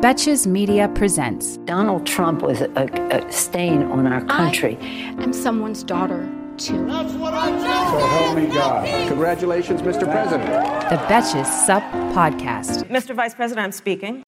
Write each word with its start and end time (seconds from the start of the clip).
Betches 0.00 0.46
Media 0.46 0.88
presents. 0.88 1.56
Donald 1.64 2.06
Trump 2.06 2.42
was 2.42 2.60
a, 2.60 2.70
a 3.10 3.32
stain 3.32 3.82
on 3.84 4.06
our 4.06 4.22
country. 4.26 4.76
I'm 5.18 5.32
someone's 5.32 5.82
daughter, 5.82 6.28
too. 6.58 6.86
That's 6.86 7.14
what 7.14 7.32
I 7.32 7.50
do. 7.50 7.60
So 7.60 8.06
help 8.06 8.36
me 8.36 8.46
God. 8.54 9.08
Congratulations, 9.08 9.80
Mr. 9.80 10.02
President. 10.10 10.50
The 10.90 10.96
Betches 11.08 11.46
Sup 11.46 11.82
Podcast. 12.14 12.84
Mr. 12.90 13.14
Vice 13.14 13.34
President, 13.34 13.64
I'm 13.64 13.72
speaking. 13.72 14.22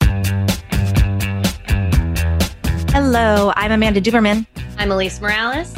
Hello, 2.93 3.53
I'm 3.57 3.73
Amanda 3.73 4.01
Duberman. 4.01 4.47
I'm 4.79 4.89
Alise 4.89 5.21
Morales. 5.21 5.75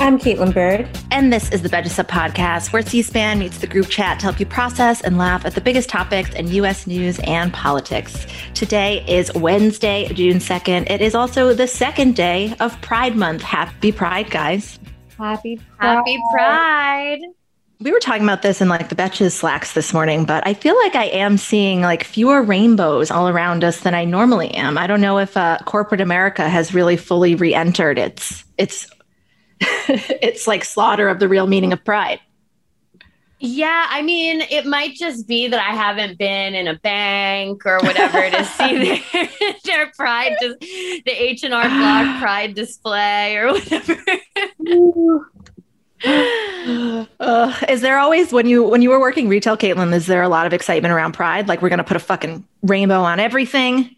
I'm 0.00 0.18
Kaitlin 0.18 0.54
Bird. 0.54 0.88
And 1.10 1.30
this 1.30 1.50
is 1.50 1.60
the 1.60 1.68
Betches 1.68 1.90
Sup 1.90 2.08
podcast, 2.08 2.72
where 2.72 2.80
C 2.80 3.02
SPAN 3.02 3.38
meets 3.38 3.58
the 3.58 3.66
group 3.66 3.90
chat 3.90 4.18
to 4.18 4.24
help 4.24 4.40
you 4.40 4.46
process 4.46 5.02
and 5.02 5.18
laugh 5.18 5.44
at 5.44 5.54
the 5.54 5.60
biggest 5.60 5.90
topics 5.90 6.30
in 6.30 6.48
U.S. 6.52 6.86
news 6.86 7.20
and 7.24 7.52
politics. 7.52 8.26
Today 8.54 9.04
is 9.06 9.30
Wednesday, 9.34 10.08
June 10.14 10.38
2nd. 10.38 10.90
It 10.90 11.02
is 11.02 11.14
also 11.14 11.52
the 11.52 11.66
second 11.66 12.16
day 12.16 12.54
of 12.60 12.80
Pride 12.80 13.14
Month. 13.14 13.42
Happy 13.42 13.92
Pride, 13.92 14.30
guys. 14.30 14.80
Happy 15.18 15.60
Pride. 15.76 15.96
Happy 15.96 16.18
Pride. 16.32 17.18
We 17.80 17.92
were 17.92 18.00
talking 18.00 18.22
about 18.22 18.40
this 18.40 18.62
in 18.62 18.70
like 18.70 18.88
the 18.88 18.94
Betches 18.94 19.32
Slacks 19.32 19.74
this 19.74 19.92
morning, 19.92 20.24
but 20.24 20.46
I 20.46 20.54
feel 20.54 20.76
like 20.78 20.94
I 20.94 21.08
am 21.08 21.36
seeing 21.36 21.82
like 21.82 22.04
fewer 22.04 22.42
rainbows 22.42 23.10
all 23.10 23.28
around 23.28 23.64
us 23.64 23.80
than 23.80 23.94
I 23.94 24.06
normally 24.06 24.50
am. 24.54 24.78
I 24.78 24.86
don't 24.86 25.02
know 25.02 25.18
if 25.18 25.36
uh, 25.36 25.58
corporate 25.66 26.00
America 26.00 26.48
has 26.48 26.72
really 26.72 26.96
fully 26.96 27.34
re-entered 27.34 27.98
its 27.98 28.44
its 28.56 28.90
it's 30.22 30.46
like 30.46 30.64
slaughter 30.64 31.08
of 31.08 31.18
the 31.18 31.28
real 31.28 31.46
meaning 31.46 31.72
of 31.72 31.84
pride. 31.84 32.20
Yeah, 33.42 33.86
I 33.88 34.02
mean, 34.02 34.42
it 34.42 34.66
might 34.66 34.94
just 34.96 35.26
be 35.26 35.48
that 35.48 35.58
I 35.58 35.74
haven't 35.74 36.18
been 36.18 36.54
in 36.54 36.68
a 36.68 36.74
bank 36.74 37.64
or 37.64 37.80
whatever 37.80 38.28
to 38.28 38.44
see 38.44 39.00
their, 39.12 39.28
their 39.64 39.92
pride, 39.96 40.36
just 40.42 40.60
the 40.60 41.02
H 41.06 41.42
and 41.42 41.54
R 41.54 41.66
Block 41.66 42.20
Pride 42.20 42.54
display 42.54 43.36
or 43.36 43.52
whatever. 43.52 43.96
uh, 47.20 47.54
is 47.68 47.80
there 47.80 47.98
always 47.98 48.30
when 48.30 48.46
you 48.46 48.62
when 48.62 48.82
you 48.82 48.90
were 48.90 49.00
working 49.00 49.26
retail, 49.26 49.56
Kaitlin? 49.56 49.94
Is 49.94 50.06
there 50.06 50.20
a 50.20 50.28
lot 50.28 50.46
of 50.46 50.52
excitement 50.52 50.92
around 50.92 51.12
Pride? 51.12 51.48
Like 51.48 51.62
we're 51.62 51.70
gonna 51.70 51.82
put 51.82 51.96
a 51.96 52.00
fucking 52.00 52.46
rainbow 52.62 53.00
on 53.00 53.20
everything? 53.20 53.96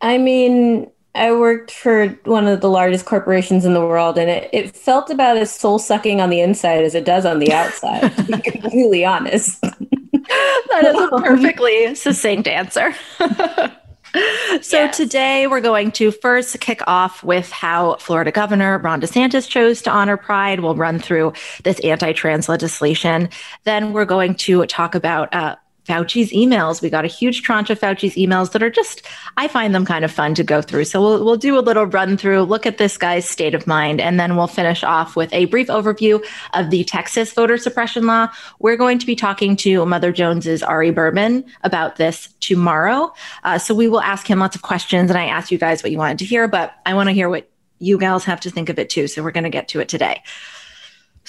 I 0.00 0.18
mean, 0.18 0.90
I 1.14 1.32
worked 1.32 1.72
for 1.72 2.08
one 2.24 2.46
of 2.46 2.60
the 2.60 2.70
largest 2.70 3.04
corporations 3.04 3.64
in 3.64 3.74
the 3.74 3.80
world, 3.80 4.16
and 4.16 4.30
it, 4.30 4.48
it 4.52 4.76
felt 4.76 5.10
about 5.10 5.36
as 5.36 5.52
soul 5.52 5.78
sucking 5.78 6.20
on 6.20 6.30
the 6.30 6.40
inside 6.40 6.84
as 6.84 6.94
it 6.94 7.04
does 7.04 7.26
on 7.26 7.40
the 7.40 7.52
outside, 7.52 8.16
to 8.16 8.22
be 8.24 8.38
completely 8.50 9.04
honest. 9.04 9.60
that 9.60 10.84
is 10.84 11.00
a 11.00 11.08
perfectly 11.22 11.94
succinct 11.96 12.46
answer. 12.46 12.94
so, 13.18 14.78
yes. 14.78 14.96
today 14.96 15.48
we're 15.48 15.60
going 15.60 15.90
to 15.92 16.12
first 16.12 16.60
kick 16.60 16.80
off 16.86 17.24
with 17.24 17.50
how 17.50 17.96
Florida 17.96 18.30
Governor 18.30 18.78
Ron 18.78 19.00
DeSantis 19.00 19.48
chose 19.48 19.82
to 19.82 19.90
honor 19.90 20.16
Pride. 20.16 20.60
We'll 20.60 20.76
run 20.76 21.00
through 21.00 21.32
this 21.64 21.80
anti 21.80 22.12
trans 22.12 22.48
legislation. 22.48 23.28
Then 23.64 23.92
we're 23.92 24.04
going 24.04 24.36
to 24.36 24.64
talk 24.66 24.94
about 24.94 25.34
uh, 25.34 25.56
Fauci's 25.84 26.32
emails. 26.32 26.82
We 26.82 26.90
got 26.90 27.04
a 27.04 27.08
huge 27.08 27.42
tranche 27.42 27.70
of 27.70 27.80
Fauci's 27.80 28.14
emails 28.14 28.52
that 28.52 28.62
are 28.62 28.70
just, 28.70 29.02
I 29.36 29.48
find 29.48 29.74
them 29.74 29.84
kind 29.84 30.04
of 30.04 30.12
fun 30.12 30.34
to 30.34 30.44
go 30.44 30.62
through. 30.62 30.84
So 30.84 31.00
we'll, 31.00 31.24
we'll 31.24 31.36
do 31.36 31.58
a 31.58 31.60
little 31.60 31.86
run 31.86 32.16
through, 32.16 32.42
look 32.42 32.66
at 32.66 32.78
this 32.78 32.96
guy's 32.96 33.28
state 33.28 33.54
of 33.54 33.66
mind, 33.66 34.00
and 34.00 34.20
then 34.20 34.36
we'll 34.36 34.46
finish 34.46 34.84
off 34.84 35.16
with 35.16 35.32
a 35.32 35.46
brief 35.46 35.68
overview 35.68 36.24
of 36.54 36.70
the 36.70 36.84
Texas 36.84 37.32
voter 37.32 37.56
suppression 37.56 38.06
law. 38.06 38.28
We're 38.58 38.76
going 38.76 38.98
to 38.98 39.06
be 39.06 39.16
talking 39.16 39.56
to 39.56 39.84
Mother 39.86 40.12
Jones's 40.12 40.62
Ari 40.62 40.90
Berman 40.90 41.44
about 41.62 41.96
this 41.96 42.28
tomorrow. 42.40 43.12
Uh, 43.44 43.58
so 43.58 43.74
we 43.74 43.88
will 43.88 44.00
ask 44.00 44.26
him 44.28 44.38
lots 44.38 44.56
of 44.56 44.62
questions, 44.62 45.10
and 45.10 45.18
I 45.18 45.26
asked 45.26 45.50
you 45.50 45.58
guys 45.58 45.82
what 45.82 45.92
you 45.92 45.98
wanted 45.98 46.18
to 46.18 46.24
hear, 46.24 46.46
but 46.48 46.74
I 46.86 46.94
want 46.94 47.08
to 47.08 47.12
hear 47.12 47.28
what 47.28 47.48
you 47.78 47.98
gals 47.98 48.24
have 48.24 48.40
to 48.40 48.50
think 48.50 48.68
of 48.68 48.78
it 48.78 48.90
too. 48.90 49.08
So 49.08 49.22
we're 49.22 49.30
going 49.30 49.44
to 49.44 49.50
get 49.50 49.68
to 49.68 49.80
it 49.80 49.88
today. 49.88 50.22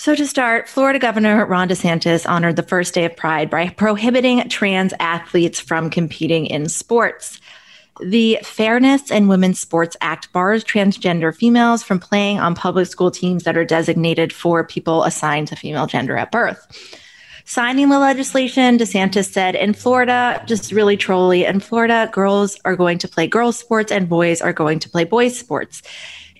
So, 0.01 0.15
to 0.15 0.25
start, 0.25 0.67
Florida 0.67 0.97
Governor 0.97 1.45
Ron 1.45 1.69
DeSantis 1.69 2.27
honored 2.27 2.55
the 2.55 2.63
first 2.63 2.95
day 2.95 3.05
of 3.05 3.15
Pride 3.15 3.51
by 3.51 3.69
prohibiting 3.69 4.49
trans 4.49 4.95
athletes 4.99 5.59
from 5.59 5.91
competing 5.91 6.47
in 6.47 6.69
sports. 6.69 7.39
The 8.03 8.39
Fairness 8.41 9.11
in 9.11 9.27
Women's 9.27 9.59
Sports 9.59 9.95
Act 10.01 10.33
bars 10.33 10.63
transgender 10.63 11.35
females 11.35 11.83
from 11.83 11.99
playing 11.99 12.39
on 12.39 12.55
public 12.55 12.87
school 12.87 13.11
teams 13.11 13.43
that 13.43 13.55
are 13.55 13.63
designated 13.63 14.33
for 14.33 14.65
people 14.65 15.03
assigned 15.03 15.49
to 15.49 15.55
female 15.55 15.85
gender 15.85 16.17
at 16.17 16.31
birth. 16.31 16.65
Signing 17.45 17.89
the 17.89 17.99
legislation, 17.99 18.79
DeSantis 18.79 19.31
said 19.31 19.53
in 19.53 19.75
Florida, 19.75 20.43
just 20.47 20.71
really 20.71 20.97
trolly, 20.97 21.45
in 21.45 21.59
Florida, 21.59 22.09
girls 22.11 22.59
are 22.65 22.75
going 22.75 22.97
to 22.97 23.07
play 23.07 23.27
girls' 23.27 23.59
sports 23.59 23.91
and 23.91 24.09
boys 24.09 24.41
are 24.41 24.53
going 24.53 24.79
to 24.79 24.89
play 24.89 25.03
boys' 25.03 25.37
sports. 25.37 25.83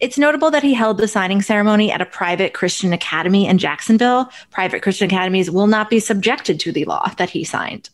It's 0.02 0.18
notable 0.18 0.50
that 0.50 0.64
he 0.64 0.74
held 0.74 0.98
the 0.98 1.08
signing 1.08 1.44
ceremony 1.44 1.92
at 1.92 2.02
a 2.02 2.08
private 2.08 2.56
Christian 2.56 2.92
academy 2.92 3.46
in 3.46 3.60
Jacksonville. 3.60 4.32
Private 4.50 4.82
Christian 4.82 5.06
academies 5.06 5.52
will 5.52 5.68
not 5.68 5.92
be 5.92 6.00
subjected 6.00 6.60
to 6.62 6.72
the 6.72 6.86
law 6.86 7.08
that 7.18 7.30
he 7.30 7.44
signed. 7.44 7.92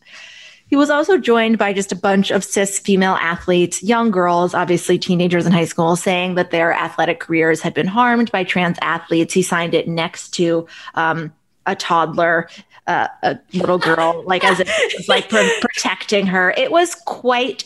He 0.68 0.76
was 0.76 0.88
also 0.88 1.18
joined 1.18 1.58
by 1.58 1.74
just 1.74 1.92
a 1.92 1.96
bunch 1.96 2.30
of 2.30 2.44
cis 2.44 2.78
female 2.78 3.18
athletes, 3.20 3.82
young 3.82 4.10
girls, 4.10 4.54
obviously 4.54 4.98
teenagers 4.98 5.44
in 5.44 5.52
high 5.52 5.66
school, 5.66 5.96
saying 5.96 6.36
that 6.36 6.50
their 6.50 6.72
athletic 6.72 7.20
careers 7.20 7.60
had 7.60 7.74
been 7.74 7.86
harmed 7.86 8.32
by 8.32 8.42
trans 8.42 8.78
athletes. 8.80 9.34
He 9.34 9.42
signed 9.42 9.74
it 9.74 9.86
next 9.86 10.30
to 10.34 10.66
um, 10.94 11.30
a 11.66 11.76
toddler, 11.76 12.48
uh, 12.86 13.08
a 13.22 13.38
little 13.52 13.78
girl, 13.78 14.22
like 14.26 14.44
as 14.44 14.58
was 14.58 15.08
like 15.08 15.28
pro- 15.28 15.48
protecting 15.60 16.26
her. 16.26 16.54
It 16.56 16.70
was 16.70 16.94
quite 16.94 17.64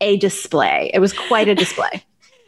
a 0.00 0.16
display. 0.16 0.90
It 0.94 1.00
was 1.00 1.12
quite 1.12 1.48
a 1.48 1.54
display 1.54 2.02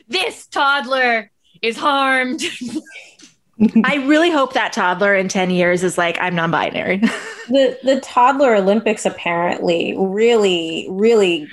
this 0.08 0.46
toddler 0.46 1.30
is 1.62 1.76
harmed. 1.76 2.42
I 3.84 3.96
really 4.06 4.30
hope 4.30 4.52
that 4.52 4.74
toddler 4.74 5.14
in 5.14 5.28
10 5.28 5.50
years 5.50 5.82
is 5.82 5.96
like, 5.96 6.18
I'm 6.20 6.34
non 6.34 6.50
binary. 6.50 6.98
the, 7.48 7.78
the 7.82 8.00
toddler 8.00 8.54
Olympics 8.54 9.06
apparently 9.06 9.94
really, 9.96 10.86
really 10.90 11.48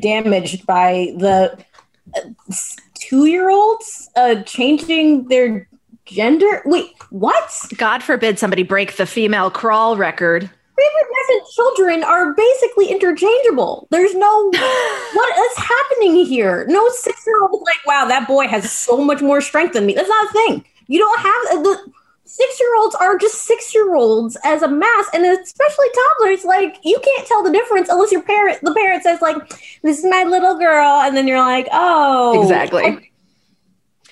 damaged 0.00 0.66
by 0.66 1.14
the 1.16 1.58
uh, 2.14 2.20
two 2.94 3.24
year 3.26 3.48
olds 3.48 4.10
uh, 4.16 4.42
changing 4.42 5.28
their 5.28 5.66
gender. 6.04 6.62
Wait, 6.66 6.92
what? 7.08 7.50
God 7.76 8.02
forbid 8.02 8.38
somebody 8.38 8.62
break 8.62 8.96
the 8.96 9.06
female 9.06 9.50
crawl 9.50 9.96
record 9.96 10.50
prepubescent 11.26 11.54
children 11.54 12.04
are 12.04 12.34
basically 12.34 12.88
interchangeable. 12.88 13.88
There's 13.90 14.14
no 14.14 14.50
what 14.50 15.38
is 15.38 15.56
happening 15.64 16.24
here. 16.24 16.66
No 16.68 16.88
six 16.90 17.26
year 17.26 17.42
old 17.42 17.62
like, 17.62 17.84
wow, 17.86 18.06
that 18.06 18.26
boy 18.26 18.48
has 18.48 18.70
so 18.70 18.98
much 18.98 19.22
more 19.22 19.40
strength 19.40 19.74
than 19.74 19.86
me. 19.86 19.94
That's 19.94 20.08
not 20.08 20.30
a 20.30 20.32
thing. 20.32 20.64
You 20.86 20.98
don't 20.98 21.20
have 21.20 21.58
uh, 21.58 21.62
the 21.62 21.92
six 22.24 22.60
year 22.60 22.76
olds 22.76 22.94
are 22.96 23.16
just 23.18 23.44
six 23.44 23.74
year 23.74 23.94
olds 23.94 24.36
as 24.44 24.62
a 24.62 24.68
mass, 24.68 25.06
and 25.12 25.24
especially 25.24 25.86
toddlers. 26.18 26.44
Like 26.44 26.78
you 26.84 26.98
can't 27.02 27.26
tell 27.26 27.42
the 27.42 27.52
difference 27.52 27.88
unless 27.88 28.12
your 28.12 28.22
parent, 28.22 28.60
the 28.62 28.74
parent 28.74 29.02
says 29.02 29.20
like, 29.20 29.36
"This 29.82 29.98
is 29.98 30.04
my 30.04 30.24
little 30.24 30.58
girl," 30.58 31.00
and 31.02 31.16
then 31.16 31.26
you're 31.26 31.38
like, 31.38 31.68
"Oh, 31.72 32.42
exactly." 32.42 33.12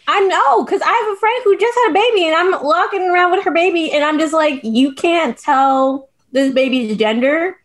I 0.07 0.21
know 0.21 0.65
because 0.65 0.83
I 0.85 0.93
have 0.93 1.17
a 1.17 1.19
friend 1.19 1.41
who 1.45 1.57
just 1.57 1.79
had 1.79 1.91
a 1.91 1.95
baby, 1.95 2.27
and 2.27 2.35
I'm 2.37 2.63
walking 2.63 3.09
around 3.09 3.31
with 3.31 3.45
her 3.45 3.51
baby, 3.51 3.91
and 3.91 4.05
I'm 4.05 4.19
just 4.19 4.35
like, 4.35 4.61
you 4.63 4.93
can't 4.93 5.39
tell 5.39 6.11
this 6.35 6.53
baby's 6.53 6.97
gender, 6.99 7.57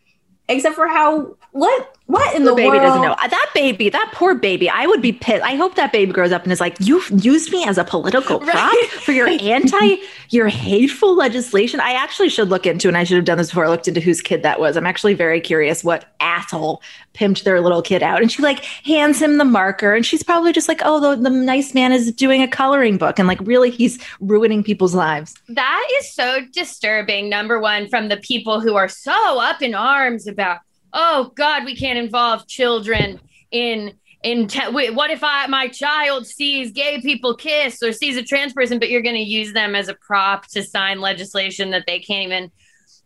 except 0.48 0.76
for 0.76 0.86
how 0.86 1.36
what? 1.52 1.96
What 2.06 2.34
in 2.34 2.42
the, 2.42 2.50
the 2.50 2.56
baby 2.56 2.70
world? 2.70 2.82
doesn't 2.82 3.02
know. 3.02 3.14
That 3.28 3.50
baby 3.54 3.88
that 3.88 4.10
poor 4.12 4.34
baby 4.34 4.68
i 4.68 4.84
would 4.86 5.00
be 5.00 5.12
pissed. 5.12 5.44
I 5.44 5.54
hope 5.54 5.76
that 5.76 5.92
baby 5.92 6.12
grows 6.12 6.32
up 6.32 6.42
and 6.42 6.50
is 6.50 6.60
like 6.60 6.76
you 6.80 7.00
used 7.12 7.52
me 7.52 7.64
as 7.64 7.78
a 7.78 7.84
political 7.84 8.40
prop 8.40 8.54
right. 8.54 8.88
for 8.90 9.12
your 9.12 9.28
anti 9.40 9.96
your 10.30 10.48
hateful 10.48 11.14
legislation. 11.14 11.78
I 11.78 11.92
actually 11.92 12.28
should 12.28 12.48
look 12.48 12.66
into 12.66 12.88
and 12.88 12.96
i 12.96 13.04
should 13.04 13.16
have 13.16 13.24
done 13.24 13.38
this 13.38 13.50
before 13.50 13.66
i 13.66 13.68
looked 13.68 13.86
into 13.86 14.00
whose 14.00 14.20
kid 14.20 14.42
that 14.42 14.58
was. 14.58 14.76
I'm 14.76 14.86
actually 14.86 15.14
very 15.14 15.40
curious 15.40 15.84
what 15.84 16.06
asshole 16.18 16.82
pimped 17.14 17.44
their 17.44 17.60
little 17.60 17.82
kid 17.82 18.02
out. 18.02 18.22
And 18.22 18.30
she 18.30 18.42
like 18.42 18.64
hands 18.64 19.22
him 19.22 19.38
the 19.38 19.44
marker 19.44 19.94
and 19.94 20.04
she's 20.04 20.24
probably 20.24 20.52
just 20.52 20.68
like 20.68 20.80
oh 20.84 20.98
the, 21.00 21.22
the 21.22 21.30
nice 21.30 21.74
man 21.74 21.92
is 21.92 22.12
doing 22.12 22.42
a 22.42 22.48
coloring 22.48 22.98
book 22.98 23.20
and 23.20 23.28
like 23.28 23.40
really 23.42 23.70
he's 23.70 24.02
ruining 24.20 24.64
people's 24.64 24.94
lives. 24.94 25.34
That 25.48 25.88
is 25.98 26.12
so 26.12 26.40
disturbing 26.52 27.28
number 27.28 27.60
one 27.60 27.88
from 27.88 28.08
the 28.08 28.16
people 28.16 28.60
who 28.60 28.74
are 28.74 28.88
so 28.88 29.40
up 29.40 29.62
in 29.62 29.74
arms 29.74 30.26
about 30.26 30.58
oh 30.92 31.32
God, 31.36 31.64
we 31.64 31.76
can't 31.76 31.98
involve 31.98 32.46
children 32.46 33.20
in 33.50 33.94
in 34.22 34.46
te- 34.48 34.68
wait, 34.70 34.94
what 34.94 35.10
if 35.10 35.24
I 35.24 35.46
my 35.46 35.68
child 35.68 36.26
sees 36.26 36.72
gay 36.72 37.00
people 37.00 37.34
kiss 37.34 37.82
or 37.82 37.92
sees 37.92 38.16
a 38.16 38.22
trans 38.22 38.52
person, 38.52 38.78
but 38.78 38.90
you're 38.90 39.02
going 39.02 39.14
to 39.14 39.20
use 39.20 39.52
them 39.52 39.74
as 39.74 39.88
a 39.88 39.94
prop 39.94 40.46
to 40.48 40.62
sign 40.62 41.00
legislation 41.00 41.70
that 41.70 41.84
they 41.86 42.00
can't 42.00 42.26
even 42.26 42.50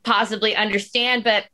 possibly 0.03 0.57
understand. 0.57 1.23
But 1.23 1.45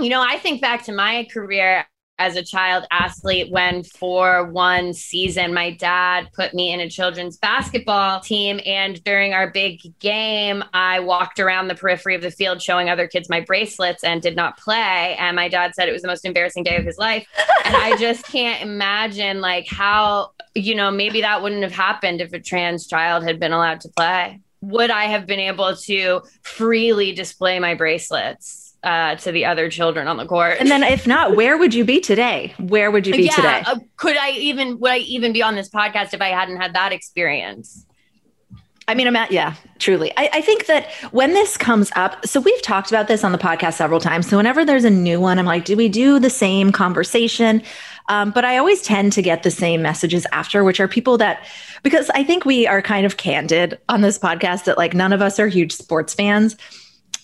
you 0.00 0.08
know, 0.08 0.22
I 0.22 0.38
think 0.38 0.60
back 0.60 0.84
to 0.84 0.92
my 0.92 1.26
career 1.32 1.86
as 2.18 2.36
a 2.36 2.42
child 2.42 2.84
athlete 2.90 3.50
when 3.50 3.82
for 3.82 4.44
one 4.50 4.92
season 4.92 5.52
my 5.52 5.70
dad 5.70 6.28
put 6.32 6.54
me 6.54 6.72
in 6.72 6.80
a 6.80 6.88
children's 6.88 7.36
basketball 7.36 8.20
team 8.20 8.60
and 8.66 9.02
during 9.02 9.32
our 9.32 9.50
big 9.50 9.80
game 9.98 10.62
I 10.72 11.00
walked 11.00 11.40
around 11.40 11.68
the 11.68 11.74
periphery 11.74 12.14
of 12.14 12.22
the 12.22 12.30
field 12.30 12.62
showing 12.62 12.88
other 12.88 13.08
kids 13.08 13.28
my 13.28 13.40
bracelets 13.40 14.04
and 14.04 14.20
did 14.20 14.36
not 14.36 14.58
play 14.58 15.16
and 15.18 15.34
my 15.34 15.48
dad 15.48 15.74
said 15.74 15.88
it 15.88 15.92
was 15.92 16.02
the 16.02 16.08
most 16.08 16.24
embarrassing 16.24 16.64
day 16.64 16.76
of 16.76 16.84
his 16.84 16.98
life. 16.98 17.26
And 17.64 17.76
I 17.76 17.96
just 17.96 18.24
can't 18.24 18.60
imagine 18.60 19.40
like 19.40 19.68
how 19.68 20.32
you 20.54 20.74
know 20.74 20.90
maybe 20.90 21.20
that 21.20 21.42
wouldn't 21.42 21.62
have 21.62 21.72
happened 21.72 22.20
if 22.20 22.32
a 22.32 22.40
trans 22.40 22.88
child 22.88 23.22
had 23.22 23.38
been 23.38 23.52
allowed 23.52 23.80
to 23.82 23.88
play. 23.88 24.40
Would 24.62 24.90
I 24.90 25.04
have 25.04 25.26
been 25.26 25.38
able 25.38 25.76
to 25.76 26.22
freely 26.42 27.12
display 27.12 27.60
my 27.60 27.74
bracelets 27.74 28.61
uh, 28.82 29.14
to 29.16 29.32
the 29.32 29.44
other 29.44 29.70
children 29.70 30.08
on 30.08 30.16
the 30.16 30.26
court. 30.26 30.56
And 30.58 30.70
then, 30.70 30.82
if 30.82 31.06
not, 31.06 31.36
where 31.36 31.56
would 31.56 31.72
you 31.72 31.84
be 31.84 32.00
today? 32.00 32.54
Where 32.58 32.90
would 32.90 33.06
you 33.06 33.12
be 33.12 33.24
yeah, 33.24 33.34
today? 33.34 33.62
Uh, 33.66 33.78
could 33.96 34.16
I 34.16 34.30
even 34.32 34.78
would 34.80 34.90
I 34.90 34.98
even 34.98 35.32
be 35.32 35.42
on 35.42 35.54
this 35.54 35.68
podcast 35.68 36.14
if 36.14 36.20
I 36.20 36.28
hadn't 36.28 36.56
had 36.56 36.74
that 36.74 36.92
experience? 36.92 37.86
I 38.88 38.94
mean, 38.94 39.06
I'm 39.06 39.14
at, 39.14 39.30
yeah, 39.30 39.54
truly. 39.78 40.12
I, 40.16 40.28
I, 40.32 40.40
think 40.40 40.66
that 40.66 40.90
when 41.12 41.34
this 41.34 41.56
comes 41.56 41.92
up, 41.94 42.26
so 42.26 42.40
we've 42.40 42.60
talked 42.62 42.90
about 42.90 43.06
this 43.06 43.22
on 43.22 43.30
the 43.30 43.38
podcast 43.38 43.74
several 43.74 44.00
times. 44.00 44.28
So 44.28 44.36
whenever 44.36 44.64
there's 44.64 44.84
a 44.84 44.90
new 44.90 45.20
one, 45.20 45.38
I'm 45.38 45.46
like, 45.46 45.64
do 45.64 45.76
we 45.76 45.88
do 45.88 46.18
the 46.18 46.28
same 46.28 46.72
conversation? 46.72 47.62
Um, 48.08 48.32
but 48.32 48.44
I 48.44 48.58
always 48.58 48.82
tend 48.82 49.12
to 49.12 49.22
get 49.22 49.44
the 49.44 49.52
same 49.52 49.82
messages 49.82 50.26
after, 50.32 50.64
which 50.64 50.80
are 50.80 50.88
people 50.88 51.16
that, 51.18 51.46
because 51.84 52.10
I 52.10 52.24
think 52.24 52.44
we 52.44 52.66
are 52.66 52.82
kind 52.82 53.06
of 53.06 53.16
candid 53.16 53.78
on 53.88 54.00
this 54.00 54.18
podcast 54.18 54.64
that 54.64 54.76
like 54.76 54.94
none 54.94 55.12
of 55.12 55.22
us 55.22 55.38
are 55.38 55.46
huge 55.46 55.72
sports 55.72 56.12
fans. 56.12 56.56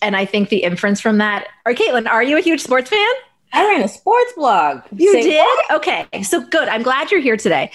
And 0.02 0.16
I 0.16 0.24
think 0.24 0.48
the 0.48 0.62
inference 0.62 1.00
from 1.00 1.18
that, 1.18 1.48
or 1.66 1.74
Kaitlin, 1.74 2.08
are 2.08 2.22
you 2.22 2.38
a 2.38 2.40
huge 2.40 2.60
sports 2.60 2.90
fan? 2.90 3.08
I 3.52 3.66
ran 3.66 3.82
a 3.82 3.88
sports 3.88 4.32
blog. 4.36 4.82
You 4.94 5.12
Say 5.12 5.22
did? 5.22 5.40
What? 5.40 5.76
Okay. 5.76 6.22
So 6.22 6.44
good. 6.44 6.68
I'm 6.68 6.82
glad 6.82 7.10
you're 7.10 7.20
here 7.20 7.36
today. 7.36 7.70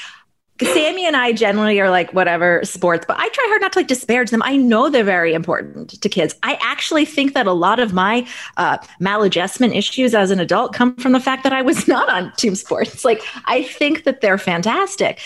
Sammy 0.62 1.06
and 1.06 1.16
I 1.16 1.34
generally 1.34 1.80
are 1.80 1.90
like 1.90 2.14
whatever 2.14 2.62
sports, 2.64 3.06
but 3.08 3.18
I 3.20 3.28
try 3.30 3.46
hard 3.48 3.62
not 3.62 3.74
to 3.74 3.80
like 3.80 3.88
disparage 3.88 4.30
them. 4.30 4.44
I 4.44 4.56
know 4.56 4.90
they're 4.90 5.04
very 5.04 5.34
important 5.34 6.00
to 6.00 6.10
kids. 6.10 6.36
I 6.44 6.60
actually 6.62 7.06
think 7.06 7.34
that 7.34 7.48
a 7.48 7.54
lot 7.54 7.80
of 7.80 7.92
my 7.92 8.28
uh, 8.58 8.78
maladjustment 9.02 9.76
issues 9.76 10.14
as 10.14 10.32
an 10.32 10.40
adult 10.40 10.74
come 10.74 10.96
from 10.98 11.14
the 11.14 11.20
fact 11.20 11.44
that 11.44 11.54
I 11.54 11.64
was 11.64 11.88
not 11.88 12.08
on 12.08 12.32
team 12.34 12.56
sports. 12.56 13.04
Like 13.04 13.22
I 13.46 13.64
think 13.64 14.04
that 14.04 14.22
they're 14.22 14.38
fantastic. 14.38 15.20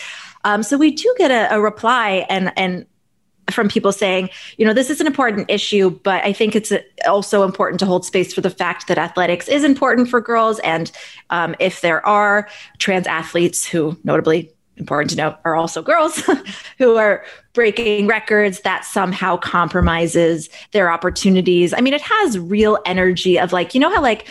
Um, 0.43 0.63
so 0.63 0.77
we 0.77 0.91
do 0.91 1.13
get 1.17 1.29
a, 1.29 1.53
a 1.55 1.59
reply, 1.59 2.25
and 2.29 2.53
and 2.55 2.85
from 3.51 3.69
people 3.69 3.91
saying, 3.91 4.29
you 4.57 4.65
know, 4.65 4.73
this 4.73 4.89
is 4.89 4.99
an 4.99 5.07
important 5.07 5.49
issue, 5.49 5.89
but 6.03 6.23
I 6.23 6.33
think 6.33 6.55
it's 6.55 6.71
also 7.07 7.44
important 7.44 7.79
to 7.79 7.85
hold 7.85 8.05
space 8.05 8.33
for 8.33 8.41
the 8.41 8.49
fact 8.49 8.88
that 8.88 8.97
athletics 8.97 9.47
is 9.47 9.63
important 9.63 10.09
for 10.09 10.19
girls. 10.19 10.59
And 10.59 10.91
um, 11.29 11.55
if 11.59 11.81
there 11.81 12.05
are 12.05 12.49
trans 12.77 13.07
athletes 13.07 13.65
who, 13.65 13.97
notably, 14.03 14.51
important 14.75 15.09
to 15.11 15.17
note, 15.17 15.38
are 15.44 15.55
also 15.55 15.81
girls 15.81 16.23
who 16.77 16.97
are 16.97 17.23
breaking 17.53 18.07
records, 18.07 18.61
that 18.61 18.85
somehow 18.85 19.38
compromises 19.38 20.50
their 20.71 20.91
opportunities. 20.91 21.73
I 21.73 21.81
mean, 21.81 21.93
it 21.93 22.01
has 22.01 22.38
real 22.38 22.77
energy 22.85 23.39
of 23.39 23.53
like, 23.53 23.73
you 23.73 23.79
know, 23.79 23.93
how 23.93 24.01
like, 24.01 24.27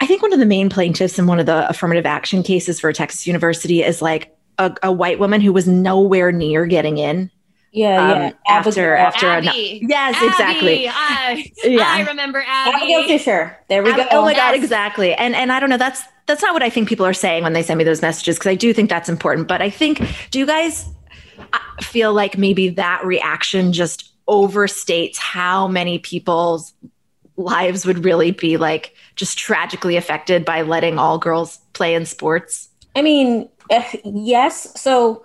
I 0.00 0.06
think 0.06 0.22
one 0.22 0.32
of 0.32 0.38
the 0.38 0.46
main 0.46 0.68
plaintiffs 0.68 1.18
in 1.18 1.26
one 1.26 1.38
of 1.38 1.46
the 1.46 1.68
affirmative 1.68 2.06
action 2.06 2.42
cases 2.42 2.80
for 2.80 2.92
Texas 2.92 3.26
University 3.26 3.82
is 3.82 4.02
like 4.02 4.34
a, 4.58 4.74
a 4.82 4.92
white 4.92 5.18
woman 5.18 5.40
who 5.40 5.52
was 5.52 5.66
nowhere 5.66 6.32
near 6.32 6.66
getting 6.66 6.98
in 6.98 7.30
yeah, 7.72 8.12
um, 8.12 8.18
yeah. 8.18 8.32
After 8.48 8.96
after 8.96 9.26
Abby. 9.26 9.48
A, 9.48 9.86
yes, 9.86 10.16
Abby. 10.16 10.26
exactly. 10.26 10.88
I, 10.88 11.52
yeah. 11.64 11.84
I 11.86 12.04
remember 12.04 12.42
Abby. 12.46 12.76
Abigail 12.76 13.06
Fisher. 13.06 13.56
There 13.68 13.82
we 13.82 13.92
Abby, 13.92 14.02
go. 14.02 14.08
Oh 14.12 14.22
my 14.22 14.34
god, 14.34 14.54
exactly. 14.54 15.14
And 15.14 15.34
and 15.34 15.52
I 15.52 15.60
don't 15.60 15.70
know. 15.70 15.76
That's 15.76 16.02
that's 16.26 16.42
not 16.42 16.52
what 16.52 16.62
I 16.62 16.70
think 16.70 16.88
people 16.88 17.06
are 17.06 17.12
saying 17.12 17.42
when 17.42 17.52
they 17.52 17.62
send 17.62 17.78
me 17.78 17.84
those 17.84 18.02
messages 18.02 18.38
because 18.38 18.50
I 18.50 18.54
do 18.54 18.72
think 18.72 18.88
that's 18.88 19.08
important. 19.08 19.48
But 19.48 19.62
I 19.62 19.70
think, 19.70 20.00
do 20.30 20.38
you 20.38 20.46
guys 20.46 20.88
uh, 21.52 21.58
feel 21.82 22.12
like 22.12 22.38
maybe 22.38 22.68
that 22.70 23.04
reaction 23.04 23.72
just 23.72 24.12
overstates 24.26 25.16
how 25.16 25.66
many 25.66 25.98
people's 25.98 26.72
lives 27.36 27.84
would 27.84 28.04
really 28.04 28.30
be 28.30 28.56
like 28.56 28.94
just 29.16 29.38
tragically 29.38 29.96
affected 29.96 30.44
by 30.44 30.62
letting 30.62 30.98
all 30.98 31.18
girls 31.18 31.58
play 31.72 31.94
in 31.94 32.06
sports? 32.06 32.68
I 32.94 33.02
mean, 33.02 33.48
uh, 33.70 33.82
yes. 34.04 34.80
So 34.80 35.24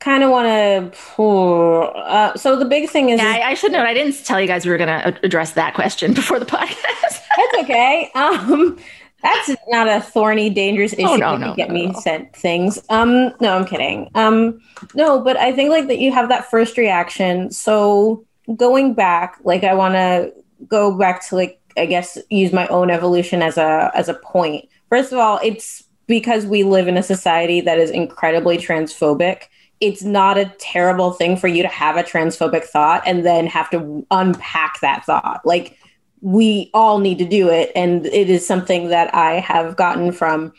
kind 0.00 0.22
of 0.22 0.30
want 0.30 0.46
to. 0.46 1.22
Uh, 1.22 2.36
so 2.36 2.56
the 2.56 2.64
big 2.64 2.88
thing 2.90 3.10
is, 3.10 3.20
yeah, 3.20 3.28
I, 3.28 3.50
I, 3.50 3.54
should 3.54 3.72
note 3.72 3.86
I 3.86 3.94
didn't 3.94 4.24
tell 4.24 4.40
you 4.40 4.46
guys 4.46 4.64
we 4.64 4.70
were 4.70 4.78
going 4.78 4.88
to 4.88 5.18
address 5.24 5.52
that 5.52 5.74
question 5.74 6.12
before 6.14 6.38
the 6.38 6.46
podcast. 6.46 7.20
that's 7.36 7.58
okay. 7.58 8.10
Um, 8.14 8.78
that's 9.22 9.50
not 9.68 9.88
a 9.88 10.00
thorny, 10.00 10.50
dangerous 10.50 10.92
issue. 10.92 11.06
Oh, 11.06 11.16
no, 11.16 11.36
no, 11.36 11.54
get 11.54 11.68
no, 11.68 11.74
me 11.74 11.86
no. 11.86 12.00
sent 12.00 12.36
things. 12.36 12.78
Um, 12.90 13.32
no, 13.40 13.56
I'm 13.56 13.64
kidding. 13.64 14.10
Um, 14.14 14.60
no, 14.94 15.20
but 15.20 15.38
I 15.38 15.52
think 15.52 15.70
like 15.70 15.86
that 15.86 15.98
you 15.98 16.12
have 16.12 16.28
that 16.28 16.50
first 16.50 16.76
reaction. 16.76 17.50
So 17.50 18.26
going 18.56 18.92
back, 18.92 19.38
like 19.42 19.64
I 19.64 19.72
want 19.72 19.94
to 19.94 20.32
go 20.68 20.96
back 20.96 21.26
to 21.28 21.36
like 21.36 21.58
I 21.76 21.86
guess 21.86 22.18
use 22.28 22.52
my 22.52 22.66
own 22.68 22.90
evolution 22.90 23.42
as 23.42 23.56
a 23.56 23.90
as 23.94 24.10
a 24.10 24.14
point. 24.14 24.68
First 24.90 25.12
of 25.12 25.18
all, 25.18 25.40
it's 25.42 25.84
because 26.06 26.44
we 26.44 26.62
live 26.62 26.86
in 26.86 26.98
a 26.98 27.02
society 27.02 27.62
that 27.62 27.78
is 27.78 27.90
incredibly 27.90 28.58
transphobic 28.58 29.44
it's 29.80 30.02
not 30.02 30.38
a 30.38 30.52
terrible 30.58 31.12
thing 31.12 31.36
for 31.36 31.48
you 31.48 31.62
to 31.62 31.68
have 31.68 31.96
a 31.96 32.02
transphobic 32.02 32.64
thought 32.64 33.02
and 33.06 33.24
then 33.24 33.46
have 33.46 33.70
to 33.70 34.06
unpack 34.10 34.80
that 34.80 35.04
thought. 35.04 35.40
Like 35.44 35.78
we 36.20 36.70
all 36.72 36.98
need 36.98 37.18
to 37.18 37.24
do 37.24 37.50
it. 37.50 37.70
And 37.74 38.06
it 38.06 38.30
is 38.30 38.46
something 38.46 38.88
that 38.88 39.14
I 39.14 39.40
have 39.40 39.76
gotten 39.76 40.12
from 40.12 40.52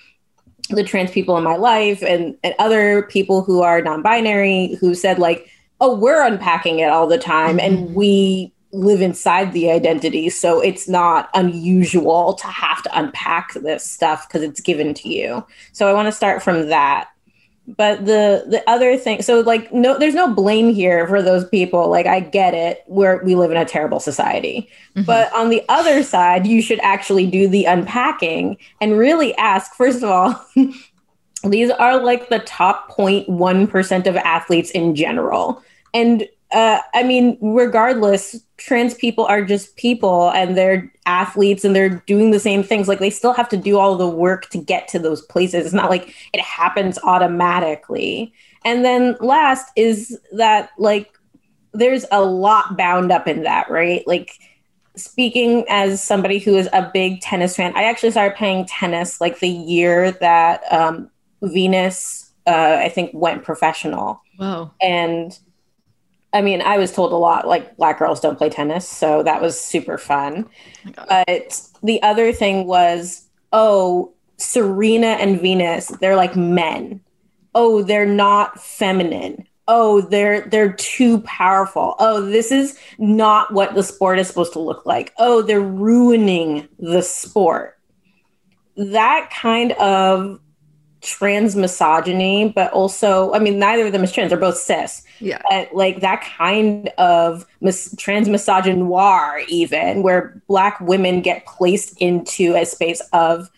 the 0.70 0.84
trans 0.84 1.12
people 1.12 1.38
in 1.38 1.44
my 1.44 1.56
life 1.56 2.04
and, 2.04 2.38
and 2.44 2.54
other 2.60 3.04
people 3.04 3.44
who 3.44 3.62
are 3.62 3.82
non-binary 3.82 4.78
who 4.80 4.94
said 4.96 5.20
like, 5.20 5.50
oh, 5.82 5.96
we're 5.96 6.26
unpacking 6.26 6.80
it 6.80 6.90
all 6.90 7.08
the 7.08 7.18
time 7.18 7.58
mm-hmm. 7.58 7.74
and 7.74 7.96
we 7.96 8.54
live 8.72 9.02
inside 9.02 9.54
the 9.54 9.72
identity. 9.72 10.30
So 10.30 10.60
it's 10.60 10.88
not 10.88 11.30
unusual 11.34 12.34
to 12.34 12.48
have 12.48 12.84
to 12.84 13.00
unpack 13.00 13.54
this 13.54 13.90
stuff 13.90 14.28
because 14.28 14.44
it's 14.44 14.60
given 14.60 14.94
to 14.96 15.10
you. 15.10 15.46
So 15.72 15.88
I 15.88 15.94
want 15.94 16.08
to 16.08 16.12
start 16.12 16.44
from 16.44 16.68
that 16.70 17.10
but 17.68 18.06
the 18.06 18.46
the 18.48 18.64
other 18.70 18.96
thing 18.96 19.22
so 19.22 19.40
like 19.40 19.74
no 19.74 19.98
there's 19.98 20.14
no 20.14 20.32
blame 20.32 20.74
here 20.74 21.08
for 21.08 21.22
those 21.22 21.48
people. 21.50 21.90
Like 21.90 22.06
i 22.06 22.19
get 22.19 22.54
it. 22.54 22.84
Where 22.88 23.22
we 23.24 23.36
live 23.36 23.52
in 23.52 23.57
a 23.57 23.66
terrible 23.66 24.00
society. 24.00 24.69
Mm-hmm. 24.95 25.06
but 25.06 25.34
on 25.34 25.50
the 25.50 25.64
other 25.68 26.04
side 26.04 26.48
you 26.48 26.62
should 26.62 26.80
actually 26.80 27.28
do 27.28 27.48
the 27.48 27.66
unpacking 27.66 28.57
and 28.80 28.98
really 28.98 29.36
ask 29.36 29.74
first 29.74 30.04
of 30.04 30.10
all 30.10 30.45
these 31.50 31.69
are 31.69 32.04
like 32.04 32.30
the 32.30 32.40
top 32.40 32.92
0.1% 32.92 34.07
of 34.07 34.16
athletes 34.18 34.72
in 34.72 34.95
general. 34.95 35.62
And 35.94 36.28
uh, 36.56 36.80
I 36.94 37.04
mean, 37.04 37.38
regardless, 37.42 38.42
trans 38.56 38.94
people 38.94 39.26
are 39.26 39.44
just 39.44 39.76
people 39.76 40.31
and 40.31 40.57
they're 40.57 40.90
athletes 41.06 41.66
and 41.66 41.76
they're 41.76 42.02
doing 42.07 42.31
the 42.31 42.40
same 42.40 42.64
things. 42.64 42.88
Like 42.88 43.00
they 43.00 43.09
still 43.09 43.33
have 43.33 43.50
to 43.50 43.57
do 43.57 43.78
all 43.78 43.97
the 43.97 44.07
work 44.07 44.50
to 44.52 44.57
get 44.57 44.88
to 44.88 45.00
those 45.00 45.21
places. 45.24 45.66
It's 45.66 45.74
not 45.74 45.90
like 45.90 46.16
it 46.33 46.40
happens 46.40 46.97
automatically. 47.00 48.33
And 48.64 48.85
then 48.85 49.18
last 49.19 49.69
is 49.76 50.18
that 50.31 50.69
like 50.78 51.12
there's 51.74 52.06
a 52.09 52.24
lot 52.24 52.78
bound 52.78 53.12
up 53.12 53.28
in 53.28 53.44
that, 53.44 53.69
right? 53.69 54.07
Like 54.07 54.31
speaking 54.95 55.66
as 55.68 56.02
somebody 56.02 56.40
who 56.40 56.56
is 56.56 56.69
a 56.71 56.90
big 56.94 57.19
tennis 57.19 57.57
fan, 57.57 57.74
I 57.76 57.83
actually 57.83 58.12
started 58.12 58.38
playing 58.38 58.68
tennis 58.68 59.19
like 59.19 59.40
the 59.40 59.50
year 59.50 60.12
that 60.14 60.62
um, 60.71 61.12
Venus, 61.42 62.31
uh, 62.47 62.78
I 62.80 62.88
think, 62.88 63.12
went 63.14 63.44
professional. 63.44 64.21
Wow. 64.40 64.71
And 64.81 65.38
I 66.35 66.42
mean, 66.42 66.61
I 66.61 66.77
was 66.77 66.92
told 66.92 67.13
a 67.13 67.15
lot 67.15 67.47
like 67.47 67.77
black 67.77 67.97
girls 67.97 68.19
don't 68.19 68.37
play 68.37 68.49
tennis, 68.49 68.85
so 68.85 69.23
that 69.23 69.42
was 69.42 69.57
super 69.57 69.97
fun. 69.97 70.49
Oh 70.97 71.06
but 71.07 71.61
the 71.81 72.04
other 72.04 72.33
thing 72.33 72.68
was, 72.68 73.25
oh, 73.54 74.13
Serena 74.35 75.07
and 75.07 75.39
Venus, 75.39 75.87
they're 76.01 76.18
like 76.18 76.35
men. 76.35 76.99
Oh, 77.54 77.83
they're 77.83 78.06
not 78.06 78.61
feminine. 78.61 79.47
Oh, 79.69 80.01
they're 80.01 80.42
they're 80.42 80.73
too 80.73 81.21
powerful. 81.21 81.95
Oh, 81.99 82.21
this 82.21 82.51
is 82.51 82.77
not 82.99 83.54
what 83.54 83.73
the 83.73 83.81
sport 83.81 84.19
is 84.19 84.27
supposed 84.27 84.51
to 84.54 84.59
look 84.59 84.85
like. 84.85 85.13
Oh, 85.18 85.42
they're 85.42 85.61
ruining 85.61 86.68
the 86.77 87.01
sport. 87.01 87.80
That 88.75 89.30
kind 89.33 89.71
of 89.71 90.42
trans 91.06 91.56
misogyny, 91.56 92.52
but 92.56 92.71
also, 92.74 93.31
I 93.33 93.40
mean, 93.40 93.59
neither 93.59 93.85
of 93.85 93.92
them 93.94 94.04
is 94.04 94.12
trans. 94.12 94.30
They're 94.30 94.40
both 94.40 94.57
cis. 94.57 95.04
Yeah. 95.19 95.42
But 95.50 95.74
like 95.74 96.02
that 96.02 96.21
kind 96.38 96.90
of 96.97 97.45
mis- 97.62 97.95
trans 97.97 98.28
misogynoir, 98.28 99.45
even 99.47 100.04
where 100.04 100.42
Black 100.47 100.81
women 100.81 101.21
get 101.21 101.45
placed 101.45 102.02
into 102.02 102.56
a 102.56 102.66
space 102.66 103.02
of, 103.14 103.50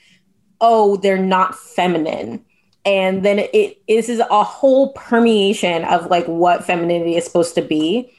oh, 0.62 0.98
they're 0.98 1.18
not 1.18 1.56
feminine. 1.58 2.44
and 2.86 3.24
then 3.26 3.40
it, 3.40 3.82
this 3.88 4.08
is 4.10 4.20
a 4.20 4.44
whole 4.44 4.94
permeation 4.94 5.84
of 5.86 6.10
like 6.10 6.26
what 6.26 6.64
femininity 6.66 7.16
is 7.18 7.26
supposed 7.26 7.54
to 7.56 7.62
be 7.62 8.10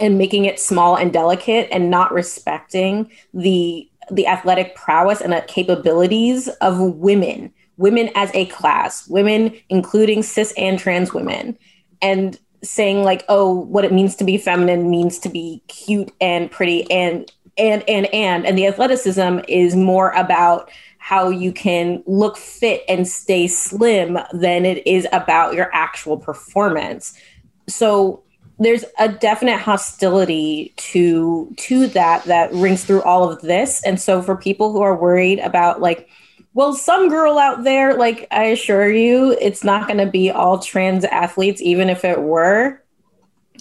and 0.00 0.18
making 0.18 0.44
it 0.44 0.58
small 0.58 0.96
and 0.96 1.12
delicate 1.12 1.68
and 1.70 1.90
not 1.90 2.12
respecting 2.12 3.10
the 3.32 3.88
the 4.10 4.26
athletic 4.26 4.74
prowess 4.74 5.20
and 5.20 5.32
the 5.32 5.40
capabilities 5.46 6.48
of 6.60 6.80
women 6.80 7.52
women 7.76 8.10
as 8.14 8.30
a 8.34 8.46
class 8.46 9.08
women 9.08 9.54
including 9.68 10.22
cis 10.22 10.52
and 10.56 10.78
trans 10.78 11.12
women 11.12 11.56
and 12.00 12.38
saying 12.62 13.02
like 13.02 13.24
oh 13.28 13.52
what 13.52 13.84
it 13.84 13.92
means 13.92 14.14
to 14.16 14.24
be 14.24 14.38
feminine 14.38 14.90
means 14.90 15.18
to 15.18 15.28
be 15.28 15.62
cute 15.68 16.12
and 16.20 16.50
pretty 16.50 16.88
and 16.90 17.30
and 17.58 17.82
and 17.88 18.06
and 18.14 18.46
and 18.46 18.56
the 18.56 18.66
athleticism 18.66 19.38
is 19.48 19.74
more 19.76 20.10
about 20.10 20.70
how 21.02 21.28
you 21.28 21.50
can 21.50 22.00
look 22.06 22.36
fit 22.36 22.84
and 22.88 23.08
stay 23.08 23.48
slim 23.48 24.16
than 24.32 24.64
it 24.64 24.86
is 24.86 25.04
about 25.12 25.52
your 25.52 25.68
actual 25.72 26.16
performance. 26.16 27.18
So 27.66 28.22
there's 28.60 28.84
a 29.00 29.08
definite 29.08 29.58
hostility 29.58 30.72
to 30.76 31.52
to 31.56 31.88
that 31.88 32.22
that 32.26 32.52
rings 32.52 32.84
through 32.84 33.02
all 33.02 33.28
of 33.28 33.40
this. 33.42 33.82
And 33.82 34.00
so 34.00 34.22
for 34.22 34.36
people 34.36 34.70
who 34.70 34.80
are 34.80 34.94
worried 34.94 35.40
about 35.40 35.80
like 35.80 36.08
well 36.54 36.74
some 36.74 37.08
girl 37.08 37.38
out 37.38 37.64
there 37.64 37.94
like 37.94 38.26
i 38.30 38.44
assure 38.44 38.90
you 38.90 39.36
it's 39.40 39.64
not 39.64 39.86
going 39.86 39.98
to 39.98 40.06
be 40.06 40.30
all 40.30 40.58
trans 40.58 41.04
athletes 41.04 41.60
even 41.62 41.88
if 41.88 42.04
it 42.04 42.20
were 42.20 42.80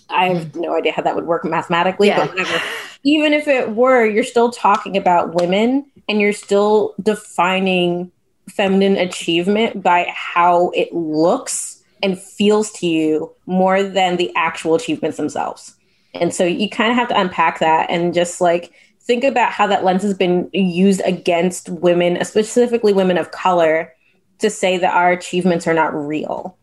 i 0.10 0.30
have 0.30 0.48
mm. 0.48 0.62
no 0.62 0.76
idea 0.76 0.92
how 0.92 1.02
that 1.02 1.16
would 1.16 1.26
work 1.26 1.46
mathematically 1.46 2.08
yeah. 2.08 2.26
but 2.26 2.30
whatever 2.32 2.64
even 3.04 3.34
if 3.34 3.48
it 3.48 3.76
were 3.76 4.06
you're 4.06 4.24
still 4.24 4.52
talking 4.52 4.98
about 4.98 5.34
women 5.34 5.86
and 6.08 6.20
you're 6.20 6.34
still 6.34 6.94
defining 7.02 8.12
feminine 8.50 8.98
achievement 8.98 9.82
by 9.82 10.12
how 10.14 10.70
it 10.72 10.94
looks 10.94 11.82
and 12.04 12.20
feels 12.20 12.72
to 12.72 12.88
you 12.88 13.32
more 13.46 13.84
than 13.84 14.18
the 14.18 14.32
actual 14.36 14.76
achievements 14.76 15.18
themselves. 15.18 15.76
And 16.14 16.34
so 16.34 16.44
you 16.44 16.70
kind 16.70 16.92
of 16.92 16.98
have 16.98 17.08
to 17.10 17.20
unpack 17.20 17.60
that 17.60 17.90
and 17.90 18.14
just 18.14 18.42
like 18.42 18.74
think 19.12 19.26
about 19.26 19.52
how 19.52 19.68
that 19.68 19.84
lens 19.84 20.04
has 20.04 20.14
been 20.14 20.50
used 20.54 21.02
against 21.04 21.68
women, 21.68 22.24
specifically 22.24 22.94
women 22.94 23.18
of 23.18 23.32
color, 23.32 23.94
to 24.40 24.50
say 24.50 24.78
that 24.78 24.94
our 24.94 25.12
achievements 25.12 25.68
are 25.68 25.74
not 25.74 25.94
real. 25.94 26.58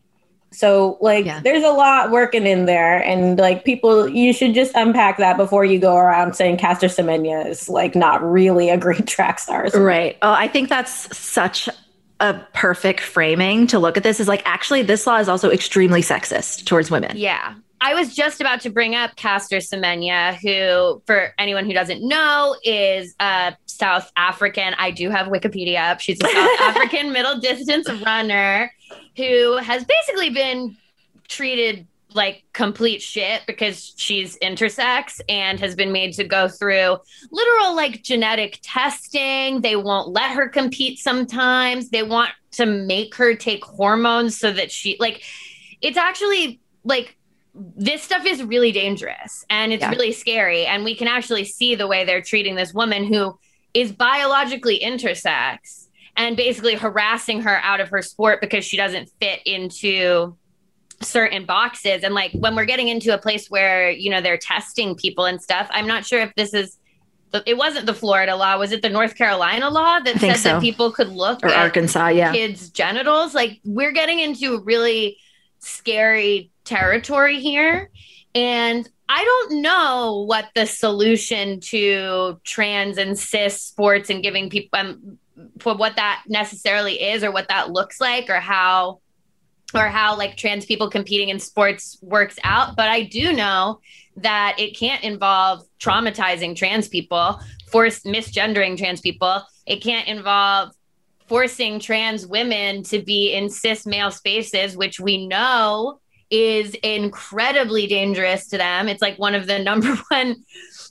So 0.51 0.97
like 1.03 1.27
yeah. 1.27 1.41
there's 1.41 1.63
a 1.63 1.71
lot 1.71 2.11
working 2.11 2.47
in 2.47 2.65
there 2.65 3.05
and 3.05 3.39
like 3.39 3.67
people 3.67 4.09
you 4.09 4.33
should 4.33 4.55
just 4.55 4.75
unpack 4.75 5.19
that 5.19 5.37
before 5.37 5.63
you 5.67 5.79
go 5.79 5.95
around 5.95 6.37
saying 6.37 6.57
Caster 6.57 6.87
Semenya 6.87 7.47
is 7.47 7.69
like 7.69 7.95
not 7.95 8.23
really 8.23 8.71
a 8.71 8.79
great 8.79 9.07
track 9.15 9.41
star. 9.41 9.69
Right. 9.75 10.17
Oh, 10.23 10.33
I 10.33 10.49
think 10.49 10.71
that's 10.71 11.15
such 11.15 11.69
a 12.21 12.35
perfect 12.55 13.01
framing 13.01 13.67
to 13.67 13.79
look 13.79 13.99
at 13.99 14.05
this 14.05 14.21
is 14.21 14.27
like 14.27 14.41
actually 14.47 14.81
this 14.81 15.07
law 15.07 15.19
is 15.19 15.29
also 15.29 15.51
extremely 15.51 16.01
sexist 16.01 16.65
towards 16.65 16.91
women. 16.91 17.15
Yeah. 17.15 17.57
I 17.81 17.95
was 17.95 18.15
just 18.15 18.41
about 18.41 18.61
to 18.63 18.71
bring 18.71 18.95
up 18.95 19.17
Caster 19.17 19.59
Semenya, 19.59 20.35
who, 20.35 21.03
for 21.07 21.33
anyone 21.39 21.65
who 21.65 21.73
doesn't 21.73 22.07
know, 22.07 22.57
is 22.65 23.15
a 23.21 23.57
South 23.67 24.11
African. 24.17 24.75
I 24.79 24.91
do 24.91 25.11
have 25.11 25.29
Wikipedia 25.29 25.91
up. 25.91 26.01
She's 26.01 26.19
a 26.21 26.27
South 26.27 26.35
African 26.61 27.13
middle 27.13 27.39
distance 27.39 27.89
runner 28.05 28.73
who 29.17 29.57
has 29.59 29.85
basically 29.85 30.31
been 30.31 30.77
treated 31.29 31.87
like 32.15 32.43
complete 32.53 33.03
shit 33.03 33.43
because 33.47 33.93
she's 33.97 34.39
intersex 34.39 35.21
and 35.29 35.61
has 35.61 35.75
been 35.75 35.93
made 35.93 36.15
to 36.15 36.25
go 36.25 36.49
through 36.49 36.97
literal 37.31 37.77
like 37.77 38.03
genetic 38.03 38.59
testing. 38.63 39.61
They 39.61 39.77
won't 39.77 40.09
let 40.09 40.31
her 40.33 40.49
compete 40.49 40.99
sometimes. 40.99 41.91
They 41.91 42.03
want 42.03 42.31
to 42.53 42.67
make 42.67 43.15
her 43.17 43.35
take 43.35 43.65
hormones 43.65 44.39
so 44.39 44.51
that 44.53 44.71
she 44.71 44.97
like 44.99 45.23
it's 45.83 45.99
actually 45.99 46.61
like 46.83 47.18
this 47.77 48.03
stuff 48.03 48.25
is 48.25 48.43
really 48.43 48.73
dangerous 48.73 49.45
and 49.51 49.73
it's 49.73 49.83
yeah. 49.83 49.91
really 49.91 50.13
scary. 50.13 50.67
And 50.67 50.85
we 50.85 50.95
can 50.95 51.09
actually 51.09 51.45
see 51.45 51.75
the 51.75 51.87
way 51.87 52.05
they're 52.05 52.23
treating 52.23 52.55
this 52.55 52.73
woman 52.73 53.05
who 53.05 53.39
is 53.75 53.93
biologically 53.93 54.81
intersex 54.81 55.87
and 56.17 56.37
basically 56.37 56.75
harassing 56.75 57.43
her 57.43 57.59
out 57.63 57.81
of 57.81 57.89
her 57.91 58.03
sport 58.03 58.41
because 58.41 58.65
she 58.65 58.77
doesn't 58.77 59.11
fit 59.21 59.41
into 59.45 60.37
certain 61.03 61.45
boxes. 61.45 62.03
And 62.03 62.15
like 62.15 62.33
when 62.33 62.57
we're 62.57 62.65
getting 62.65 62.89
into 62.89 63.15
a 63.15 63.19
place 63.19 63.49
where 63.49 63.91
you 63.91 64.11
know 64.11 64.21
they're 64.21 64.39
testing 64.39 64.97
people 64.97 65.27
and 65.27 65.41
stuff 65.41 65.69
i'm 65.71 65.87
not 65.87 66.05
sure 66.05 66.21
if 66.21 66.35
this 66.35 66.53
is 66.53 66.79
it 67.47 67.57
wasn't 67.57 67.87
the 67.87 67.95
florida 67.95 68.35
law. 68.35 68.59
Was 68.59 68.73
it 68.73 68.83
the 68.83 68.89
north 68.89 69.15
carolina 69.15 69.69
law 69.69 70.01
that 70.01 70.19
said 70.19 70.37
so. 70.37 70.49
that 70.49 70.61
people 70.63 70.91
could 70.91 71.09
look 71.09 71.45
or 71.45 71.49
arkansas 71.49 72.09
yeah. 72.09 72.33
kids 72.33 72.71
genitals? 72.71 73.35
Like 73.35 73.61
we're 73.65 73.93
getting 73.93 74.19
into 74.19 74.61
really 74.63 75.19
scary 75.59 76.51
territory 76.69 77.41
here. 77.41 77.91
And 78.35 78.89
I 79.09 79.25
don't 79.25 79.63
know 79.63 80.25
what 80.27 80.51
the 80.55 80.67
solution 80.67 81.61
to 81.61 82.39
trans 82.45 82.99
and 82.99 83.19
cis 83.19 83.61
sports 83.63 84.11
and 84.11 84.23
giving 84.23 84.51
people 84.51 84.79
um, 84.79 85.19
what 85.63 85.97
that 85.97 86.25
necessarily 86.29 87.01
is 87.01 87.25
or 87.25 87.33
what 87.33 87.49
that 87.49 87.71
looks 87.71 88.01
like 88.01 88.29
or 88.29 88.41
how 88.41 89.01
or 89.75 89.87
how 89.87 90.17
like 90.17 90.37
trans 90.37 90.65
people 90.67 90.91
competing 90.91 91.31
in 91.31 91.39
sports 91.39 91.99
works 92.03 92.39
out. 92.45 92.77
But 92.77 92.89
i 92.89 93.03
do 93.03 93.33
know 93.33 93.81
that 94.17 94.57
it 94.59 94.77
can't 94.77 95.03
involve 95.05 95.63
traumatizing 95.81 96.57
trans 96.57 96.89
people 96.89 97.41
force 97.71 98.01
misgendering 98.01 98.77
trans 98.77 99.01
people. 99.01 99.43
It 99.67 99.83
can't 99.83 100.09
involve 100.09 100.71
forcing 101.29 101.79
trans 101.79 102.27
women 102.27 102.83
to 102.85 103.01
be 103.03 103.35
in 103.35 103.51
cis 103.51 103.87
male 103.87 104.11
spaces 104.11 104.77
which 104.77 104.99
we 104.99 105.27
know 105.27 106.01
is 106.31 106.75
incredibly 106.83 107.87
dangerous 107.87 108.49
to 108.49 108.59
them 108.59 108.89
it's 108.89 109.03
like 109.03 109.19
one 109.19 109.35
of 109.35 109.47
the 109.47 109.59
number 109.69 109.95
one 110.11 110.37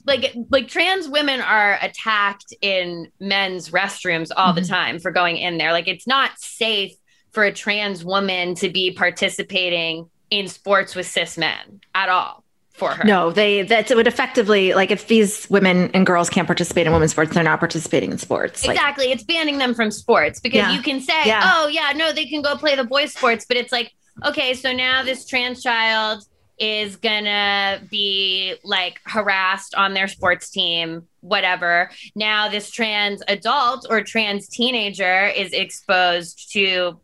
like 0.06 0.34
like 0.50 0.68
trans 0.68 1.08
women 1.08 1.40
are 1.40 1.78
attacked 1.82 2.54
in 2.60 3.08
men's 3.20 3.70
restrooms 3.70 4.30
all 4.36 4.52
mm-hmm. 4.52 4.62
the 4.62 4.68
time 4.68 4.98
for 4.98 5.10
going 5.10 5.36
in 5.36 5.58
there 5.58 5.72
like 5.72 5.88
it's 5.88 6.06
not 6.06 6.30
safe 6.38 6.92
for 7.32 7.44
a 7.44 7.52
trans 7.52 8.04
woman 8.04 8.54
to 8.54 8.68
be 8.68 8.90
participating 8.90 10.08
in 10.30 10.48
sports 10.48 10.94
with 10.94 11.06
cis 11.06 11.38
men 11.38 11.80
at 11.94 12.08
all 12.08 12.44
for 12.78 12.92
her. 12.92 13.04
No, 13.04 13.30
they 13.30 13.62
that 13.62 13.90
would 13.90 14.06
effectively 14.06 14.72
like 14.72 14.90
if 14.90 15.08
these 15.08 15.50
women 15.50 15.90
and 15.92 16.06
girls 16.06 16.30
can't 16.30 16.46
participate 16.46 16.86
in 16.86 16.92
women's 16.92 17.10
sports, 17.10 17.34
they're 17.34 17.42
not 17.42 17.58
participating 17.58 18.12
in 18.12 18.18
sports. 18.18 18.64
Exactly. 18.64 19.08
Like, 19.08 19.16
it's 19.16 19.24
banning 19.24 19.58
them 19.58 19.74
from 19.74 19.90
sports 19.90 20.40
because 20.40 20.58
yeah. 20.58 20.72
you 20.72 20.80
can 20.80 21.00
say, 21.00 21.26
yeah. 21.26 21.52
oh 21.54 21.66
yeah, 21.66 21.92
no, 21.94 22.12
they 22.12 22.26
can 22.26 22.40
go 22.40 22.56
play 22.56 22.76
the 22.76 22.84
boys' 22.84 23.12
sports, 23.12 23.44
but 23.46 23.56
it's 23.56 23.72
like, 23.72 23.92
okay, 24.24 24.54
so 24.54 24.72
now 24.72 25.02
this 25.02 25.26
trans 25.26 25.62
child 25.62 26.24
is 26.58 26.96
gonna 26.96 27.80
be 27.90 28.54
like 28.64 29.00
harassed 29.04 29.74
on 29.74 29.94
their 29.94 30.08
sports 30.08 30.50
team, 30.50 31.06
whatever. 31.20 31.90
Now 32.14 32.48
this 32.48 32.70
trans 32.70 33.22
adult 33.28 33.86
or 33.88 34.02
trans 34.02 34.48
teenager 34.48 35.26
is 35.26 35.52
exposed 35.52 36.52
to 36.52 36.98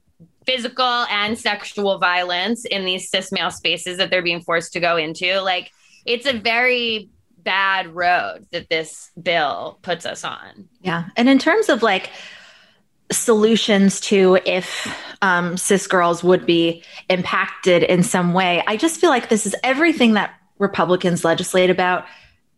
physical 0.44 0.84
and 0.84 1.38
sexual 1.38 1.98
violence 1.98 2.64
in 2.64 2.84
these 2.84 3.08
cis 3.08 3.32
male 3.32 3.50
spaces 3.50 3.98
that 3.98 4.10
they're 4.10 4.22
being 4.22 4.42
forced 4.42 4.72
to 4.74 4.80
go 4.80 4.96
into. 4.96 5.40
Like 5.40 5.70
it's 6.04 6.26
a 6.26 6.38
very 6.38 7.08
bad 7.38 7.94
road 7.94 8.46
that 8.52 8.68
this 8.68 9.10
bill 9.20 9.78
puts 9.82 10.06
us 10.06 10.24
on. 10.24 10.68
Yeah. 10.80 11.04
And 11.16 11.28
in 11.28 11.38
terms 11.38 11.68
of 11.68 11.82
like 11.82 12.10
solutions 13.12 14.00
to 14.00 14.38
if 14.46 14.92
um, 15.22 15.56
cis 15.56 15.86
girls 15.86 16.24
would 16.24 16.46
be 16.46 16.82
impacted 17.08 17.82
in 17.82 18.02
some 18.02 18.32
way, 18.32 18.62
I 18.66 18.76
just 18.76 19.00
feel 19.00 19.10
like 19.10 19.28
this 19.28 19.46
is 19.46 19.54
everything 19.62 20.14
that 20.14 20.34
Republicans 20.58 21.24
legislate 21.24 21.70
about 21.70 22.06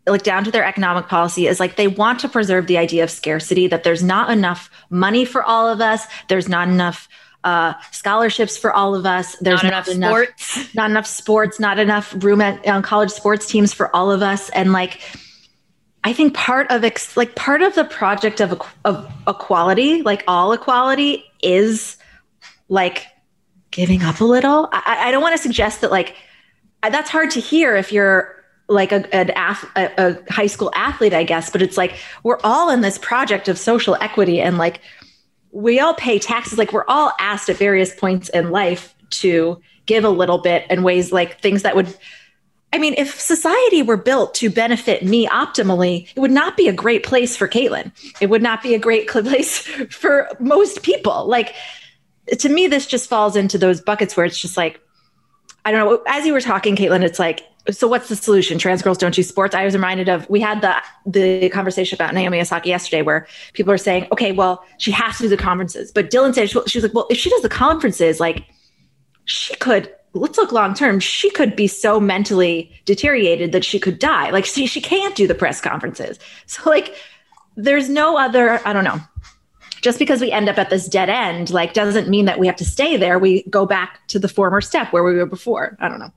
like 0.06 0.22
down 0.22 0.44
to 0.44 0.52
their 0.52 0.64
economic 0.64 1.08
policy 1.08 1.48
is 1.48 1.58
like 1.58 1.76
they 1.76 1.88
want 1.88 2.20
to 2.20 2.28
preserve 2.28 2.68
the 2.68 2.78
idea 2.78 3.02
of 3.02 3.10
scarcity 3.10 3.66
that 3.66 3.82
there's 3.82 4.04
not 4.04 4.30
enough 4.30 4.70
money 4.88 5.24
for 5.24 5.42
all 5.42 5.68
of 5.68 5.80
us 5.80 6.06
there's 6.28 6.48
not 6.48 6.68
enough 6.68 7.08
uh, 7.46 7.74
scholarships 7.92 8.58
for 8.58 8.72
all 8.72 8.96
of 8.96 9.06
us. 9.06 9.36
There's 9.36 9.62
not, 9.62 9.70
not 9.70 9.88
enough, 9.88 10.10
sports, 10.10 10.74
not 10.74 10.90
enough 10.90 11.06
sports, 11.06 11.60
not 11.60 11.78
enough 11.78 12.12
room 12.24 12.40
at 12.40 12.66
um, 12.66 12.82
college 12.82 13.10
sports 13.10 13.46
teams 13.46 13.72
for 13.72 13.94
all 13.94 14.10
of 14.10 14.20
us. 14.20 14.50
And 14.50 14.72
like, 14.72 15.00
I 16.06 16.12
think 16.12 16.34
part 16.34 16.70
of 16.70 16.84
ex- 16.84 17.16
like 17.16 17.34
part 17.34 17.62
of 17.62 17.74
the 17.74 17.82
project 17.82 18.40
of, 18.40 18.62
of 18.84 19.12
equality, 19.26 20.02
like 20.02 20.22
all 20.28 20.52
equality, 20.52 21.24
is 21.42 21.96
like 22.68 23.08
giving 23.72 24.04
up 24.04 24.20
a 24.20 24.24
little. 24.24 24.68
I, 24.70 25.08
I 25.08 25.10
don't 25.10 25.20
want 25.20 25.36
to 25.36 25.42
suggest 25.42 25.80
that 25.80 25.90
like 25.90 26.14
that's 26.80 27.10
hard 27.10 27.32
to 27.32 27.40
hear 27.40 27.74
if 27.74 27.90
you're 27.90 28.36
like 28.68 28.92
a, 28.92 29.12
an 29.12 29.30
a, 29.30 29.90
a 29.98 30.32
high 30.32 30.46
school 30.46 30.70
athlete, 30.76 31.12
I 31.12 31.24
guess. 31.24 31.50
But 31.50 31.60
it's 31.60 31.76
like 31.76 31.98
we're 32.22 32.38
all 32.44 32.70
in 32.70 32.82
this 32.82 32.98
project 32.98 33.48
of 33.48 33.58
social 33.58 33.96
equity 34.00 34.40
and 34.40 34.58
like 34.58 34.82
we 35.50 35.80
all 35.80 35.94
pay 35.94 36.20
taxes. 36.20 36.56
Like 36.56 36.72
we're 36.72 36.86
all 36.86 37.10
asked 37.18 37.48
at 37.48 37.56
various 37.56 37.92
points 37.92 38.28
in 38.28 38.52
life 38.52 38.94
to 39.10 39.60
give 39.86 40.04
a 40.04 40.10
little 40.10 40.38
bit 40.38 40.70
in 40.70 40.84
ways 40.84 41.10
like 41.10 41.40
things 41.40 41.62
that 41.62 41.74
would 41.74 41.92
I 42.76 42.78
mean, 42.78 42.92
if 42.98 43.18
society 43.18 43.80
were 43.80 43.96
built 43.96 44.34
to 44.34 44.50
benefit 44.50 45.02
me 45.02 45.26
optimally, 45.28 46.12
it 46.14 46.20
would 46.20 46.30
not 46.30 46.58
be 46.58 46.68
a 46.68 46.74
great 46.74 47.04
place 47.04 47.34
for 47.34 47.48
Kaitlin. 47.48 47.90
It 48.20 48.28
would 48.28 48.42
not 48.42 48.62
be 48.62 48.74
a 48.74 48.78
great 48.78 49.08
place 49.08 49.60
for 49.60 50.28
most 50.40 50.82
people. 50.82 51.26
Like, 51.26 51.54
to 52.38 52.50
me, 52.50 52.66
this 52.66 52.84
just 52.84 53.08
falls 53.08 53.34
into 53.34 53.56
those 53.56 53.80
buckets 53.80 54.14
where 54.14 54.26
it's 54.26 54.38
just 54.38 54.58
like, 54.58 54.78
I 55.64 55.70
don't 55.70 55.88
know. 55.88 56.02
As 56.06 56.26
you 56.26 56.34
were 56.34 56.42
talking, 56.42 56.76
Kaitlin, 56.76 57.02
it's 57.02 57.18
like, 57.18 57.44
so 57.70 57.88
what's 57.88 58.10
the 58.10 58.16
solution? 58.16 58.58
Trans 58.58 58.82
girls 58.82 58.98
don't 58.98 59.12
choose 59.12 59.26
sports. 59.26 59.54
I 59.54 59.64
was 59.64 59.72
reminded 59.72 60.10
of 60.10 60.28
we 60.28 60.40
had 60.40 60.60
the 60.60 60.76
the 61.06 61.48
conversation 61.48 61.96
about 61.96 62.12
Naomi 62.12 62.38
Osaka 62.42 62.68
yesterday, 62.68 63.00
where 63.00 63.26
people 63.54 63.72
are 63.72 63.78
saying, 63.78 64.06
okay, 64.12 64.32
well, 64.32 64.62
she 64.76 64.90
has 64.90 65.16
to 65.16 65.22
do 65.22 65.28
the 65.30 65.38
conferences. 65.38 65.92
But 65.92 66.10
Dylan 66.10 66.34
said 66.34 66.50
she, 66.50 66.60
she 66.66 66.78
was 66.78 66.84
like, 66.84 66.94
well, 66.94 67.06
if 67.08 67.16
she 67.16 67.30
does 67.30 67.40
the 67.40 67.48
conferences, 67.48 68.20
like 68.20 68.44
she 69.24 69.56
could 69.56 69.92
let's 70.18 70.38
look 70.38 70.52
long 70.52 70.74
term. 70.74 71.00
She 71.00 71.30
could 71.30 71.56
be 71.56 71.66
so 71.66 72.00
mentally 72.00 72.72
deteriorated 72.84 73.52
that 73.52 73.64
she 73.64 73.78
could 73.78 73.98
die. 73.98 74.30
Like 74.30 74.44
she 74.44 74.66
she 74.66 74.80
can't 74.80 75.14
do 75.14 75.26
the 75.26 75.34
press 75.34 75.60
conferences. 75.60 76.18
So 76.46 76.68
like, 76.68 76.94
there's 77.56 77.88
no 77.88 78.16
other. 78.16 78.60
I 78.66 78.72
don't 78.72 78.84
know 78.84 79.00
just 79.82 79.98
because 80.00 80.20
we 80.20 80.32
end 80.32 80.48
up 80.48 80.58
at 80.58 80.68
this 80.68 80.88
dead 80.88 81.08
end 81.08 81.50
like 81.50 81.72
doesn't 81.72 82.08
mean 82.08 82.24
that 82.24 82.38
we 82.40 82.46
have 82.46 82.56
to 82.56 82.64
stay 82.64 82.96
there 82.96 83.20
we 83.20 83.42
go 83.44 83.66
back 83.66 84.04
to 84.08 84.18
the 84.18 84.26
former 84.26 84.60
step 84.60 84.92
where 84.92 85.04
we 85.04 85.14
were 85.14 85.26
before 85.26 85.76
i 85.78 85.88
don't 85.88 86.00
know 86.00 86.10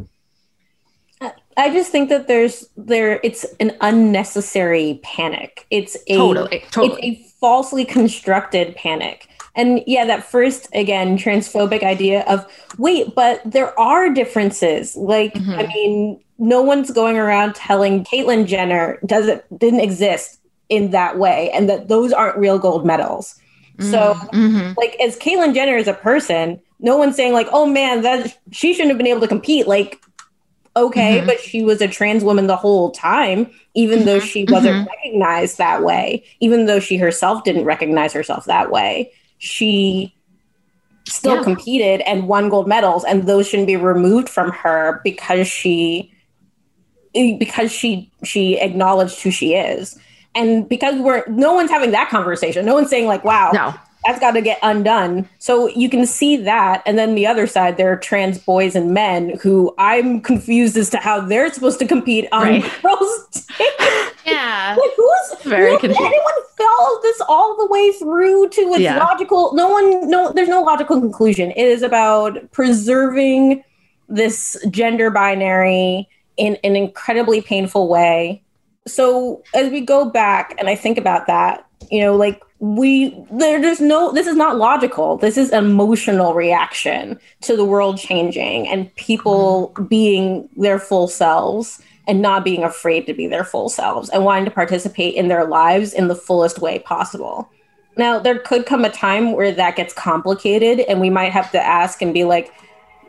I 1.59 1.69
just 1.73 1.91
think 1.91 2.07
that 2.07 2.29
there's 2.29 2.69
there 2.77 3.19
it's 3.21 3.45
an 3.59 3.75
unnecessary 3.81 5.01
panic. 5.03 5.67
It's 5.69 5.97
a 6.07 6.15
totally, 6.15 6.63
totally. 6.71 7.01
it's 7.05 7.27
a 7.27 7.33
falsely 7.41 7.83
constructed 7.83 8.77
panic. 8.77 9.27
And 9.59 9.83
yeah, 9.85 10.05
that 10.05 10.23
first 10.23 10.69
again 10.73 11.17
transphobic 11.17 11.83
idea 11.83 12.23
of 12.27 12.49
wait, 12.77 13.13
but 13.13 13.41
there 13.43 13.77
are 13.77 14.09
differences. 14.09 14.95
Like 14.95 15.33
mm-hmm. 15.33 15.51
I 15.51 15.67
mean, 15.67 16.23
no 16.37 16.61
one's 16.61 16.91
going 16.91 17.17
around 17.17 17.55
telling 17.55 18.05
Caitlyn 18.05 18.47
Jenner 18.47 18.99
doesn't 19.05 19.43
didn't 19.59 19.81
exist 19.81 20.39
in 20.69 20.91
that 20.91 21.17
way 21.17 21.51
and 21.51 21.67
that 21.67 21.89
those 21.89 22.13
aren't 22.13 22.37
real 22.37 22.57
gold 22.57 22.85
medals. 22.85 23.37
Mm-hmm. 23.77 23.91
So 23.91 24.13
mm-hmm. 24.31 24.73
like 24.77 24.95
as 25.01 25.19
Caitlyn 25.19 25.53
Jenner 25.53 25.75
is 25.75 25.89
a 25.89 25.93
person, 25.93 26.61
no 26.79 26.95
one's 26.95 27.17
saying 27.17 27.33
like, 27.33 27.47
oh 27.51 27.65
man, 27.65 28.03
that 28.03 28.37
she 28.53 28.73
shouldn't 28.73 28.91
have 28.91 28.97
been 28.97 29.07
able 29.07 29.21
to 29.21 29.27
compete. 29.27 29.67
Like 29.67 30.01
okay, 30.77 31.17
mm-hmm. 31.17 31.27
but 31.27 31.41
she 31.41 31.63
was 31.63 31.81
a 31.81 31.87
trans 31.89 32.23
woman 32.23 32.47
the 32.47 32.55
whole 32.55 32.91
time, 32.91 33.51
even 33.73 34.05
though 34.05 34.19
mm-hmm. 34.19 34.25
she 34.25 34.45
wasn't 34.45 34.75
mm-hmm. 34.75 34.87
recognized 34.87 35.57
that 35.57 35.83
way, 35.83 36.23
even 36.39 36.65
though 36.65 36.79
she 36.79 36.95
herself 36.95 37.43
didn't 37.43 37.65
recognize 37.65 38.13
herself 38.13 38.45
that 38.45 38.71
way. 38.71 39.11
She 39.39 40.13
still 41.05 41.37
yeah. 41.37 41.43
competed 41.43 42.01
and 42.01 42.27
won 42.27 42.49
gold 42.49 42.67
medals, 42.67 43.03
and 43.03 43.27
those 43.27 43.47
shouldn't 43.47 43.67
be 43.67 43.75
removed 43.75 44.29
from 44.29 44.51
her 44.51 45.01
because 45.03 45.47
she 45.47 46.13
because 47.13 47.71
she 47.71 48.11
she 48.23 48.59
acknowledged 48.59 49.21
who 49.21 49.31
she 49.31 49.55
is. 49.55 49.97
And 50.35 50.69
because 50.69 51.01
we're 51.01 51.25
no 51.27 51.53
one's 51.53 51.71
having 51.71 51.91
that 51.91 52.09
conversation. 52.09 52.65
No 52.65 52.75
one's 52.75 52.89
saying 52.89 53.07
like, 53.07 53.23
wow, 53.25 53.49
no 53.51 53.73
that's 54.05 54.19
got 54.19 54.31
to 54.31 54.41
get 54.41 54.59
undone. 54.63 55.27
So 55.39 55.67
you 55.67 55.89
can 55.89 56.05
see 56.05 56.37
that. 56.37 56.81
And 56.85 56.97
then 56.97 57.15
the 57.15 57.27
other 57.27 57.47
side, 57.47 57.77
there 57.77 57.91
are 57.91 57.97
trans 57.97 58.37
boys 58.37 58.75
and 58.75 58.93
men 58.93 59.37
who 59.41 59.73
I'm 59.77 60.21
confused 60.21 60.77
as 60.77 60.89
to 60.91 60.97
how 60.97 61.19
they're 61.21 61.51
supposed 61.51 61.79
to 61.79 61.87
compete 61.87 62.27
on 62.31 62.43
right. 62.43 62.63
girls' 62.81 63.47
Yeah. 64.25 64.77
like 64.79 64.91
who's 64.95 65.41
very 65.43 65.77
confused. 65.77 65.99
Anyone 65.99 66.33
this 67.19 67.25
all 67.29 67.55
the 67.57 67.67
way 67.67 67.91
through 67.93 68.49
to 68.49 68.61
its 68.61 68.79
yeah. 68.79 68.97
logical? 68.97 69.53
No 69.53 69.69
one, 69.69 70.09
no, 70.09 70.31
there's 70.31 70.49
no 70.49 70.61
logical 70.61 70.99
conclusion. 70.99 71.51
It 71.51 71.67
is 71.67 71.81
about 71.81 72.51
preserving 72.51 73.63
this 74.07 74.57
gender 74.69 75.11
binary 75.11 76.09
in 76.37 76.57
an 76.63 76.75
incredibly 76.75 77.41
painful 77.41 77.87
way. 77.87 78.41
So 78.87 79.43
as 79.53 79.69
we 79.69 79.81
go 79.81 80.09
back 80.09 80.55
and 80.57 80.69
I 80.69 80.75
think 80.75 80.97
about 80.97 81.27
that, 81.27 81.65
you 81.91 82.01
know, 82.01 82.15
like 82.15 82.41
we 82.59 83.15
there's 83.31 83.79
no 83.79 84.11
this 84.11 84.27
is 84.27 84.35
not 84.35 84.57
logical 84.57 85.15
this 85.15 85.37
is 85.37 85.49
emotional 85.53 86.33
reaction 86.33 87.17
to 87.39 87.55
the 87.55 87.63
world 87.63 87.97
changing 87.97 88.67
and 88.67 88.93
people 88.95 89.73
being 89.87 90.49
their 90.57 90.77
full 90.77 91.07
selves 91.07 91.81
and 92.09 92.23
not 92.23 92.43
being 92.43 92.63
afraid 92.63 93.05
to 93.05 93.13
be 93.13 93.27
their 93.27 93.43
full 93.43 93.69
selves 93.69 94.09
and 94.09 94.25
wanting 94.25 94.43
to 94.43 94.51
participate 94.51 95.13
in 95.13 95.27
their 95.27 95.45
lives 95.45 95.93
in 95.93 96.07
the 96.07 96.15
fullest 96.15 96.57
way 96.57 96.79
possible. 96.79 97.47
Now 97.97 98.17
there 98.17 98.39
could 98.39 98.65
come 98.65 98.83
a 98.83 98.89
time 98.89 99.33
where 99.33 99.51
that 99.51 99.75
gets 99.75 99.93
complicated 99.93 100.79
and 100.79 100.99
we 100.99 101.11
might 101.11 101.31
have 101.31 101.51
to 101.51 101.63
ask 101.63 102.01
and 102.01 102.11
be 102.11 102.23
like 102.23 102.51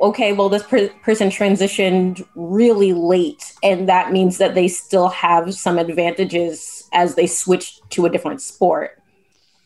okay 0.02 0.32
well 0.32 0.48
this 0.48 0.62
per- 0.62 0.88
person 1.02 1.28
transitioned 1.28 2.26
really 2.34 2.92
late 2.92 3.54
and 3.62 3.88
that 3.88 4.12
means 4.12 4.38
that 4.38 4.54
they 4.54 4.68
still 4.68 5.08
have 5.08 5.54
some 5.54 5.78
advantages 5.78 6.88
as 6.92 7.14
they 7.14 7.26
switch 7.26 7.80
to 7.90 8.06
a 8.06 8.10
different 8.10 8.40
sport 8.40 8.99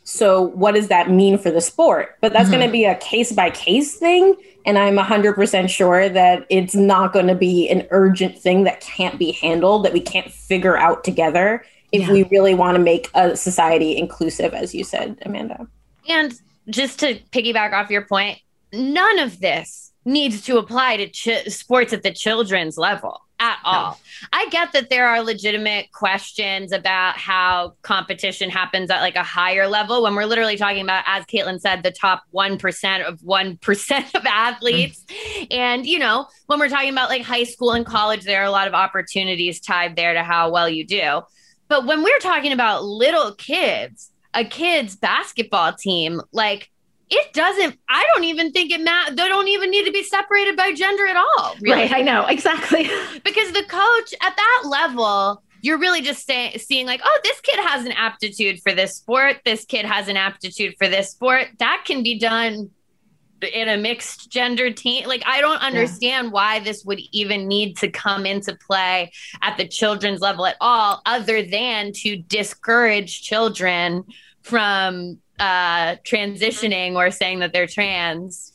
so, 0.05 0.43
what 0.43 0.75
does 0.75 0.89
that 0.89 1.11
mean 1.11 1.39
for 1.39 1.51
the 1.51 1.63
sport? 1.63 2.19
But 2.21 2.35
that's 2.35 2.51
mm-hmm. 2.51 2.59
going 2.59 2.69
to 2.69 2.73
be 2.73 2.85
a 2.85 2.95
case 2.97 3.33
by 3.33 3.49
case 3.51 3.97
thing. 3.97 4.35
And 4.67 4.79
I'm 4.79 4.97
100% 4.97 5.69
sure 5.69 6.09
that 6.11 6.47
it's 6.51 6.75
not 6.75 7.13
going 7.13 7.27
to 7.27 7.35
be 7.35 7.69
an 7.69 7.87
urgent 7.91 8.39
thing 8.39 8.65
that 8.65 8.81
can't 8.81 9.19
be 9.19 9.33
handled, 9.33 9.85
that 9.85 9.95
we 9.95 10.01
can't 10.01 10.31
figure 10.31 10.77
out 10.77 11.05
together 11.05 11.65
if 11.91 12.03
yeah. 12.03 12.13
we 12.13 12.25
really 12.25 12.55
want 12.55 12.77
to 12.77 12.83
make 12.83 13.09
a 13.15 13.35
society 13.37 13.97
inclusive, 13.97 14.53
as 14.53 14.75
you 14.75 14.85
said, 14.85 15.19
Amanda. 15.23 15.67
And 16.09 16.35
just 16.69 17.01
to 17.01 17.15
piggyback 17.33 17.73
off 17.73 17.91
your 17.91 18.05
point, 18.05 18.41
none 18.73 19.19
of 19.19 19.41
this 19.41 19.93
needs 20.05 20.43
to 20.43 20.59
apply 20.59 20.99
to 20.99 21.09
ch- 21.09 21.51
sports 21.51 21.95
at 21.95 22.03
the 22.03 22.13
children's 22.13 22.77
level 22.77 23.24
at 23.41 23.59
all. 23.65 23.91
No. 23.93 24.29
I 24.33 24.49
get 24.51 24.73
that 24.73 24.91
there 24.91 25.09
are 25.09 25.23
legitimate 25.23 25.93
questions 25.93 26.73
about 26.73 27.17
how 27.17 27.75
competition 27.83 28.51
happens 28.51 28.91
at 28.91 29.01
like 29.01 29.17
a 29.17 29.23
higher 29.23 29.67
level 29.67 30.03
when 30.03 30.15
we're 30.15 30.25
literally 30.25 30.57
talking 30.57 30.83
about, 30.83 31.05
as 31.07 31.25
Kaitlin 31.27 31.61
said, 31.61 31.83
the 31.83 31.91
top 31.91 32.23
1% 32.33 33.05
of 33.05 33.21
1% 33.21 34.15
of 34.15 34.27
athletes. 34.27 35.05
And, 35.51 35.87
you 35.87 35.99
know, 35.99 36.27
when 36.47 36.59
we're 36.59 36.69
talking 36.69 36.91
about 36.91 37.09
like 37.09 37.23
high 37.23 37.45
school 37.45 37.73
and 37.73 37.85
college, 37.85 38.25
there 38.25 38.41
are 38.41 38.47
a 38.47 38.51
lot 38.51 38.69
of 38.69 38.75
opportunities 38.75 39.61
tied 39.61 39.97
there 39.97 40.15
to 40.15 40.23
how 40.23 40.51
well 40.51 40.69
you 40.69 40.87
do. 40.87 41.23
But 41.69 41.87
when 41.87 42.03
we're 42.03 42.19
talking 42.19 42.53
about 42.53 42.85
little 42.85 43.35
kids, 43.35 44.11
a 44.35 44.45
kid's 44.45 44.97
basketball 44.97 45.73
team, 45.73 46.21
like 46.33 46.71
it 47.15 47.33
doesn't 47.33 47.79
i 47.89 48.05
don't 48.13 48.25
even 48.25 48.51
think 48.51 48.71
it 48.71 48.81
matters 48.81 49.15
they 49.17 49.29
don't 49.29 49.49
even 49.49 49.71
need 49.71 49.85
to 49.85 49.93
be 49.93 50.03
separated 50.03 50.57
by 50.57 50.73
gender 50.73 51.07
at 51.07 51.17
all 51.17 51.55
really. 51.61 51.83
right 51.83 51.93
i 51.93 52.01
know 52.01 52.27
exactly 52.27 52.85
because 53.25 53.53
the 53.53 53.65
coach 53.69 54.15
at 54.21 54.35
that 54.37 54.63
level 54.67 55.43
you're 55.63 55.79
really 55.79 56.03
just 56.03 56.27
say, 56.27 56.55
seeing 56.59 56.85
like 56.85 57.01
oh 57.05 57.21
this 57.25 57.41
kid 57.41 57.59
has 57.59 57.87
an 57.87 57.93
aptitude 57.93 58.61
for 58.63 58.75
this 58.75 58.97
sport 58.97 59.37
this 59.45 59.65
kid 59.65 59.85
has 59.85 60.09
an 60.09 60.17
aptitude 60.17 60.75
for 60.79 60.89
this 60.89 61.11
sport 61.11 61.47
that 61.59 61.85
can 61.87 62.03
be 62.03 62.19
done 62.19 62.71
in 63.53 63.69
a 63.69 63.77
mixed 63.77 64.31
gender 64.31 64.71
team 64.71 65.07
like 65.07 65.23
i 65.27 65.41
don't 65.41 65.61
understand 65.61 66.27
yeah. 66.27 66.33
why 66.33 66.61
this 66.61 66.85
would 66.85 67.01
even 67.13 67.47
need 67.47 67.77
to 67.77 67.91
come 67.91 68.25
into 68.25 68.57
play 68.67 69.13
at 69.43 69.57
the 69.57 69.69
children's 69.69 70.21
level 70.21 70.47
at 70.47 70.57
all 70.61 71.03
other 71.05 71.43
than 71.43 71.93
to 71.93 72.17
discourage 72.17 73.23
children 73.23 74.03
from 74.43 75.19
uh, 75.39 75.97
transitioning 76.05 76.95
or 76.95 77.11
saying 77.11 77.41
that 77.41 77.53
they're 77.53 77.67
trans 77.67 78.53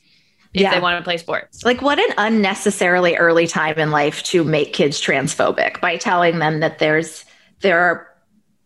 if 0.54 0.62
yeah. 0.62 0.74
they 0.74 0.80
want 0.80 0.98
to 0.98 1.04
play 1.04 1.18
sports. 1.18 1.64
Like, 1.64 1.82
what 1.82 2.00
an 2.00 2.14
unnecessarily 2.18 3.16
early 3.16 3.46
time 3.46 3.78
in 3.78 3.92
life 3.92 4.24
to 4.24 4.44
make 4.44 4.74
kids 4.74 5.00
transphobic 5.00 5.80
by 5.82 5.98
telling 5.98 6.40
them 6.40 6.60
that 6.62 6.80
there's 6.80 7.26
there 7.62 7.80
are 7.80 8.08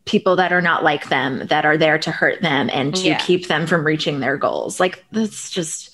people 0.06 0.36
that 0.36 0.52
are 0.52 0.62
not 0.62 0.84
like 0.84 1.10
them 1.10 1.48
that 1.48 1.66
are 1.66 1.78
there 1.78 1.98
to 1.98 2.12
hurt 2.12 2.42
them 2.42 2.70
and 2.74 2.96
to 2.96 3.08
yeah. 3.08 3.18
keep 3.20 3.48
them 3.48 3.66
from 3.66 3.86
reaching 3.86 4.20
their 4.20 4.38
goals. 4.38 4.80
Like, 4.80 5.04
that's 5.12 5.50
just 5.50 5.93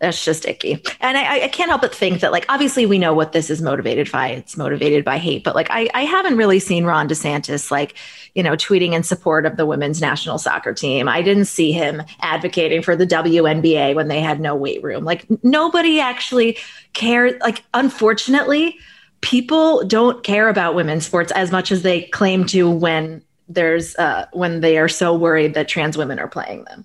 that's 0.00 0.24
just 0.24 0.44
icky. 0.44 0.82
And 1.00 1.16
I, 1.16 1.44
I, 1.44 1.48
can't 1.48 1.70
help 1.70 1.82
but 1.82 1.94
think 1.94 2.20
that, 2.20 2.32
like, 2.32 2.44
obviously 2.48 2.84
we 2.84 2.98
know 2.98 3.14
what 3.14 3.32
this 3.32 3.48
is 3.48 3.62
motivated 3.62 4.10
by. 4.10 4.28
It's 4.28 4.56
motivated 4.56 5.04
by 5.04 5.18
hate, 5.18 5.44
but 5.44 5.54
like, 5.54 5.68
I, 5.70 5.88
I 5.94 6.02
haven't 6.02 6.36
really 6.36 6.58
seen 6.58 6.84
Ron 6.84 7.08
DeSantis, 7.08 7.70
like, 7.70 7.94
you 8.34 8.42
know, 8.42 8.52
tweeting 8.52 8.92
in 8.92 9.02
support 9.04 9.46
of 9.46 9.56
the 9.56 9.66
women's 9.66 10.00
national 10.00 10.38
soccer 10.38 10.74
team. 10.74 11.08
I 11.08 11.22
didn't 11.22 11.44
see 11.46 11.72
him 11.72 12.02
advocating 12.20 12.82
for 12.82 12.96
the 12.96 13.06
WNBA 13.06 13.94
when 13.94 14.08
they 14.08 14.20
had 14.20 14.40
no 14.40 14.56
weight 14.56 14.82
room. 14.82 15.04
Like, 15.04 15.26
nobody 15.44 16.00
actually 16.00 16.58
cared. 16.92 17.40
Like, 17.40 17.62
unfortunately, 17.72 18.76
people 19.20 19.84
don't 19.84 20.24
care 20.24 20.48
about 20.48 20.74
women's 20.74 21.06
sports 21.06 21.30
as 21.32 21.52
much 21.52 21.70
as 21.70 21.82
they 21.82 22.02
claim 22.02 22.44
to 22.46 22.68
when 22.68 23.22
there's, 23.48 23.94
uh, 23.96 24.26
when 24.32 24.60
they 24.60 24.76
are 24.76 24.88
so 24.88 25.14
worried 25.14 25.54
that 25.54 25.68
trans 25.68 25.96
women 25.96 26.18
are 26.18 26.28
playing 26.28 26.64
them. 26.64 26.84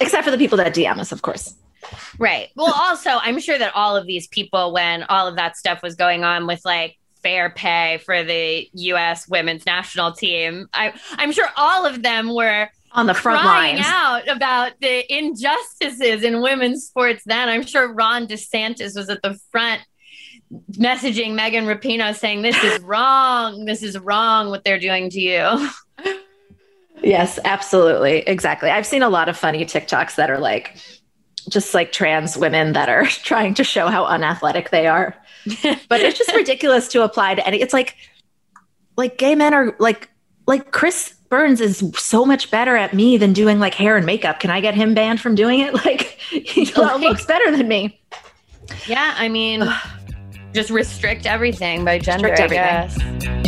Except 0.00 0.24
for 0.24 0.30
the 0.30 0.38
people 0.38 0.58
that 0.58 0.74
DM 0.74 0.98
us, 0.98 1.10
of 1.10 1.22
course. 1.22 1.54
Right. 2.18 2.48
Well, 2.56 2.72
also, 2.74 3.10
I'm 3.10 3.40
sure 3.40 3.58
that 3.58 3.74
all 3.74 3.96
of 3.96 4.06
these 4.06 4.26
people, 4.26 4.72
when 4.72 5.04
all 5.04 5.26
of 5.26 5.36
that 5.36 5.56
stuff 5.56 5.82
was 5.82 5.94
going 5.94 6.24
on 6.24 6.46
with 6.46 6.64
like 6.64 6.98
fair 7.22 7.50
pay 7.50 7.98
for 8.04 8.22
the 8.22 8.68
U.S. 8.72 9.28
women's 9.28 9.66
national 9.66 10.12
team, 10.12 10.68
I, 10.72 10.92
I'm 11.12 11.32
sure 11.32 11.48
all 11.56 11.86
of 11.86 12.02
them 12.02 12.34
were 12.34 12.68
on 12.92 13.06
the 13.06 13.14
front 13.14 13.44
lines 13.44 13.80
out 13.84 14.28
about 14.28 14.72
the 14.80 15.14
injustices 15.14 16.22
in 16.22 16.40
women's 16.40 16.86
sports. 16.86 17.22
Then 17.24 17.48
I'm 17.48 17.64
sure 17.64 17.92
Ron 17.92 18.26
DeSantis 18.26 18.96
was 18.96 19.08
at 19.08 19.22
the 19.22 19.38
front 19.52 19.82
messaging 20.72 21.34
Megan 21.34 21.66
Rapinoe 21.66 22.16
saying, 22.16 22.42
"This 22.42 22.62
is 22.64 22.80
wrong. 22.80 23.66
This 23.66 23.82
is 23.82 23.98
wrong. 23.98 24.48
What 24.48 24.64
they're 24.64 24.78
doing 24.78 25.10
to 25.10 25.20
you." 25.20 25.70
Yes, 27.02 27.38
absolutely. 27.44 28.18
Exactly. 28.20 28.70
I've 28.70 28.86
seen 28.86 29.02
a 29.02 29.08
lot 29.08 29.28
of 29.28 29.36
funny 29.36 29.64
TikToks 29.64 30.16
that 30.16 30.30
are 30.30 30.38
like, 30.38 30.76
just 31.48 31.74
like 31.74 31.92
trans 31.92 32.36
women 32.36 32.72
that 32.72 32.88
are 32.88 33.04
trying 33.06 33.54
to 33.54 33.64
show 33.64 33.88
how 33.88 34.04
unathletic 34.04 34.70
they 34.70 34.86
are. 34.86 35.16
but 35.88 36.00
it's 36.00 36.18
just 36.18 36.34
ridiculous 36.34 36.88
to 36.88 37.02
apply 37.02 37.34
to 37.34 37.46
any. 37.46 37.60
It's 37.60 37.72
like, 37.72 37.96
like 38.96 39.18
gay 39.18 39.34
men 39.34 39.54
are 39.54 39.74
like, 39.78 40.10
like 40.46 40.72
Chris 40.72 41.14
Burns 41.28 41.60
is 41.60 41.84
so 41.96 42.24
much 42.24 42.50
better 42.50 42.76
at 42.76 42.94
me 42.94 43.18
than 43.18 43.32
doing 43.32 43.58
like 43.58 43.74
hair 43.74 43.96
and 43.96 44.06
makeup. 44.06 44.40
Can 44.40 44.50
I 44.50 44.60
get 44.60 44.74
him 44.74 44.94
banned 44.94 45.20
from 45.20 45.34
doing 45.34 45.60
it? 45.60 45.74
Like, 45.84 46.18
he 46.30 46.64
looks 46.74 47.24
better 47.24 47.50
than 47.56 47.68
me. 47.68 48.00
Yeah, 48.86 49.14
I 49.16 49.28
mean, 49.28 49.64
just 50.52 50.70
restrict 50.70 51.26
everything 51.26 51.84
by 51.84 51.98
gender. 51.98 52.28
Restrict 52.28 52.52
I 52.52 52.66
everything. 52.84 53.47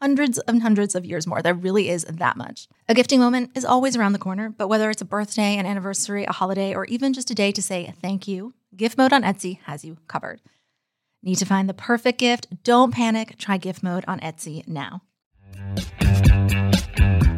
hundreds 0.00 0.38
and 0.38 0.62
hundreds 0.62 0.94
of 0.94 1.04
years 1.04 1.26
more. 1.26 1.42
There 1.42 1.54
really 1.54 1.88
is 1.88 2.04
that 2.04 2.36
much. 2.36 2.68
A 2.88 2.94
gifting 2.94 3.20
moment 3.20 3.50
is 3.54 3.64
always 3.64 3.96
around 3.96 4.12
the 4.12 4.18
corner, 4.18 4.48
but 4.50 4.68
whether 4.68 4.90
it's 4.90 5.02
a 5.02 5.06
birthday, 5.06 5.56
an 5.56 5.66
anniversary, 5.66 6.24
a 6.24 6.32
holiday, 6.32 6.74
or 6.74 6.84
even 6.86 7.12
just 7.12 7.30
a 7.30 7.34
day 7.34 7.52
to 7.52 7.62
say 7.62 7.94
thank 8.00 8.28
you, 8.28 8.54
Gift 8.76 8.98
Mode 8.98 9.12
on 9.12 9.22
Etsy 9.22 9.58
has 9.64 9.84
you 9.84 9.98
covered. 10.06 10.40
Need 11.22 11.36
to 11.36 11.46
find 11.46 11.68
the 11.68 11.74
perfect 11.74 12.18
gift? 12.18 12.46
Don't 12.62 12.94
panic. 12.94 13.36
Try 13.38 13.56
Gift 13.56 13.82
Mode 13.82 14.04
on 14.06 14.20
Etsy 14.20 14.66
now. 14.68 15.02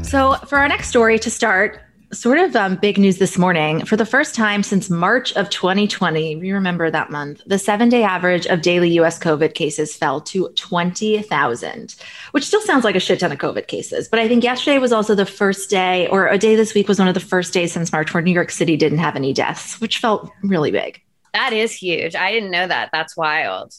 So, 0.03 0.35
for 0.47 0.59
our 0.59 0.69
next 0.69 0.89
story 0.89 1.19
to 1.21 1.31
start, 1.31 1.81
sort 2.13 2.39
of 2.39 2.57
um, 2.57 2.77
big 2.77 2.99
news 2.99 3.19
this 3.19 3.39
morning. 3.39 3.85
For 3.85 3.97
the 3.97 4.05
first 4.05 4.35
time 4.35 4.63
since 4.63 4.91
March 4.91 5.33
of 5.37 5.49
2020, 5.51 6.37
we 6.37 6.51
remember 6.51 6.91
that 6.91 7.11
month, 7.11 7.43
the 7.47 7.59
seven 7.59 7.89
day 7.89 8.03
average 8.03 8.47
of 8.47 8.63
daily 8.63 8.91
US 9.01 9.19
COVID 9.19 9.55
cases 9.55 9.95
fell 9.95 10.21
to 10.23 10.49
20,000, 10.57 11.95
which 12.33 12.45
still 12.45 12.61
sounds 12.63 12.85
like 12.85 12.97
a 12.97 13.01
shit 13.01 13.21
ton 13.21 13.33
of 13.33 13.39
COVID 13.39 13.69
cases. 13.69 14.09
But 14.09 14.19
I 14.19 14.29
think 14.29 14.43
yesterday 14.43 14.79
was 14.79 14.93
also 14.93 15.15
the 15.15 15.27
first 15.27 15.71
day, 15.71 16.09
or 16.09 16.27
a 16.27 16.39
day 16.39 16.57
this 16.57 16.75
week 16.75 16.89
was 16.89 16.99
one 16.99 17.09
of 17.09 17.15
the 17.15 17.21
first 17.21 17.53
days 17.53 17.73
since 17.73 17.93
March 17.93 18.13
where 18.13 18.23
New 18.23 18.33
York 18.33 18.51
City 18.51 18.77
didn't 18.77 18.99
have 18.99 19.17
any 19.17 19.33
deaths, 19.33 19.81
which 19.81 19.99
felt 19.99 20.31
really 20.43 20.71
big. 20.71 21.01
That 21.33 21.53
is 21.53 21.73
huge. 21.73 22.17
I 22.17 22.33
didn't 22.33 22.51
know 22.51 22.67
that. 22.67 22.91
That's 22.93 23.17
wild. 23.17 23.75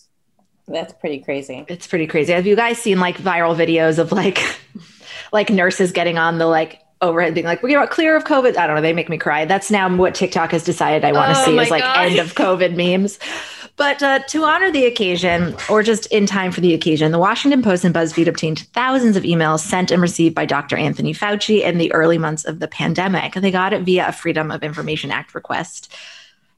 That's 0.67 0.94
pretty 0.94 1.20
crazy. 1.20 1.65
It's 1.67 1.86
pretty 1.86 2.08
crazy. 2.08 2.32
Have 2.32 2.48
you 2.48 2.56
guys 2.56 2.78
seen 2.78 3.00
like 3.00 3.17
viral 3.17 3.56
videos 3.58 4.00
of 4.00 4.13
like, 4.13 4.39
like 5.34 5.50
nurses 5.50 5.91
getting 5.91 6.17
on 6.17 6.38
the 6.38 6.46
like 6.46 6.82
overhead 7.02 7.34
being 7.34 7.46
like, 7.46 7.64
we're 7.64 7.86
clear 7.88 8.16
of 8.16 8.24
COVID. 8.24 8.58
I 8.58 8.68
don't 8.68 8.76
know. 8.76 8.82
They 8.82 8.94
make 8.94 9.10
me 9.10 9.18
cry. 9.18 9.46
That's 9.46 9.72
now 9.72 9.94
what 9.96 10.16
TikTok 10.16 10.52
has 10.52 10.64
decided 10.64 11.04
I 11.04 11.12
want 11.12 11.36
to 11.36 11.42
Oh 11.42 11.46
see 11.46 11.58
is 11.58 11.70
like 11.70 11.84
God. 11.84 11.98
end 12.08 12.20
of 12.20 12.34
COVID 12.36 12.76
memes. 12.76 13.20
But 13.78 14.04
uh, 14.04 14.20
to 14.20 14.44
honor 14.44 14.70
the 14.70 14.86
occasion, 14.86 15.56
or 15.70 15.82
just 15.82 16.06
in 16.08 16.26
time 16.26 16.52
for 16.52 16.62
the 16.62 16.74
occasion, 16.74 17.12
the 17.12 17.18
Washington 17.20 17.64
Post 17.64 17.84
and 17.84 17.96
BuzzFeed 17.96 18.28
obtained 18.28 18.68
thousands 18.74 19.16
of 19.16 19.24
emails 19.24 19.60
sent 19.62 19.92
and 19.92 20.02
received 20.02 20.36
by 20.36 20.46
Dr. 20.46 20.78
Anthony 20.78 21.14
Fauci 21.14 21.62
in 21.64 21.78
the 21.78 21.92
early 21.94 22.18
months 22.18 22.46
of 22.46 22.60
the 22.60 22.68
pandemic. 22.68 23.34
They 23.34 23.50
got 23.50 23.74
it 23.74 23.82
via 23.84 24.10
a 24.10 24.12
Freedom 24.12 24.52
of 24.52 24.62
Information 24.62 25.10
Act 25.10 25.34
request. 25.34 25.92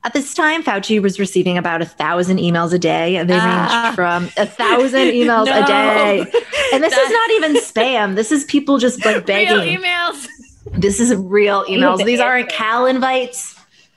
At 0.05 0.11
this 0.13 0.33
time, 0.33 0.63
Fauci 0.63 1.01
was 1.01 1.17
receiving 1.19 1.57
about 1.57 1.81
a 1.81 1.85
thousand 1.85 2.37
emails 2.39 2.73
a 2.73 2.79
day, 2.79 3.15
and 3.15 3.29
they 3.29 3.37
Ah. 3.39 3.83
ranged 3.83 3.95
from 3.95 4.25
a 4.35 4.45
thousand 4.45 4.99
emails 5.19 5.45
No. 5.45 5.63
a 5.63 5.65
day. 5.65 6.25
And 6.73 6.83
this 6.83 6.91
is 6.95 7.09
not 7.09 7.31
even 7.31 7.55
spam. 7.55 8.15
This 8.15 8.31
is 8.31 8.43
people 8.43 8.77
just 8.79 9.03
like 9.05 9.25
begging. 9.25 9.53
Real 9.57 9.79
emails. 9.79 10.27
This 10.73 10.99
is 10.99 11.15
real 11.15 11.63
emails. 11.65 12.03
These 12.03 12.19
aren't. 12.19 12.49
Cal 12.49 12.85
invites. 12.85 13.52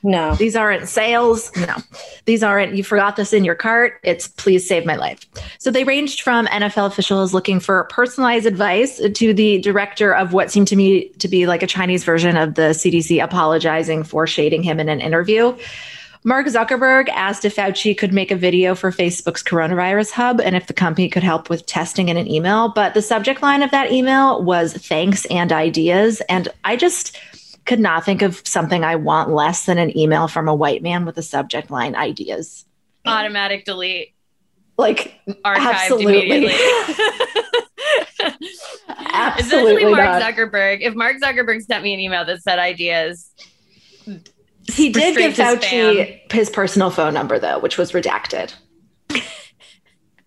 No. 0.06 0.36
These 0.36 0.54
aren't 0.54 0.88
sales. 0.88 1.50
No. 1.56 1.74
These 2.26 2.44
aren't, 2.44 2.76
you 2.76 2.84
forgot 2.84 3.16
this 3.16 3.32
in 3.32 3.44
your 3.44 3.56
cart. 3.56 3.94
It's 4.04 4.28
please 4.28 4.66
save 4.66 4.86
my 4.86 4.94
life. 4.94 5.26
So 5.58 5.72
they 5.72 5.82
ranged 5.82 6.20
from 6.20 6.46
NFL 6.46 6.86
officials 6.86 7.34
looking 7.34 7.58
for 7.58 7.82
personalized 7.90 8.46
advice 8.46 9.00
to 9.00 9.34
the 9.34 9.58
director 9.58 10.14
of 10.14 10.32
what 10.32 10.52
seemed 10.52 10.68
to 10.68 10.76
me 10.76 11.08
to 11.18 11.26
be 11.26 11.48
like 11.48 11.64
a 11.64 11.66
Chinese 11.66 12.04
version 12.04 12.36
of 12.36 12.54
the 12.54 12.70
CDC 12.70 13.20
apologizing 13.20 14.04
for 14.04 14.28
shading 14.28 14.62
him 14.62 14.78
in 14.78 14.88
an 14.88 15.00
interview. 15.00 15.58
Mark 16.22 16.46
Zuckerberg 16.46 17.08
asked 17.08 17.44
if 17.44 17.56
Fauci 17.56 17.98
could 17.98 18.12
make 18.12 18.30
a 18.30 18.36
video 18.36 18.76
for 18.76 18.92
Facebook's 18.92 19.42
coronavirus 19.42 20.12
hub 20.12 20.40
and 20.40 20.54
if 20.54 20.68
the 20.68 20.72
company 20.72 21.08
could 21.08 21.24
help 21.24 21.50
with 21.50 21.66
testing 21.66 22.08
in 22.08 22.16
an 22.16 22.30
email. 22.30 22.68
But 22.68 22.94
the 22.94 23.02
subject 23.02 23.42
line 23.42 23.64
of 23.64 23.72
that 23.72 23.90
email 23.90 24.40
was 24.40 24.72
thanks 24.72 25.24
and 25.26 25.50
ideas. 25.50 26.20
And 26.28 26.48
I 26.64 26.76
just 26.76 27.18
could 27.66 27.80
not 27.80 28.04
think 28.04 28.22
of 28.22 28.40
something 28.44 28.84
I 28.84 28.96
want 28.96 29.30
less 29.30 29.66
than 29.66 29.78
an 29.78 29.96
email 29.96 30.28
from 30.28 30.48
a 30.48 30.54
white 30.54 30.82
man 30.82 31.04
with 31.04 31.18
a 31.18 31.22
subject 31.22 31.70
line 31.70 31.94
ideas. 31.94 32.64
Automatic 33.04 33.64
delete. 33.64 34.14
Like, 34.78 35.14
Archived 35.44 35.56
Absolutely. 35.56 36.26
immediately. 36.26 36.54
Absolutely 39.12 39.74
Especially 39.76 39.94
Mark 39.94 40.20
not. 40.20 40.22
Zuckerberg. 40.22 40.80
If 40.80 40.94
Mark 40.94 41.16
Zuckerberg 41.22 41.62
sent 41.62 41.82
me 41.82 41.94
an 41.94 42.00
email 42.00 42.24
that 42.24 42.42
said 42.42 42.58
ideas, 42.58 43.30
he 44.68 44.90
did 44.90 45.16
give 45.16 45.34
Fauci 45.34 46.20
his 46.30 46.50
personal 46.50 46.90
phone 46.90 47.14
number, 47.14 47.38
though, 47.38 47.58
which 47.58 47.78
was 47.78 47.92
redacted. 47.92 48.54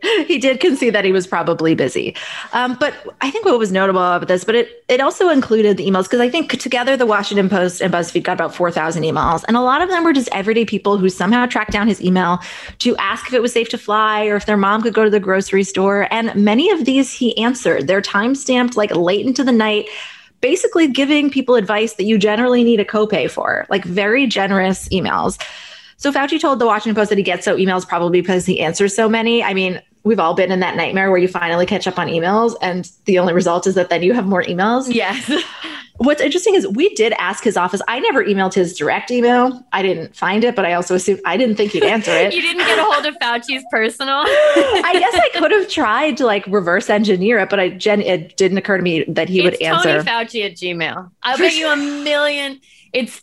he 0.27 0.37
did 0.37 0.59
concede 0.59 0.93
that 0.93 1.03
he 1.03 1.11
was 1.11 1.27
probably 1.27 1.75
busy. 1.75 2.15
Um, 2.53 2.77
but 2.79 2.93
I 3.21 3.29
think 3.29 3.45
what 3.45 3.59
was 3.59 3.71
notable 3.71 4.01
about 4.01 4.27
this, 4.27 4.43
but 4.43 4.55
it, 4.55 4.83
it 4.87 5.01
also 5.01 5.29
included 5.29 5.77
the 5.77 5.85
emails, 5.85 6.03
because 6.03 6.21
I 6.21 6.29
think 6.29 6.57
together 6.59 6.95
the 6.95 7.05
Washington 7.05 7.49
Post 7.49 7.81
and 7.81 7.93
BuzzFeed 7.93 8.23
got 8.23 8.33
about 8.33 8.55
4,000 8.55 9.03
emails. 9.03 9.43
And 9.47 9.57
a 9.57 9.61
lot 9.61 9.81
of 9.81 9.89
them 9.89 10.03
were 10.03 10.13
just 10.13 10.29
everyday 10.31 10.63
people 10.63 10.97
who 10.97 11.09
somehow 11.09 11.45
tracked 11.45 11.71
down 11.71 11.87
his 11.87 12.01
email 12.01 12.39
to 12.79 12.95
ask 12.97 13.27
if 13.27 13.33
it 13.33 13.41
was 13.41 13.51
safe 13.51 13.69
to 13.69 13.77
fly 13.77 14.25
or 14.27 14.37
if 14.37 14.45
their 14.45 14.57
mom 14.57 14.81
could 14.81 14.93
go 14.93 15.03
to 15.03 15.09
the 15.09 15.19
grocery 15.19 15.63
store. 15.63 16.07
And 16.11 16.33
many 16.33 16.69
of 16.71 16.85
these 16.85 17.11
he 17.11 17.37
answered. 17.37 17.87
They're 17.87 18.01
time 18.01 18.35
stamped 18.35 18.77
like 18.77 18.95
late 18.95 19.25
into 19.25 19.43
the 19.43 19.51
night 19.51 19.87
basically 20.41 20.87
giving 20.87 21.29
people 21.29 21.55
advice 21.55 21.95
that 21.95 22.05
you 22.05 22.17
generally 22.17 22.63
need 22.63 22.79
a 22.79 22.85
copay 22.85 23.29
for, 23.29 23.65
like 23.69 23.83
very 23.83 24.25
generous 24.25 24.87
emails. 24.89 25.37
So 25.97 26.13
Fauci 26.13 26.39
told 26.39 26.59
the 26.59 26.65
Washington 26.65 26.95
Post 26.95 27.09
that 27.09 27.17
he 27.17 27.23
gets 27.23 27.43
so 27.43 27.57
emails 27.57 27.85
probably 27.85 28.21
because 28.21 28.45
he 28.45 28.61
answers 28.61 28.95
so 28.95 29.09
many. 29.09 29.43
I 29.43 29.53
mean, 29.53 29.81
we've 30.03 30.19
all 30.19 30.33
been 30.33 30.51
in 30.51 30.59
that 30.61 30.75
nightmare 30.75 31.09
where 31.09 31.19
you 31.19 31.27
finally 31.27 31.65
catch 31.65 31.87
up 31.87 31.99
on 31.99 32.07
emails 32.07 32.55
and 32.61 32.91
the 33.05 33.19
only 33.19 33.33
result 33.33 33.67
is 33.67 33.75
that 33.75 33.89
then 33.89 34.03
you 34.03 34.13
have 34.13 34.25
more 34.25 34.43
emails. 34.43 34.93
yes. 34.93 35.31
What's 35.99 36.21
interesting 36.21 36.55
is 36.55 36.65
we 36.65 36.95
did 36.95 37.11
ask 37.19 37.43
his 37.43 37.57
office. 37.57 37.81
I 37.89 37.99
never 37.99 38.23
emailed 38.23 38.53
his 38.53 38.77
direct 38.77 39.11
email. 39.11 39.61
I 39.73 39.81
didn't 39.81 40.15
find 40.15 40.45
it, 40.45 40.55
but 40.55 40.65
I 40.65 40.71
also 40.71 40.95
assumed 40.95 41.19
I 41.25 41.35
didn't 41.35 41.57
think 41.57 41.73
he'd 41.73 41.83
answer 41.83 42.11
it. 42.11 42.33
you 42.33 42.41
didn't 42.41 42.65
get 42.65 42.79
a 42.79 42.83
hold 42.83 43.05
of 43.05 43.15
Fauci's 43.15 43.65
personal. 43.69 44.15
I 44.25 44.95
guess 44.97 45.13
I 45.13 45.37
could 45.37 45.51
have 45.51 45.67
tried 45.67 46.15
to 46.15 46.25
like 46.25 46.47
reverse 46.47 46.89
engineer 46.89 47.39
it, 47.39 47.49
but 47.49 47.59
I 47.59 47.71
Jen 47.71 48.01
it 48.01 48.37
didn't 48.37 48.57
occur 48.57 48.77
to 48.77 48.83
me 48.83 49.03
that 49.09 49.27
he 49.27 49.41
would 49.41 49.61
answer. 49.61 50.01
Tony 50.01 50.05
Fauci 50.05 50.45
at 50.45 50.53
Gmail. 50.53 51.11
I'll 51.23 51.37
bet 51.37 51.53
you 51.53 51.67
a 51.67 51.75
million. 51.75 52.61
It's 52.93 53.21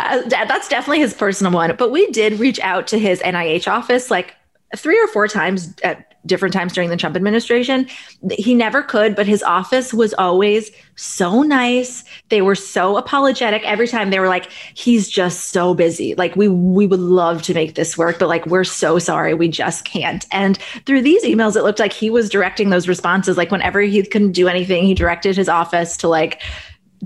Uh, 0.00 0.28
that's 0.28 0.68
definitely 0.68 1.00
his 1.00 1.14
personal 1.14 1.52
one. 1.52 1.74
But 1.76 1.90
we 1.90 2.06
did 2.10 2.38
reach 2.38 2.58
out 2.60 2.86
to 2.88 2.98
his 2.98 3.20
NIH 3.20 3.68
office 3.68 4.10
like 4.10 4.34
three 4.76 4.98
or 4.98 5.06
four 5.08 5.28
times 5.28 5.74
at 5.82 6.06
different 6.26 6.52
times 6.52 6.72
during 6.72 6.90
the 6.90 6.96
Trump 6.96 7.16
administration. 7.16 7.86
He 8.30 8.54
never 8.54 8.82
could, 8.82 9.16
but 9.16 9.26
his 9.26 9.42
office 9.42 9.94
was 9.94 10.12
always 10.14 10.70
so 10.96 11.42
nice. 11.42 12.04
They 12.28 12.42
were 12.42 12.54
so 12.54 12.96
apologetic 12.96 13.62
every 13.64 13.88
time. 13.88 14.10
They 14.10 14.18
were 14.20 14.28
like, 14.28 14.50
"He's 14.74 15.08
just 15.08 15.48
so 15.48 15.74
busy. 15.74 16.14
Like 16.14 16.36
we 16.36 16.48
we 16.48 16.86
would 16.86 17.00
love 17.00 17.42
to 17.42 17.54
make 17.54 17.74
this 17.74 17.96
work, 17.96 18.18
but 18.18 18.28
like 18.28 18.46
we're 18.46 18.64
so 18.64 18.98
sorry, 18.98 19.34
we 19.34 19.48
just 19.48 19.84
can't." 19.84 20.26
And 20.30 20.58
through 20.84 21.02
these 21.02 21.24
emails, 21.24 21.56
it 21.56 21.62
looked 21.62 21.80
like 21.80 21.92
he 21.92 22.10
was 22.10 22.28
directing 22.28 22.70
those 22.70 22.86
responses. 22.86 23.36
Like 23.36 23.50
whenever 23.50 23.80
he 23.80 24.02
couldn't 24.02 24.32
do 24.32 24.46
anything, 24.48 24.84
he 24.84 24.94
directed 24.94 25.36
his 25.36 25.48
office 25.48 25.96
to 25.98 26.08
like 26.08 26.42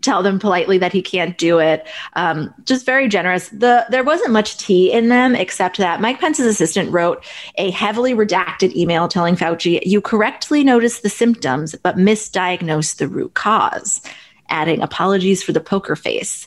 tell 0.01 0.23
them 0.23 0.39
politely 0.39 0.79
that 0.79 0.93
he 0.93 1.03
can't 1.03 1.37
do 1.39 1.59
it. 1.59 1.87
Um, 2.15 2.53
just 2.65 2.85
very 2.85 3.09
generous. 3.09 3.49
The 3.51 3.87
there 3.91 4.05
wasn't 4.05 4.33
much 4.33 4.57
tea 4.59 4.93
in 4.93 5.09
them 5.09 5.35
except 5.35 5.79
that 5.79 6.01
Mike 6.01 6.21
Pence's 6.21 6.47
assistant 6.47 6.91
wrote 6.91 7.25
a 7.57 7.71
heavily 7.71 8.15
redacted 8.15 8.75
email 8.75 9.09
telling 9.09 9.37
Fauci, 9.37 9.81
"You 9.85 10.01
correctly 10.01 10.65
noticed 10.65 11.03
the 11.03 11.09
symptoms, 11.09 11.75
but 11.83 11.97
misdiagnosed 11.97 12.97
the 12.97 13.09
root 13.09 13.35
cause." 13.35 14.01
Adding 14.51 14.83
apologies 14.83 15.43
for 15.43 15.53
the 15.53 15.61
poker 15.61 15.97
face. 15.97 16.47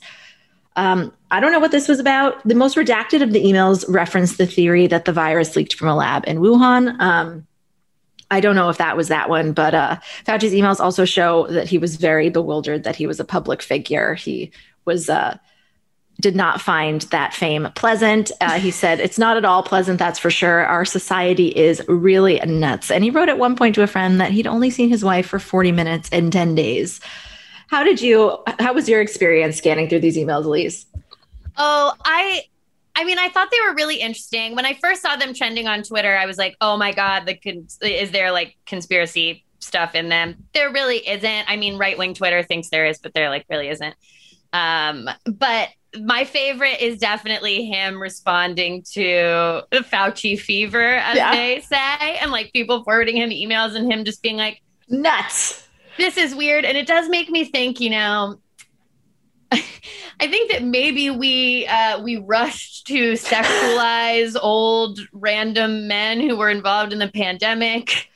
Um, 0.75 1.11
I 1.31 1.39
don't 1.39 1.51
know 1.51 1.59
what 1.59 1.71
this 1.71 1.87
was 1.87 1.99
about. 1.99 2.47
The 2.47 2.53
most 2.53 2.77
redacted 2.77 3.23
of 3.23 3.33
the 3.33 3.43
emails 3.43 3.83
referenced 3.89 4.37
the 4.37 4.45
theory 4.45 4.85
that 4.87 5.05
the 5.05 5.11
virus 5.11 5.55
leaked 5.55 5.73
from 5.73 5.87
a 5.87 5.95
lab 5.95 6.23
in 6.27 6.37
Wuhan. 6.37 6.99
Um, 7.01 7.47
I 8.29 8.39
don't 8.39 8.55
know 8.55 8.69
if 8.69 8.77
that 8.77 8.97
was 8.97 9.07
that 9.07 9.29
one, 9.29 9.53
but 9.53 9.73
uh, 9.73 9.97
Fauci's 10.25 10.53
emails 10.53 10.79
also 10.79 11.05
show 11.05 11.47
that 11.47 11.67
he 11.67 11.77
was 11.77 11.95
very 11.95 12.29
bewildered 12.29 12.83
that 12.83 12.95
he 12.95 13.07
was 13.07 13.19
a 13.19 13.25
public 13.25 13.61
figure. 13.61 14.15
He 14.15 14.51
was 14.85 15.09
uh, 15.09 15.37
did 16.19 16.35
not 16.35 16.59
find 16.59 17.01
that 17.03 17.33
fame 17.33 17.69
pleasant. 17.75 18.31
Uh, 18.41 18.59
he 18.59 18.71
said, 18.81 18.99
"It's 18.99 19.17
not 19.17 19.37
at 19.37 19.45
all 19.45 19.63
pleasant, 19.63 19.99
that's 19.99 20.19
for 20.19 20.29
sure. 20.29 20.65
Our 20.65 20.85
society 20.85 21.47
is 21.47 21.81
really 21.87 22.39
nuts." 22.45 22.91
And 22.91 23.03
he 23.03 23.09
wrote 23.09 23.29
at 23.29 23.37
one 23.37 23.55
point 23.55 23.75
to 23.75 23.83
a 23.83 23.87
friend 23.87 24.19
that 24.19 24.31
he'd 24.31 24.47
only 24.47 24.69
seen 24.69 24.89
his 24.89 25.03
wife 25.03 25.27
for 25.27 25.39
forty 25.39 25.71
minutes 25.71 26.09
in 26.09 26.31
ten 26.31 26.55
days. 26.55 26.99
How 27.67 27.83
did 27.83 28.01
you? 28.01 28.37
How 28.59 28.73
was 28.73 28.89
your 28.89 29.01
experience 29.01 29.57
scanning 29.57 29.87
through 29.87 29.99
these 30.01 30.17
emails, 30.17 30.45
Alise? 30.45 30.85
Oh, 31.57 31.93
I 32.03 32.43
I 32.99 33.03
mean, 33.03 33.19
I 33.19 33.29
thought 33.29 33.49
they 33.51 33.59
were 33.69 33.75
really 33.75 33.97
interesting. 34.01 34.55
When 34.55 34.65
I 34.65 34.73
first 34.81 35.01
saw 35.03 35.15
them 35.15 35.33
trending 35.33 35.67
on 35.67 35.83
Twitter, 35.83 36.17
I 36.17 36.25
was 36.25 36.37
like, 36.37 36.55
"Oh 36.59 36.75
my 36.77 36.91
god, 36.91 37.25
the 37.27 37.35
cons- 37.35 37.77
is 37.81 38.09
there 38.11 38.31
like 38.31 38.57
conspiracy 38.65 39.45
stuff 39.59 39.93
in 39.95 40.09
them?" 40.09 40.35
There 40.53 40.71
really 40.71 41.07
isn't. 41.07 41.45
I 41.47 41.55
mean, 41.57 41.77
right 41.77 41.97
wing 41.97 42.13
Twitter 42.15 42.41
thinks 42.43 42.69
there 42.69 42.87
is, 42.87 42.97
but 42.97 43.13
there 43.13 43.29
like 43.29 43.45
really 43.49 43.69
isn't. 43.69 43.95
Um, 44.51 45.09
but 45.25 45.69
my 46.01 46.23
favorite 46.25 46.81
is 46.81 46.97
definitely 46.99 47.65
him 47.65 48.01
responding 48.01 48.81
to 48.93 49.61
the 49.71 49.79
Fauci 49.79 50.39
fever, 50.39 50.95
as 50.95 51.15
Yeah. 51.17 51.31
they 51.35 51.61
say, 51.61 52.17
and 52.21 52.31
like 52.31 52.51
people 52.51 52.83
forwarding 52.83 53.17
him 53.17 53.29
emails 53.29 53.75
and 53.75 53.91
him 53.91 54.03
just 54.05 54.21
being 54.23 54.37
like, 54.37 54.61
Nuts. 54.89 55.67
this 55.97 56.17
is 56.17 56.33
weird 56.35 56.65
and 56.65 56.77
it 56.77 56.87
does 56.87 57.09
make 57.09 57.29
me 57.29 57.43
think 57.45 57.79
you 57.79 57.89
know 57.89 58.39
i 60.19 60.27
think 60.27 60.51
that 60.51 60.63
maybe 60.63 61.09
we 61.09 61.65
uh, 61.67 62.01
we 62.01 62.17
rushed 62.17 62.87
to 62.87 63.13
sexualize 63.13 64.35
old 64.41 64.99
random 65.13 65.87
men 65.87 66.19
who 66.19 66.35
were 66.37 66.49
involved 66.49 66.93
in 66.93 66.99
the 66.99 67.07
pandemic 67.09 68.09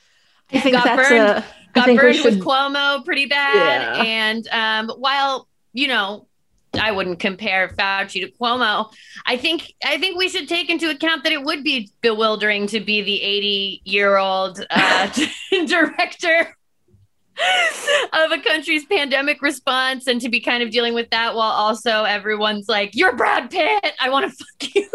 I 0.53 0.59
think 0.59 0.75
got 0.75 0.83
that's 0.83 1.09
burned, 1.09 1.29
a. 1.29 1.37
I 1.37 1.45
got 1.73 1.85
think 1.85 2.01
burned 2.01 2.15
should. 2.17 2.25
with 2.35 2.43
cuomo 2.43 3.05
pretty 3.05 3.25
bad 3.27 3.95
Yeah. 3.97 4.03
and 4.03 4.47
um, 4.49 4.95
while 4.97 5.47
you 5.73 5.87
know 5.87 6.27
I 6.73 6.91
wouldn't 6.91 7.19
compare 7.19 7.67
Fauci 7.67 8.21
to 8.21 8.31
Cuomo. 8.39 8.93
I 9.25 9.35
think 9.35 9.73
I 9.83 9.97
think 9.97 10.17
we 10.17 10.29
should 10.29 10.47
take 10.47 10.69
into 10.69 10.89
account 10.89 11.25
that 11.25 11.33
it 11.33 11.43
would 11.43 11.65
be 11.65 11.89
bewildering 12.01 12.67
to 12.67 12.79
be 12.79 13.01
the 13.01 13.21
80 13.21 13.81
year 13.83 14.15
old 14.15 14.65
uh, 14.69 15.09
director 15.67 16.55
of 18.13 18.31
a 18.31 18.39
country's 18.39 18.85
pandemic 18.85 19.41
response 19.41 20.07
and 20.07 20.21
to 20.21 20.29
be 20.29 20.39
kind 20.39 20.61
of 20.63 20.69
dealing 20.69 20.93
with 20.93 21.09
that 21.11 21.33
while 21.35 21.51
also 21.51 22.03
everyone's 22.03 22.67
like, 22.67 22.95
You're 22.95 23.15
Brad 23.15 23.49
Pitt. 23.49 23.93
I 23.99 24.09
want 24.09 24.31
to 24.31 24.45
fuck 24.45 24.75
you. 24.75 24.89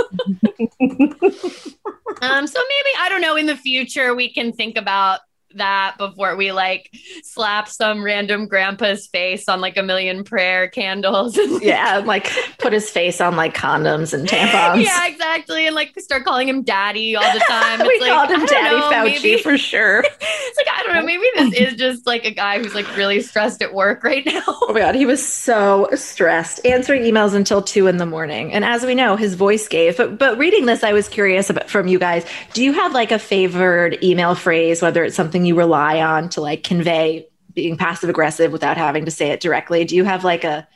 um, 2.23 2.47
so 2.47 2.61
maybe, 2.61 2.91
I 2.99 3.09
don't 3.09 3.21
know, 3.21 3.37
in 3.37 3.47
the 3.47 3.57
future, 3.57 4.15
we 4.15 4.33
can 4.33 4.53
think 4.53 4.77
about 4.77 5.21
that 5.57 5.97
before 5.99 6.37
we 6.37 6.53
like 6.53 6.91
slap 7.23 7.69
some 7.69 8.03
random 8.03 8.47
grandpa's 8.47 9.07
face 9.07 9.49
on 9.49 9.61
like 9.61 9.77
a 9.77 9.83
million 9.83 10.25
prayer 10.25 10.69
candles. 10.69 11.37
yeah, 11.63 11.99
and, 11.99 12.07
like 12.07 12.31
put 12.59 12.73
his 12.73 12.91
face 12.91 13.21
on 13.21 13.37
like 13.37 13.55
condoms 13.55 14.13
and 14.13 14.29
tampons. 14.29 14.85
yeah, 14.85 15.07
exactly. 15.07 15.67
And 15.67 15.75
like 15.75 15.99
start 16.01 16.25
calling 16.25 16.49
him 16.49 16.63
daddy 16.63 17.17
all 17.17 17.33
the 17.33 17.41
time. 17.41 17.81
we 17.87 18.01
like, 18.01 18.11
called 18.11 18.31
him 18.31 18.47
Daddy 18.47 18.77
know, 18.77 18.91
Fauci 18.91 19.23
maybe- 19.23 19.43
for 19.43 19.59
sure. 19.59 20.01
it's 20.21 20.57
like 20.57 20.67
I 20.73 20.83
don't 20.83 20.95
know. 20.95 21.03
Maybe 21.03 21.25
this 21.37 21.55
is 21.55 21.75
just 21.79 22.07
like 22.07 22.25
a 22.25 22.31
guy 22.31 22.59
who's 22.59 22.75
like 22.75 22.97
really 22.97 23.21
stressed 23.21 23.63
at 23.63 23.73
work 23.73 24.05
right 24.05 24.25
now. 24.27 24.43
Oh 24.47 24.73
my 24.73 24.81
god, 24.81 24.95
he 24.95 25.07
was 25.07 25.27
so 25.27 25.89
stressed, 25.95 26.65
answering 26.65 27.03
emails 27.03 27.35
until 27.35 27.63
two 27.63 27.87
in 27.87 27.97
the 27.97 28.07
morning. 28.07 28.53
And 28.53 28.65
as 28.65 28.85
we 28.85 28.95
know, 28.95 29.17
his 29.17 29.35
voice 29.35 29.69
gave. 29.69 29.97
But 29.97 30.19
but 30.19 30.39
reading 30.39 30.67
this, 30.67 30.83
I 30.83 30.93
was 30.93 31.09
curious 31.09 31.51
about 31.51 31.71
from 31.71 31.89
you 31.89 31.99
guys. 31.99 32.27
Do 32.53 32.63
you 32.63 32.73
have 32.73 32.93
like 32.93 33.13
a 33.13 33.19
favored 33.19 34.03
email 34.03 34.35
phrase, 34.35 34.83
whether 34.83 35.05
it's 35.05 35.17
something 35.17 35.45
you 35.47 35.55
rely 35.57 36.01
on 36.01 36.29
to 36.31 36.41
like 36.41 36.63
convey 36.65 37.29
being 37.55 37.77
passive 37.77 38.11
aggressive 38.11 38.53
without 38.53 38.77
having 38.77 39.05
to 39.07 39.11
say 39.11 39.31
it 39.31 39.41
directly? 39.41 39.85
Do 39.85 39.97
you 39.97 40.05
have 40.05 40.25
like 40.25 40.45
a 40.45 40.67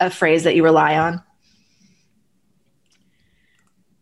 a 0.00 0.10
phrase 0.10 0.44
that 0.44 0.54
you 0.54 0.62
rely 0.64 0.96
on? 0.98 1.22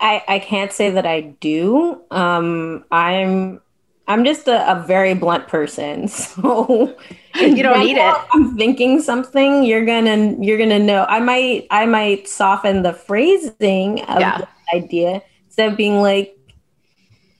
I, 0.01 0.23
I 0.29 0.39
can't 0.39 0.73
say 0.73 0.91
that 0.91 1.07
I 1.07 1.21
do. 1.21 2.03
Um, 2.11 2.85
I'm 2.91 3.61
I'm 4.07 4.25
just 4.25 4.49
a, 4.49 4.71
a 4.71 4.85
very 4.87 5.15
blunt 5.15 5.49
person, 5.49 6.09
so 6.09 6.95
You 7.37 7.63
don't 7.63 7.81
need 7.81 7.97
it. 7.97 8.15
I'm 8.33 8.57
thinking 8.57 9.01
something. 9.01 9.65
You're 9.65 9.87
gonna 9.87 10.35
you're 10.41 10.59
gonna 10.59 10.79
know. 10.79 11.07
I 11.09 11.21
might 11.21 11.67
I 11.71 11.87
might 11.87 12.29
soften 12.29 12.83
the 12.83 12.93
phrasing 12.93 14.03
of 14.03 14.21
Yeah. 14.21 14.39
the 14.39 14.77
idea 14.77 15.23
instead 15.47 15.71
of 15.73 15.77
being 15.79 16.03
like, 16.03 16.37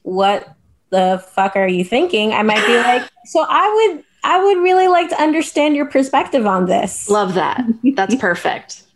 "What 0.03 0.49
the 0.95 1.23
fuck 1.35 1.57
are 1.57 1.69
you 1.69 1.85
thinking?" 1.85 2.33
I 2.33 2.43
might 2.43 2.65
be 2.67 2.77
like, 2.77 3.03
"So 3.27 3.45
I 3.49 3.67
would 3.75 4.05
I 4.23 4.43
would 4.43 4.59
really 4.63 4.89
like 4.89 5.09
to 5.11 5.21
understand 5.21 5.77
your 5.77 5.87
perspective 5.87 6.47
on 6.47 6.67
this." 6.67 7.09
Love 7.09 7.35
that. 7.35 7.65
That's 7.95 8.15
perfect. 8.17 8.83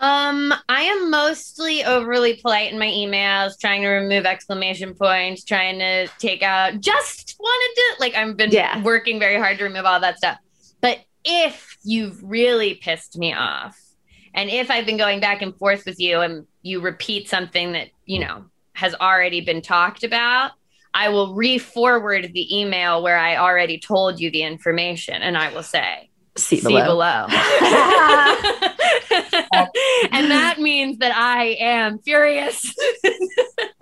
Um, 0.00 0.54
I 0.68 0.82
am 0.82 1.10
mostly 1.10 1.84
overly 1.84 2.34
polite 2.34 2.72
in 2.72 2.78
my 2.78 2.86
emails, 2.86 3.58
trying 3.58 3.82
to 3.82 3.88
remove 3.88 4.26
exclamation 4.26 4.94
points, 4.94 5.42
trying 5.42 5.80
to 5.80 6.06
take 6.20 6.40
out 6.40 6.80
just 6.80 7.34
wanted 7.40 7.74
to 7.74 7.84
like 7.98 8.14
I've 8.14 8.36
been 8.36 8.52
Yeah. 8.52 8.80
working 8.84 9.18
very 9.18 9.38
hard 9.38 9.58
to 9.58 9.64
remove 9.64 9.84
all 9.86 9.98
that 9.98 10.16
stuff. 10.18 10.38
But 10.80 10.98
if 11.24 11.76
you've 11.82 12.22
really 12.22 12.74
pissed 12.74 13.18
me 13.18 13.32
off, 13.34 13.76
and 14.34 14.48
if 14.48 14.70
I've 14.70 14.86
been 14.86 14.98
going 14.98 15.18
back 15.18 15.42
and 15.42 15.52
forth 15.58 15.82
with 15.84 15.98
you 15.98 16.20
and 16.20 16.46
you 16.62 16.78
repeat 16.80 17.28
something 17.28 17.72
that, 17.72 17.88
you 18.06 18.20
know, 18.20 18.44
has 18.74 18.94
already 18.94 19.40
been 19.40 19.62
talked 19.62 20.04
about, 20.04 20.52
I 20.94 21.08
will 21.10 21.34
re-forward 21.34 22.30
the 22.32 22.58
email 22.60 23.02
where 23.02 23.18
I 23.18 23.36
already 23.36 23.78
told 23.78 24.18
you 24.20 24.30
the 24.30 24.42
information 24.42 25.22
and 25.22 25.36
I 25.36 25.52
will 25.52 25.62
say, 25.62 26.10
See 26.36 26.56
see 26.60 26.68
below. 26.68 26.84
below. 26.86 27.26
and 30.12 30.30
that 30.30 30.56
means 30.58 30.98
that 30.98 31.12
I 31.14 31.56
am 31.60 31.98
furious. 32.00 32.74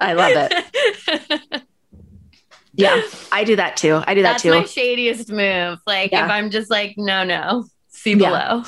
I 0.00 0.12
love 0.14 0.32
it. 0.50 1.62
Yeah, 2.78 3.00
I 3.32 3.44
do 3.44 3.56
that 3.56 3.78
too. 3.78 4.02
I 4.06 4.12
do 4.14 4.20
that 4.20 4.32
That's 4.32 4.42
too. 4.42 4.50
my 4.50 4.64
shadiest 4.64 5.30
move. 5.30 5.78
Like 5.86 6.12
Yeah. 6.12 6.26
if 6.26 6.30
I'm 6.30 6.50
just 6.50 6.70
like, 6.70 6.92
no, 6.98 7.24
no, 7.24 7.64
see 7.88 8.10
Yeah. 8.12 8.62
below. 8.62 8.64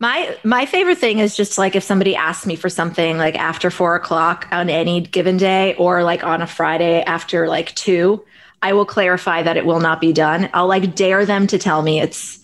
My 0.00 0.34
my 0.42 0.64
favorite 0.64 0.96
thing 0.96 1.18
is 1.18 1.36
just 1.36 1.58
like 1.58 1.76
if 1.76 1.84
somebody 1.84 2.16
asks 2.16 2.46
me 2.46 2.56
for 2.56 2.70
something 2.70 3.18
like 3.18 3.36
after 3.36 3.70
four 3.70 3.94
o'clock 3.94 4.48
on 4.50 4.70
any 4.70 5.02
given 5.02 5.36
day 5.36 5.74
or 5.74 6.02
like 6.02 6.24
on 6.24 6.40
a 6.40 6.46
Friday 6.46 7.02
after 7.02 7.46
like 7.46 7.74
two, 7.74 8.24
I 8.62 8.72
will 8.72 8.86
clarify 8.86 9.42
that 9.42 9.58
it 9.58 9.66
will 9.66 9.80
not 9.80 10.00
be 10.00 10.14
done. 10.14 10.48
I'll 10.54 10.66
like 10.66 10.94
dare 10.94 11.26
them 11.26 11.46
to 11.48 11.58
tell 11.58 11.82
me 11.82 12.00
it's 12.00 12.40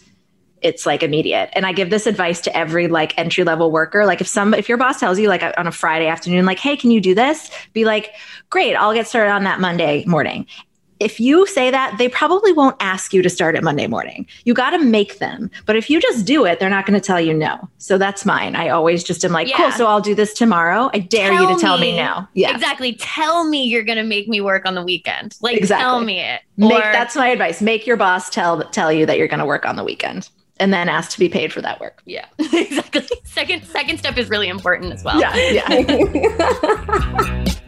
it's 0.60 0.84
like 0.84 1.02
immediate. 1.02 1.48
And 1.54 1.64
I 1.64 1.72
give 1.72 1.88
this 1.88 2.06
advice 2.06 2.42
to 2.42 2.54
every 2.54 2.88
like 2.88 3.16
entry 3.18 3.44
level 3.44 3.70
worker. 3.70 4.04
Like 4.04 4.20
if 4.20 4.26
some 4.26 4.52
if 4.52 4.68
your 4.68 4.76
boss 4.76 5.00
tells 5.00 5.18
you 5.18 5.28
like 5.28 5.42
on 5.56 5.66
a 5.66 5.72
Friday 5.72 6.08
afternoon, 6.08 6.44
like, 6.44 6.58
hey, 6.58 6.76
can 6.76 6.90
you 6.90 7.00
do 7.00 7.14
this? 7.14 7.50
Be 7.72 7.86
like, 7.86 8.12
great, 8.50 8.74
I'll 8.74 8.92
get 8.92 9.06
started 9.06 9.30
on 9.30 9.44
that 9.44 9.60
Monday 9.60 10.04
morning. 10.06 10.46
If 11.00 11.20
you 11.20 11.46
say 11.46 11.70
that, 11.70 11.96
they 11.98 12.08
probably 12.08 12.52
won't 12.52 12.76
ask 12.80 13.12
you 13.12 13.22
to 13.22 13.30
start 13.30 13.54
at 13.54 13.62
Monday 13.62 13.86
morning. 13.86 14.26
You 14.44 14.54
got 14.54 14.70
to 14.70 14.78
make 14.78 15.18
them. 15.18 15.50
But 15.66 15.76
if 15.76 15.90
you 15.90 16.00
just 16.00 16.26
do 16.26 16.44
it, 16.44 16.58
they're 16.60 16.70
not 16.70 16.86
going 16.86 16.98
to 16.98 17.04
tell 17.06 17.20
you 17.20 17.34
no. 17.34 17.68
So 17.78 17.98
that's 17.98 18.24
mine. 18.24 18.56
I 18.56 18.68
always 18.70 19.04
just 19.04 19.24
am 19.24 19.32
like, 19.32 19.52
cool, 19.54 19.70
so 19.72 19.86
I'll 19.86 20.00
do 20.00 20.14
this 20.14 20.32
tomorrow. 20.32 20.90
I 20.94 20.98
dare 21.00 21.32
you 21.32 21.54
to 21.54 21.60
tell 21.60 21.78
me, 21.78 21.96
no. 21.96 22.26
Yeah. 22.34 22.54
Exactly. 22.54 22.94
Tell 22.94 23.48
me 23.48 23.64
you're 23.64 23.84
gonna 23.84 24.04
make 24.04 24.28
me 24.28 24.40
work 24.40 24.66
on 24.66 24.74
the 24.74 24.82
weekend. 24.82 25.36
Like 25.40 25.56
Exactly. 25.56 25.82
tell 25.82 26.00
me 26.00 26.20
it. 26.20 26.40
Make, 26.56 26.82
that's 26.82 27.14
my 27.14 27.28
advice. 27.28 27.60
Make 27.60 27.86
your 27.86 27.96
boss 27.96 28.30
tell 28.30 28.62
tell 28.70 28.92
you 28.92 29.06
that 29.06 29.18
you're 29.18 29.28
going 29.28 29.40
to 29.40 29.46
work 29.46 29.66
on 29.66 29.76
the 29.76 29.84
weekend 29.84 30.28
and 30.58 30.72
then 30.72 30.88
ask 30.88 31.10
to 31.12 31.18
be 31.18 31.28
paid 31.28 31.52
for 31.52 31.60
that 31.60 31.80
work. 31.80 32.00
yeah, 32.06 32.26
exactly. 32.38 33.06
Second 33.24 33.64
second 33.64 33.98
step 33.98 34.16
is 34.16 34.30
really 34.30 34.48
important 34.48 34.92
as 34.92 35.04
well. 35.04 35.20
Yeah. 35.20 35.34
Yeah. 35.36 37.44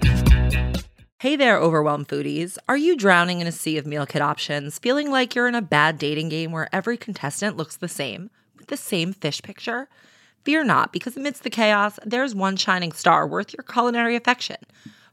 Hey 1.21 1.35
there, 1.35 1.59
overwhelmed 1.59 2.07
foodies. 2.07 2.59
Are 2.69 2.77
you 2.77 2.95
drowning 2.97 3.41
in 3.41 3.49
a 3.49 3.51
sea 3.51 3.77
of 3.77 3.85
meal 3.85 4.07
kit 4.07 4.23
options, 4.23 4.79
feeling 4.79 5.11
like 5.11 5.35
you're 5.35 5.49
in 5.49 5.57
a 5.57 5.61
bad 5.61 5.99
dating 5.99 6.29
game 6.29 6.53
where 6.53 6.69
every 6.73 6.97
contestant 6.97 7.57
looks 7.57 7.75
the 7.75 7.89
same, 7.89 8.31
with 8.57 8.69
the 8.69 8.77
same 8.77 9.13
fish 9.13 9.43
picture? 9.43 9.89
Fear 10.45 10.63
not, 10.63 10.93
because 10.93 11.17
amidst 11.17 11.43
the 11.43 11.51
chaos, 11.51 11.99
there's 12.07 12.37
one 12.37 12.55
shining 12.55 12.93
star 12.93 13.27
worth 13.27 13.53
your 13.53 13.65
culinary 13.65 14.15
affection. 14.15 14.59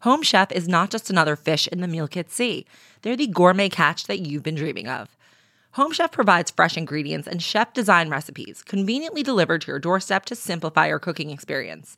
Home 0.01 0.21
Chef 0.21 0.51
is 0.51 0.67
not 0.67 0.91
just 0.91 1.09
another 1.09 1.35
fish 1.35 1.67
in 1.69 1.81
the 1.81 1.87
meal 1.87 2.07
kit 2.07 2.29
sea, 2.29 2.67
they're 3.01 3.15
the 3.15 3.25
gourmet 3.25 3.67
catch 3.67 4.03
that 4.03 4.19
you've 4.19 4.43
been 4.43 4.53
dreaming 4.53 4.87
of. 4.87 5.17
Home 5.71 5.91
Chef 5.91 6.11
provides 6.11 6.51
fresh 6.51 6.77
ingredients 6.77 7.27
and 7.27 7.41
chef 7.41 7.73
design 7.73 8.09
recipes 8.09 8.61
conveniently 8.61 9.23
delivered 9.23 9.61
to 9.61 9.71
your 9.71 9.79
doorstep 9.79 10.25
to 10.25 10.35
simplify 10.35 10.85
your 10.85 10.99
cooking 10.99 11.31
experience. 11.31 11.97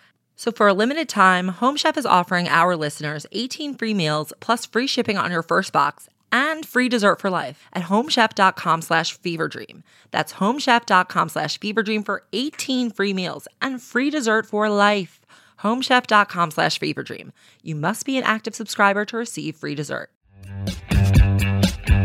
So 0.35 0.51
for 0.51 0.67
a 0.67 0.73
limited 0.73 1.07
time, 1.07 1.49
Home 1.49 1.75
Chef 1.75 1.97
is 1.97 2.05
offering 2.05 2.47
our 2.47 2.75
listeners 2.75 3.25
18 3.31 3.75
free 3.75 3.93
meals 3.93 4.33
plus 4.39 4.65
free 4.65 4.87
shipping 4.87 5.17
on 5.17 5.31
your 5.31 5.43
first 5.43 5.71
box 5.71 6.09
and 6.31 6.65
free 6.65 6.89
dessert 6.89 7.19
for 7.19 7.29
life 7.29 7.67
at 7.73 7.83
homechef.com 7.83 8.81
slash 8.81 9.19
feverdream. 9.19 9.83
That's 10.11 10.33
homechef.com 10.33 11.29
slash 11.29 11.59
feverdream 11.59 12.05
for 12.05 12.23
18 12.33 12.91
free 12.91 13.13
meals 13.13 13.47
and 13.61 13.81
free 13.81 14.09
dessert 14.09 14.45
for 14.45 14.69
life 14.69 15.21
homechef.com 15.61 16.51
slash 16.51 16.79
feverdream. 16.79 17.31
You 17.61 17.75
must 17.75 18.05
be 18.05 18.17
an 18.17 18.23
active 18.23 18.55
subscriber 18.55 19.05
to 19.05 19.17
receive 19.17 19.55
free 19.55 19.75
dessert. 19.75 20.09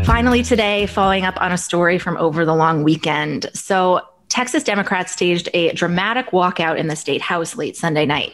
Finally, 0.05 0.43
today, 0.43 0.85
following 0.85 1.25
up 1.25 1.35
on 1.41 1.51
a 1.51 1.57
story 1.57 1.99
from 1.99 2.17
over 2.17 2.45
the 2.45 2.55
long 2.55 2.83
weekend. 2.83 3.49
So, 3.53 4.01
Texas 4.29 4.63
Democrats 4.63 5.13
staged 5.13 5.49
a 5.53 5.71
dramatic 5.73 6.27
walkout 6.27 6.77
in 6.77 6.87
the 6.87 6.95
state 6.95 7.21
house 7.21 7.55
late 7.55 7.75
Sunday 7.77 8.05
night. 8.05 8.33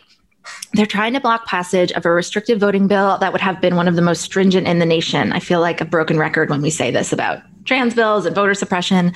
They're 0.74 0.86
trying 0.86 1.14
to 1.14 1.22
block 1.22 1.46
passage 1.46 1.92
of 1.94 2.06
a 2.06 2.12
restrictive 2.12 2.60
voting 2.60 2.88
bill 2.88 3.18
that 3.20 3.32
would 3.32 3.42
have 3.42 3.62
been 3.62 3.76
one 3.76 3.88
of 3.88 3.96
the 3.96 4.02
most 4.02 4.22
stringent 4.22 4.68
in 4.68 4.80
the 4.80 4.86
nation. 4.86 5.32
I 5.32 5.40
feel 5.40 5.62
like 5.62 5.80
a 5.80 5.86
broken 5.86 6.18
record 6.18 6.50
when 6.50 6.62
we 6.62 6.70
say 6.70 6.92
this 6.92 7.14
about 7.14 7.42
trans 7.66 7.94
bills 7.94 8.26
and 8.26 8.36
voter 8.36 8.54
suppression. 8.54 9.14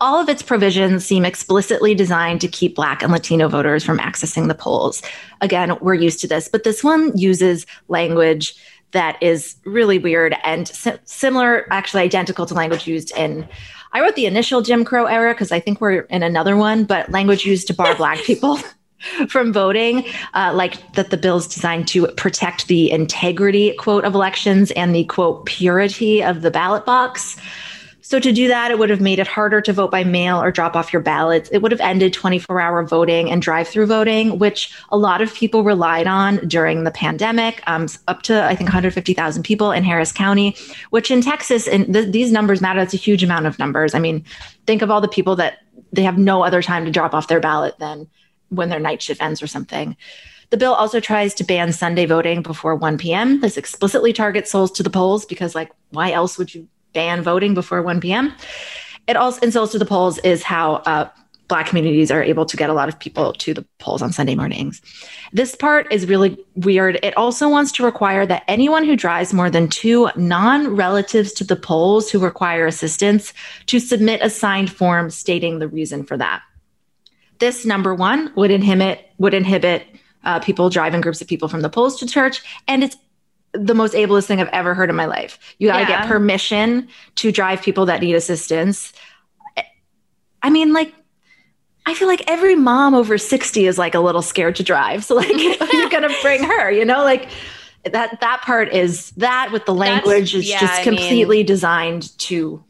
All 0.00 0.20
of 0.20 0.28
its 0.28 0.42
provisions 0.42 1.04
seem 1.04 1.24
explicitly 1.24 1.94
designed 1.94 2.40
to 2.42 2.48
keep 2.48 2.76
Black 2.76 3.02
and 3.02 3.10
Latino 3.10 3.48
voters 3.48 3.84
from 3.84 3.98
accessing 3.98 4.46
the 4.46 4.54
polls. 4.54 5.02
Again, 5.40 5.76
we're 5.80 5.94
used 5.94 6.20
to 6.20 6.28
this, 6.28 6.48
but 6.48 6.62
this 6.62 6.84
one 6.84 7.16
uses 7.16 7.66
language 7.88 8.54
that 8.92 9.20
is 9.22 9.56
really 9.64 9.98
weird 9.98 10.34
and 10.44 10.68
si- 10.68 10.92
similar, 11.04 11.66
actually 11.72 12.02
identical 12.02 12.46
to 12.46 12.54
language 12.54 12.86
used 12.86 13.14
in. 13.16 13.48
I 13.98 14.00
wrote 14.00 14.14
the 14.14 14.26
initial 14.26 14.62
Jim 14.62 14.84
Crow 14.84 15.06
era 15.06 15.34
because 15.34 15.50
I 15.50 15.58
think 15.58 15.80
we're 15.80 16.02
in 16.02 16.22
another 16.22 16.56
one, 16.56 16.84
but 16.84 17.10
language 17.10 17.44
used 17.44 17.66
to 17.66 17.74
bar 17.74 17.96
Black 17.96 18.18
people 18.22 18.60
from 19.28 19.52
voting, 19.52 20.04
uh, 20.34 20.52
like 20.54 20.92
that 20.92 21.10
the 21.10 21.16
bill 21.16 21.38
is 21.38 21.48
designed 21.48 21.88
to 21.88 22.06
protect 22.12 22.68
the 22.68 22.92
integrity, 22.92 23.74
quote, 23.74 24.04
of 24.04 24.14
elections 24.14 24.70
and 24.72 24.94
the, 24.94 25.02
quote, 25.06 25.46
purity 25.46 26.22
of 26.22 26.42
the 26.42 26.50
ballot 26.52 26.86
box. 26.86 27.36
So 28.08 28.18
to 28.18 28.32
do 28.32 28.48
that, 28.48 28.70
it 28.70 28.78
would 28.78 28.88
have 28.88 29.02
made 29.02 29.18
it 29.18 29.26
harder 29.26 29.60
to 29.60 29.70
vote 29.70 29.90
by 29.90 30.02
mail 30.02 30.40
or 30.40 30.50
drop 30.50 30.74
off 30.74 30.94
your 30.94 31.02
ballots. 31.02 31.50
It 31.52 31.58
would 31.58 31.72
have 31.72 31.80
ended 31.82 32.14
24 32.14 32.58
hour 32.58 32.82
voting 32.82 33.30
and 33.30 33.42
drive 33.42 33.68
through 33.68 33.84
voting, 33.84 34.38
which 34.38 34.72
a 34.88 34.96
lot 34.96 35.20
of 35.20 35.34
people 35.34 35.62
relied 35.62 36.06
on 36.06 36.36
during 36.48 36.84
the 36.84 36.90
pandemic, 36.90 37.62
um, 37.66 37.86
up 38.08 38.22
to, 38.22 38.42
I 38.42 38.56
think, 38.56 38.68
150,000 38.68 39.42
people 39.42 39.72
in 39.72 39.84
Harris 39.84 40.10
County, 40.10 40.56
which 40.88 41.10
in 41.10 41.20
Texas, 41.20 41.68
and 41.68 41.92
th- 41.92 42.10
these 42.10 42.32
numbers 42.32 42.62
matter. 42.62 42.80
That's 42.80 42.94
a 42.94 42.96
huge 42.96 43.22
amount 43.22 43.44
of 43.44 43.58
numbers. 43.58 43.94
I 43.94 43.98
mean, 43.98 44.24
think 44.66 44.80
of 44.80 44.90
all 44.90 45.02
the 45.02 45.08
people 45.08 45.36
that 45.36 45.58
they 45.92 46.02
have 46.02 46.16
no 46.16 46.42
other 46.42 46.62
time 46.62 46.86
to 46.86 46.90
drop 46.90 47.12
off 47.12 47.28
their 47.28 47.40
ballot 47.40 47.78
than 47.78 48.08
when 48.48 48.70
their 48.70 48.80
night 48.80 49.02
shift 49.02 49.20
ends 49.20 49.42
or 49.42 49.46
something. 49.46 49.98
The 50.48 50.56
bill 50.56 50.72
also 50.72 50.98
tries 50.98 51.34
to 51.34 51.44
ban 51.44 51.74
Sunday 51.74 52.06
voting 52.06 52.40
before 52.40 52.74
1 52.74 52.96
p.m. 52.96 53.42
This 53.42 53.58
explicitly 53.58 54.14
targets 54.14 54.50
souls 54.50 54.72
to 54.72 54.82
the 54.82 54.88
polls 54.88 55.26
because, 55.26 55.54
like, 55.54 55.70
why 55.90 56.10
else 56.12 56.38
would 56.38 56.54
you 56.54 56.68
ban 56.98 57.22
voting 57.22 57.54
before 57.54 57.80
1 57.80 58.00
p.m. 58.00 58.34
It 59.06 59.16
also, 59.16 59.38
and 59.40 59.52
souls 59.52 59.70
to 59.70 59.78
the 59.78 59.86
polls 59.86 60.18
is 60.18 60.42
how 60.42 60.74
uh, 60.92 61.08
Black 61.46 61.66
communities 61.66 62.10
are 62.10 62.22
able 62.22 62.44
to 62.44 62.56
get 62.56 62.68
a 62.68 62.74
lot 62.74 62.88
of 62.88 62.98
people 62.98 63.32
to 63.34 63.54
the 63.54 63.64
polls 63.78 64.02
on 64.02 64.12
Sunday 64.12 64.34
mornings. 64.34 64.82
This 65.32 65.54
part 65.54 65.90
is 65.92 66.08
really 66.08 66.36
weird. 66.56 66.98
It 67.04 67.16
also 67.16 67.48
wants 67.48 67.70
to 67.72 67.84
require 67.84 68.26
that 68.26 68.42
anyone 68.48 68.84
who 68.84 68.96
drives 68.96 69.32
more 69.32 69.48
than 69.48 69.68
two 69.68 70.10
non 70.16 70.74
relatives 70.74 71.32
to 71.34 71.44
the 71.44 71.54
polls 71.56 72.10
who 72.10 72.18
require 72.18 72.66
assistance 72.66 73.32
to 73.66 73.78
submit 73.78 74.20
a 74.20 74.28
signed 74.28 74.70
form 74.70 75.08
stating 75.08 75.60
the 75.60 75.68
reason 75.68 76.02
for 76.04 76.16
that. 76.16 76.42
This 77.38 77.64
number 77.64 77.94
one 77.94 78.32
would 78.34 78.50
inhibit 78.50 79.08
would 79.18 79.34
inhibit 79.34 79.86
uh, 80.24 80.40
people 80.40 80.68
driving 80.68 81.00
groups 81.00 81.22
of 81.22 81.28
people 81.28 81.48
from 81.48 81.62
the 81.62 81.70
polls 81.70 81.98
to 82.00 82.06
church, 82.06 82.42
and 82.66 82.82
it's 82.82 82.96
the 83.52 83.74
most 83.74 83.94
ableist 83.94 84.26
thing 84.26 84.40
I've 84.40 84.48
ever 84.48 84.74
heard 84.74 84.90
in 84.90 84.96
my 84.96 85.06
life. 85.06 85.38
You 85.58 85.68
got 85.68 85.84
to 85.84 85.90
yeah. 85.90 86.00
get 86.00 86.08
permission 86.08 86.88
to 87.16 87.32
drive 87.32 87.62
people 87.62 87.86
that 87.86 88.00
need 88.00 88.14
assistance. 88.14 88.92
I 90.42 90.50
mean, 90.50 90.72
like, 90.72 90.94
I 91.86 91.94
feel 91.94 92.08
like 92.08 92.22
every 92.26 92.54
mom 92.54 92.94
over 92.94 93.16
60 93.16 93.66
is 93.66 93.78
like 93.78 93.94
a 93.94 94.00
little 94.00 94.22
scared 94.22 94.56
to 94.56 94.62
drive. 94.62 95.04
So, 95.04 95.14
like, 95.14 95.28
you're 95.30 95.88
going 95.88 96.02
to 96.02 96.14
bring 96.22 96.42
her, 96.44 96.70
you 96.70 96.84
know, 96.84 97.02
like 97.02 97.28
that, 97.84 98.20
that 98.20 98.42
part 98.42 98.72
is 98.72 99.10
that 99.12 99.50
with 99.52 99.64
the 99.64 99.74
language 99.74 100.32
That's, 100.32 100.44
is 100.44 100.50
yeah, 100.50 100.60
just 100.60 100.80
I 100.80 100.84
completely 100.84 101.38
mean, 101.38 101.46
designed 101.46 102.18
to, 102.18 102.62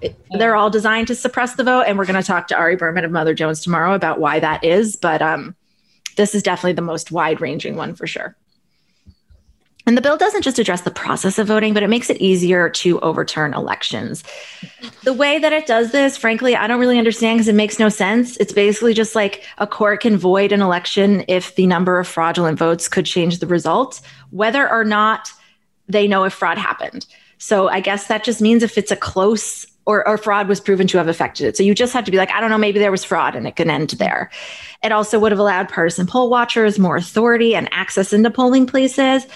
it, 0.00 0.16
they're 0.32 0.56
all 0.56 0.70
designed 0.70 1.06
to 1.08 1.14
suppress 1.14 1.54
the 1.54 1.64
vote. 1.64 1.84
And 1.86 1.96
we're 1.96 2.06
going 2.06 2.20
to 2.20 2.26
talk 2.26 2.48
to 2.48 2.56
Ari 2.56 2.76
Berman 2.76 3.04
of 3.04 3.12
Mother 3.12 3.34
Jones 3.34 3.60
tomorrow 3.60 3.94
about 3.94 4.18
why 4.18 4.40
that 4.40 4.64
is. 4.64 4.96
But, 4.96 5.22
um, 5.22 5.54
this 6.16 6.34
is 6.34 6.42
definitely 6.42 6.72
the 6.72 6.82
most 6.82 7.12
wide 7.12 7.40
ranging 7.40 7.76
one 7.76 7.94
for 7.94 8.06
sure. 8.06 8.36
And 9.86 9.96
the 9.96 10.02
bill 10.02 10.16
doesn't 10.16 10.42
just 10.42 10.58
address 10.58 10.80
the 10.80 10.90
process 10.90 11.38
of 11.38 11.46
voting, 11.46 11.72
but 11.72 11.84
it 11.84 11.88
makes 11.88 12.10
it 12.10 12.16
easier 12.20 12.68
to 12.70 12.98
overturn 13.00 13.54
elections. 13.54 14.24
The 15.04 15.12
way 15.12 15.38
that 15.38 15.52
it 15.52 15.66
does 15.66 15.92
this, 15.92 16.16
frankly, 16.16 16.56
I 16.56 16.66
don't 16.66 16.80
really 16.80 16.98
understand 16.98 17.38
because 17.38 17.46
it 17.46 17.54
makes 17.54 17.78
no 17.78 17.88
sense. 17.88 18.36
It's 18.38 18.52
basically 18.52 18.94
just 18.94 19.14
like 19.14 19.44
a 19.58 19.66
court 19.66 20.00
can 20.00 20.16
void 20.16 20.50
an 20.50 20.60
election 20.60 21.24
if 21.28 21.54
the 21.54 21.68
number 21.68 22.00
of 22.00 22.08
fraudulent 22.08 22.58
votes 22.58 22.88
could 22.88 23.06
change 23.06 23.38
the 23.38 23.46
result, 23.46 24.00
whether 24.30 24.68
or 24.68 24.82
not 24.82 25.32
they 25.86 26.08
know 26.08 26.24
if 26.24 26.32
fraud 26.32 26.58
happened. 26.58 27.06
So 27.38 27.68
I 27.68 27.78
guess 27.78 28.08
that 28.08 28.24
just 28.24 28.40
means 28.40 28.64
if 28.64 28.76
it's 28.76 28.90
a 28.90 28.96
close 28.96 29.66
or, 29.88 30.06
or, 30.08 30.18
fraud 30.18 30.48
was 30.48 30.60
proven 30.60 30.88
to 30.88 30.98
have 30.98 31.06
affected 31.06 31.46
it. 31.46 31.56
So 31.56 31.62
you 31.62 31.72
just 31.72 31.92
have 31.92 32.04
to 32.06 32.10
be 32.10 32.16
like, 32.16 32.32
I 32.32 32.40
don't 32.40 32.50
know, 32.50 32.58
maybe 32.58 32.80
there 32.80 32.90
was 32.90 33.04
fraud 33.04 33.36
and 33.36 33.46
it 33.46 33.54
can 33.54 33.70
end 33.70 33.90
there. 33.90 34.32
It 34.82 34.90
also 34.90 35.20
would 35.20 35.30
have 35.30 35.38
allowed 35.38 35.68
partisan 35.68 36.08
poll 36.08 36.28
watchers 36.28 36.76
more 36.76 36.96
authority 36.96 37.54
and 37.54 37.68
access 37.72 38.12
into 38.12 38.28
polling 38.28 38.66
places. 38.66 39.28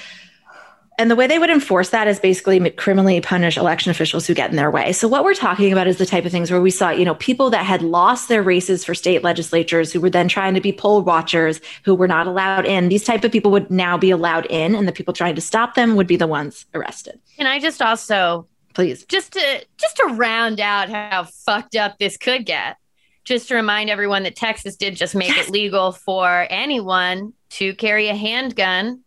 And 0.99 1.11
the 1.11 1.17
way 1.17 1.27
they 1.27 1.39
would 1.39 1.49
enforce 1.49 1.91
that 1.91 2.09
is 2.09 2.21
basically 2.21 2.71
criminally 2.73 3.21
punish 3.23 3.57
election 3.57 3.91
officials 3.91 4.27
who 4.27 4.35
get 4.35 4.51
in 4.51 4.57
their 4.57 4.71
way. 4.71 4.93
So 4.93 5.09
what 5.09 5.25
we're 5.25 5.35
talking 5.35 5.73
about 5.73 5.87
is 5.87 5.97
the 5.97 6.05
type 6.05 6.27
of 6.27 6.33
things 6.33 6.51
where 6.51 6.61
we 6.61 6.71
saw, 6.71 6.91
you 6.91 7.07
know, 7.07 7.15
people 7.15 7.49
that 7.51 7.65
had 7.65 7.81
lost 7.81 8.29
their 8.29 8.43
races 8.43 8.85
for 8.85 8.95
state 8.95 9.25
legislatures 9.25 9.93
who 9.93 10.01
were 10.01 10.11
then 10.11 10.29
trying 10.29 10.55
to 10.55 10.61
be 10.61 10.73
poll 10.73 11.01
watchers 11.01 11.61
who 11.85 11.95
were 11.95 12.09
not 12.09 12.27
allowed 12.27 12.67
in. 12.67 12.91
These 12.91 13.05
type 13.05 13.25
of 13.25 13.33
people 13.33 13.51
would 13.51 13.71
now 13.71 13.97
be 13.97 14.11
allowed 14.11 14.45
in 14.47 14.75
and 14.75 14.87
the 14.87 14.93
people 14.93 15.15
trying 15.15 15.35
to 15.37 15.41
stop 15.41 15.75
them 15.75 15.97
would 15.97 16.07
be 16.07 16.17
the 16.17 16.27
ones 16.27 16.67
arrested. 16.75 17.19
Can 17.37 17.47
I 17.47 17.61
just 17.61 17.81
also 17.81 18.47
please 18.75 19.05
just 19.07 19.33
to 19.33 19.67
just 19.79 19.97
to 19.97 20.05
round 20.15 20.61
out 20.61 20.89
how 20.89 21.25
fucked 21.25 21.77
up 21.77 21.99
this 21.99 22.17
could 22.17 22.47
get. 22.47 22.77
Just 23.25 23.49
to 23.49 23.55
remind 23.55 23.91
everyone 23.91 24.23
that 24.23 24.35
Texas 24.35 24.77
did 24.77 24.97
just 24.97 25.15
make 25.15 25.29
yes. 25.29 25.49
it 25.49 25.53
legal 25.53 25.93
for 25.93 26.47
anyone 26.49 27.35
to 27.51 27.75
carry 27.75 28.09
a 28.09 28.15
handgun 28.15 29.03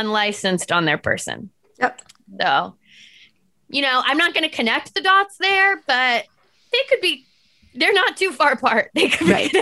unlicensed 0.00 0.72
on 0.72 0.84
their 0.84 0.98
person. 0.98 1.50
Yep. 1.80 2.02
So, 2.40 2.76
you 3.68 3.82
know, 3.82 4.02
I'm 4.04 4.18
not 4.18 4.34
going 4.34 4.48
to 4.48 4.54
connect 4.54 4.94
the 4.94 5.00
dots 5.00 5.36
there, 5.38 5.76
but 5.86 6.26
they 6.72 6.78
could 6.88 7.00
be, 7.00 7.26
they're 7.74 7.92
not 7.92 8.16
too 8.16 8.30
far 8.30 8.52
apart. 8.52 8.90
They 8.94 9.08
could 9.08 9.28
right. 9.28 9.52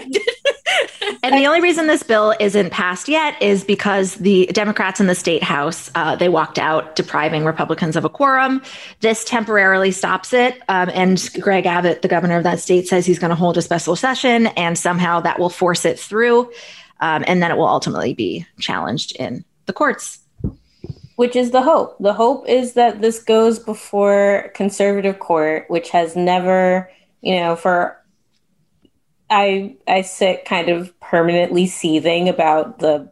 and 1.23 1.35
the 1.35 1.47
only 1.47 1.61
reason 1.61 1.87
this 1.87 2.03
bill 2.03 2.35
isn't 2.39 2.71
passed 2.71 3.09
yet 3.09 3.41
is 3.41 3.65
because 3.65 4.17
the 4.17 4.47
Democrats 4.53 5.01
in 5.01 5.07
the 5.07 5.15
state 5.15 5.43
house 5.43 5.91
uh, 5.95 6.17
they 6.17 6.29
walked 6.29 6.59
out, 6.59 6.95
depriving 6.95 7.45
Republicans 7.45 7.97
of 7.97 8.05
a 8.05 8.11
quorum. 8.11 8.63
This 9.01 9.25
temporarily 9.25 9.93
stops 9.93 10.33
it, 10.33 10.61
um, 10.69 10.91
and 10.93 11.31
Greg 11.41 11.65
Abbott, 11.65 12.03
the 12.03 12.09
governor 12.09 12.37
of 12.37 12.45
that 12.45 12.61
state, 12.61 12.87
says 12.89 13.07
he's 13.07 13.19
going 13.19 13.31
to 13.31 13.35
hold 13.37 13.57
a 13.57 13.63
special 13.63 13.97
session, 13.97 14.49
and 14.49 14.77
somehow 14.77 15.21
that 15.21 15.39
will 15.39 15.51
force 15.51 15.85
it 15.85 15.99
through, 15.99 16.51
um, 17.01 17.25
and 17.27 17.43
then 17.43 17.51
it 17.51 17.57
will 17.57 17.69
ultimately 17.69 18.13
be 18.13 18.47
challenged 18.59 19.17
in 19.17 19.45
the 19.67 19.73
courts 19.73 20.22
which 21.17 21.37
is 21.37 21.51
the 21.51 21.63
hope. 21.63 21.97
The 21.99 22.13
hope 22.13 22.49
is 22.49 22.75
that 22.75 23.01
this 23.01 23.23
goes 23.23 23.59
before 23.59 24.51
conservative 24.55 25.19
court, 25.19 25.67
which 25.69 25.91
has 25.91 26.17
never, 26.17 26.91
you 27.21 27.37
know, 27.37 27.57
for 27.57 27.99
I 29.31 29.77
I 29.87 30.03
sit 30.03 30.45
kind 30.45 30.69
of 30.69 30.99
permanently 31.01 31.67
seething 31.67 32.29
about 32.29 32.79
the 32.79 33.11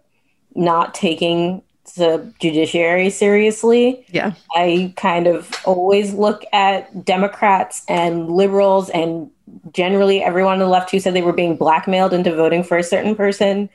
not 0.54 0.94
taking 0.94 1.62
the 1.96 2.32
judiciary 2.40 3.10
seriously. 3.10 4.04
Yeah. 4.10 4.34
I 4.54 4.92
kind 4.96 5.26
of 5.26 5.52
always 5.64 6.12
look 6.12 6.44
at 6.52 7.04
Democrats 7.04 7.82
and 7.88 8.30
liberals 8.30 8.90
and 8.90 9.30
generally 9.72 10.22
everyone 10.22 10.54
on 10.54 10.58
the 10.60 10.66
left 10.66 10.90
who 10.90 11.00
said 11.00 11.14
they 11.14 11.22
were 11.22 11.32
being 11.32 11.56
blackmailed 11.56 12.12
into 12.12 12.34
voting 12.34 12.62
for 12.62 12.76
a 12.76 12.82
certain 12.82 13.16
person 13.16 13.68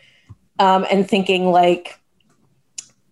um, 0.59 0.86
and 0.89 1.09
thinking 1.09 1.51
like 1.51 1.99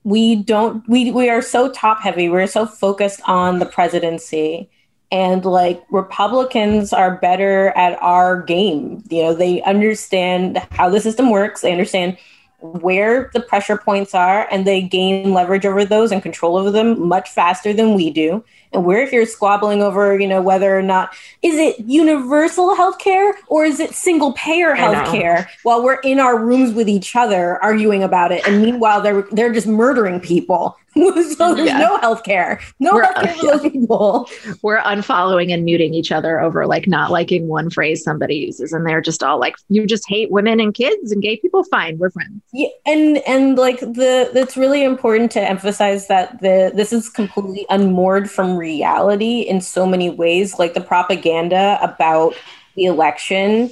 we 0.03 0.35
don't 0.35 0.87
we 0.87 1.11
we 1.11 1.29
are 1.29 1.41
so 1.41 1.71
top 1.71 2.01
heavy. 2.01 2.29
We're 2.29 2.47
so 2.47 2.65
focused 2.65 3.21
on 3.25 3.59
the 3.59 3.65
presidency. 3.65 4.69
And 5.11 5.45
like 5.45 5.83
republicans 5.91 6.91
are 6.91 7.17
better 7.17 7.69
at 7.69 8.01
our 8.01 8.41
game. 8.41 9.03
You 9.09 9.23
know 9.23 9.33
they 9.33 9.61
understand 9.61 10.57
how 10.71 10.89
the 10.89 10.99
system 10.99 11.29
works. 11.29 11.61
They 11.61 11.71
understand 11.71 12.17
where 12.63 13.29
the 13.33 13.41
pressure 13.41 13.77
points 13.77 14.15
are 14.15 14.47
and 14.49 14.65
they 14.65 14.81
gain 14.81 15.33
leverage 15.33 15.65
over 15.65 15.83
those 15.83 16.13
and 16.13 16.23
control 16.23 16.55
over 16.55 16.71
them 16.71 17.07
much 17.07 17.29
faster 17.29 17.73
than 17.73 17.93
we 17.93 18.09
do. 18.09 18.43
And 18.71 18.85
where 18.85 19.03
if 19.03 19.11
you're 19.11 19.25
squabbling 19.25 19.83
over 19.83 20.17
you 20.17 20.27
know 20.27 20.41
whether 20.41 20.77
or 20.77 20.81
not 20.81 21.13
is 21.41 21.55
it 21.55 21.79
universal 21.85 22.73
health 22.75 22.97
care 22.99 23.35
or 23.47 23.65
is 23.65 23.79
it 23.79 23.93
single 23.93 24.33
payer 24.33 24.73
health 24.73 25.11
care 25.11 25.49
while 25.61 25.83
we're 25.83 25.99
in 25.99 26.19
our 26.19 26.39
rooms 26.39 26.73
with 26.73 26.89
each 26.89 27.15
other 27.15 27.61
arguing 27.61 28.01
about 28.01 28.31
it 28.31 28.47
and 28.47 28.63
meanwhile 28.63 28.99
they're 28.99 29.27
they're 29.31 29.53
just 29.53 29.67
murdering 29.67 30.19
people 30.19 30.75
so 31.37 31.55
there's 31.55 31.67
Yeah. 31.67 31.77
no 31.79 31.97
health 31.97 32.23
care 32.23 32.59
no 32.79 32.93
We're- 32.93 33.05
health 33.07 33.23
care 33.25 33.33
for 33.35 33.45
those 33.57 33.71
people 33.71 34.29
We're 34.61 34.79
unfollowing 34.81 35.53
and 35.53 35.63
muting 35.65 35.93
each 35.93 36.11
other 36.11 36.39
over 36.39 36.65
like 36.67 36.87
not 36.87 37.11
liking 37.11 37.47
one 37.47 37.69
phrase 37.69 38.03
somebody 38.03 38.35
uses. 38.35 38.73
And 38.73 38.85
they're 38.87 39.01
just 39.01 39.23
all 39.23 39.39
like, 39.39 39.55
you 39.69 39.85
just 39.85 40.07
hate 40.07 40.31
women 40.31 40.59
and 40.59 40.73
kids 40.73 41.11
and 41.11 41.21
gay 41.21 41.37
people. 41.37 41.63
Fine, 41.65 41.97
we're 41.97 42.09
friends. 42.11 42.41
Yeah, 42.53 42.67
and 42.85 43.17
and 43.27 43.57
like 43.57 43.79
the 43.79 44.29
it's 44.33 44.55
really 44.57 44.83
important 44.83 45.31
to 45.31 45.41
emphasize 45.41 46.07
that 46.07 46.39
the 46.41 46.71
this 46.73 46.93
is 46.93 47.09
completely 47.09 47.65
unmoored 47.69 48.29
from 48.29 48.55
reality 48.57 49.41
in 49.41 49.61
so 49.61 49.85
many 49.85 50.09
ways. 50.09 50.59
Like 50.59 50.73
the 50.73 50.81
propaganda 50.81 51.79
about 51.81 52.35
the 52.75 52.85
election. 52.85 53.71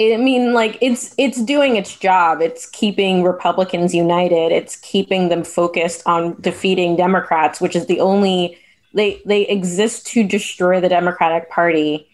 I 0.00 0.16
mean, 0.16 0.52
like 0.52 0.78
it's 0.80 1.14
it's 1.18 1.42
doing 1.42 1.76
its 1.76 1.96
job. 1.96 2.40
It's 2.40 2.66
keeping 2.70 3.22
Republicans 3.22 3.94
united. 3.94 4.52
It's 4.52 4.76
keeping 4.76 5.28
them 5.28 5.44
focused 5.44 6.02
on 6.06 6.40
defeating 6.40 6.96
Democrats, 6.96 7.60
which 7.60 7.76
is 7.76 7.86
the 7.86 8.00
only 8.00 8.58
they 8.94 9.20
they 9.26 9.46
exist 9.46 10.06
to 10.08 10.26
destroy 10.26 10.80
the 10.80 10.88
Democratic 10.88 11.50
Party. 11.50 12.08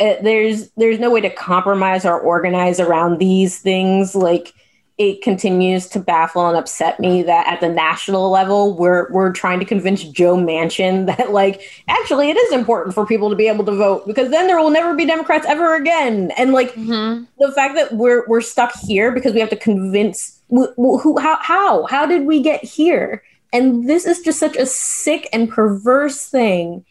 Uh, 0.00 0.14
there's 0.22 0.70
there's 0.70 0.98
no 0.98 1.10
way 1.10 1.20
to 1.20 1.30
compromise 1.30 2.04
or 2.04 2.18
organize 2.18 2.80
around 2.80 3.18
these 3.18 3.58
things. 3.60 4.14
Like 4.14 4.52
it 4.96 5.22
continues 5.22 5.88
to 5.88 5.98
baffle 5.98 6.46
and 6.46 6.56
upset 6.56 7.00
me 7.00 7.22
that 7.24 7.48
at 7.48 7.60
the 7.60 7.68
national 7.68 8.30
level 8.30 8.76
we're 8.76 9.10
we're 9.10 9.32
trying 9.32 9.58
to 9.58 9.64
convince 9.64 10.04
Joe 10.04 10.36
Manchin 10.36 11.06
that 11.16 11.32
like 11.32 11.62
actually 11.88 12.30
it 12.30 12.36
is 12.36 12.52
important 12.52 12.94
for 12.94 13.04
people 13.04 13.28
to 13.30 13.36
be 13.36 13.48
able 13.48 13.64
to 13.64 13.72
vote 13.72 14.06
because 14.06 14.30
then 14.30 14.46
there 14.46 14.58
will 14.58 14.70
never 14.70 14.94
be 14.94 15.04
Democrats 15.04 15.46
ever 15.46 15.74
again. 15.74 16.30
And 16.36 16.52
like 16.52 16.72
mm-hmm. 16.74 17.24
the 17.38 17.52
fact 17.52 17.74
that 17.74 17.92
we're 17.94 18.26
we're 18.28 18.40
stuck 18.40 18.72
here 18.82 19.10
because 19.10 19.32
we 19.32 19.40
have 19.40 19.50
to 19.50 19.56
convince 19.56 20.40
wh- 20.48 20.72
wh- 20.76 21.00
who 21.02 21.18
how 21.18 21.38
how 21.40 21.86
how 21.86 22.06
did 22.06 22.24
we 22.24 22.40
get 22.40 22.62
here? 22.62 23.22
And 23.52 23.88
this 23.88 24.04
is 24.04 24.20
just 24.20 24.38
such 24.38 24.56
a 24.56 24.66
sick 24.66 25.28
and 25.32 25.48
perverse 25.48 26.28
thing 26.28 26.84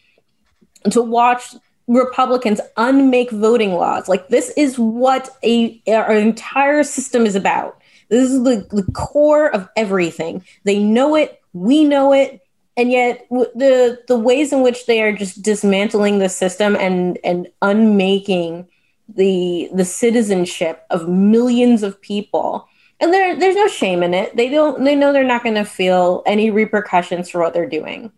to 0.91 1.01
watch 1.01 1.55
Republicans 1.87 2.61
unmake 2.77 3.31
voting 3.31 3.73
laws. 3.73 4.07
Like 4.07 4.27
this 4.29 4.49
is 4.57 4.77
what 4.77 5.29
a 5.43 5.81
our 5.87 6.13
entire 6.13 6.83
system 6.83 7.25
is 7.25 7.35
about. 7.35 7.79
This 8.13 8.31
is 8.31 8.43
the, 8.43 8.67
the 8.69 8.89
core 8.93 9.49
of 9.49 9.67
everything. 9.75 10.43
They 10.63 10.79
know 10.79 11.15
it, 11.15 11.41
we 11.53 11.83
know 11.83 12.13
it, 12.13 12.41
and 12.77 12.91
yet 12.91 13.27
w- 13.29 13.51
the 13.55 13.99
the 14.07 14.17
ways 14.17 14.53
in 14.53 14.61
which 14.61 14.85
they 14.85 15.01
are 15.01 15.13
just 15.13 15.41
dismantling 15.41 16.19
the 16.19 16.29
system 16.29 16.75
and 16.75 17.17
and 17.23 17.47
unmaking 17.61 18.67
the 19.09 19.69
the 19.73 19.85
citizenship 19.85 20.83
of 20.89 21.09
millions 21.09 21.81
of 21.83 21.99
people. 22.01 22.67
And 22.99 23.11
there 23.11 23.37
there's 23.37 23.55
no 23.55 23.67
shame 23.67 24.03
in 24.03 24.13
it. 24.13 24.35
They 24.35 24.49
don't 24.49 24.83
they 24.83 24.95
know 24.95 25.11
they're 25.11 25.23
not 25.23 25.43
going 25.43 25.55
to 25.55 25.65
feel 25.65 26.23
any 26.25 26.51
repercussions 26.51 27.29
for 27.29 27.41
what 27.41 27.53
they're 27.53 27.69
doing 27.69 28.11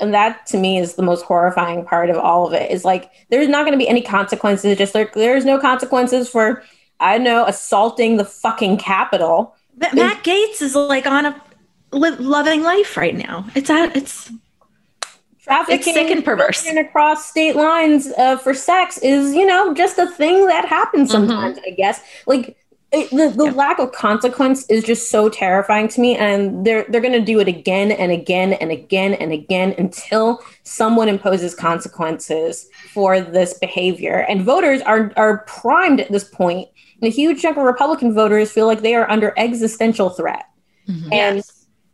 and 0.00 0.12
that 0.12 0.44
to 0.46 0.58
me 0.58 0.78
is 0.78 0.94
the 0.94 1.02
most 1.02 1.24
horrifying 1.24 1.84
part 1.84 2.10
of 2.10 2.16
all 2.16 2.46
of 2.46 2.52
it 2.52 2.70
is 2.70 2.84
like 2.84 3.10
there's 3.30 3.48
not 3.48 3.64
going 3.64 3.72
to 3.72 3.78
be 3.78 3.88
any 3.88 4.02
consequences 4.02 4.76
just 4.76 4.94
like 4.94 5.12
there's 5.14 5.44
no 5.44 5.58
consequences 5.58 6.28
for 6.28 6.62
i 7.04 7.18
know 7.18 7.46
assaulting 7.46 8.16
the 8.16 8.24
fucking 8.24 8.78
capitol. 8.78 9.54
But 9.76 9.94
Matt 9.94 10.22
Gaetz 10.24 10.62
is 10.62 10.74
like 10.74 11.06
on 11.06 11.26
a 11.26 11.42
li- 11.92 12.16
loving 12.16 12.62
life 12.62 12.96
right 12.96 13.16
now. 13.16 13.46
It's 13.54 13.70
at 13.70 13.96
it's 13.96 14.30
trafficking 15.42 15.76
It's 15.78 15.92
sick 15.92 16.10
and 16.10 16.24
perverse. 16.24 16.66
across 16.66 17.28
state 17.28 17.56
lines 17.56 18.06
uh, 18.16 18.36
for 18.38 18.54
sex 18.54 18.98
is 18.98 19.34
you 19.34 19.46
know 19.46 19.74
just 19.74 19.98
a 19.98 20.06
thing 20.06 20.46
that 20.46 20.64
happens 20.64 21.10
sometimes 21.10 21.58
i 21.66 21.70
guess. 21.70 22.00
Like 22.26 22.56
it, 22.92 23.10
the, 23.10 23.28
the 23.36 23.50
lack 23.50 23.80
of 23.80 23.90
consequence 23.90 24.64
is 24.70 24.84
just 24.84 25.10
so 25.10 25.28
terrifying 25.28 25.88
to 25.88 26.00
me 26.00 26.16
and 26.16 26.64
they're 26.64 26.86
they're 26.88 27.00
going 27.00 27.12
to 27.12 27.20
do 27.20 27.40
it 27.40 27.48
again 27.48 27.90
and 27.90 28.12
again 28.12 28.52
and 28.54 28.70
again 28.70 29.14
and 29.14 29.32
again 29.32 29.74
until 29.76 30.40
someone 30.62 31.08
imposes 31.08 31.54
consequences 31.54 32.68
for 32.92 33.20
this 33.20 33.58
behavior. 33.58 34.24
And 34.28 34.42
voters 34.42 34.80
are 34.82 35.12
are 35.16 35.38
primed 35.38 36.00
at 36.00 36.12
this 36.12 36.24
point 36.24 36.68
and 37.00 37.08
a 37.08 37.10
huge 37.10 37.40
chunk 37.40 37.56
of 37.56 37.64
republican 37.64 38.12
voters 38.14 38.50
feel 38.50 38.66
like 38.66 38.82
they 38.82 38.94
are 38.94 39.10
under 39.10 39.32
existential 39.36 40.10
threat 40.10 40.46
mm-hmm. 40.88 41.12
and 41.12 41.42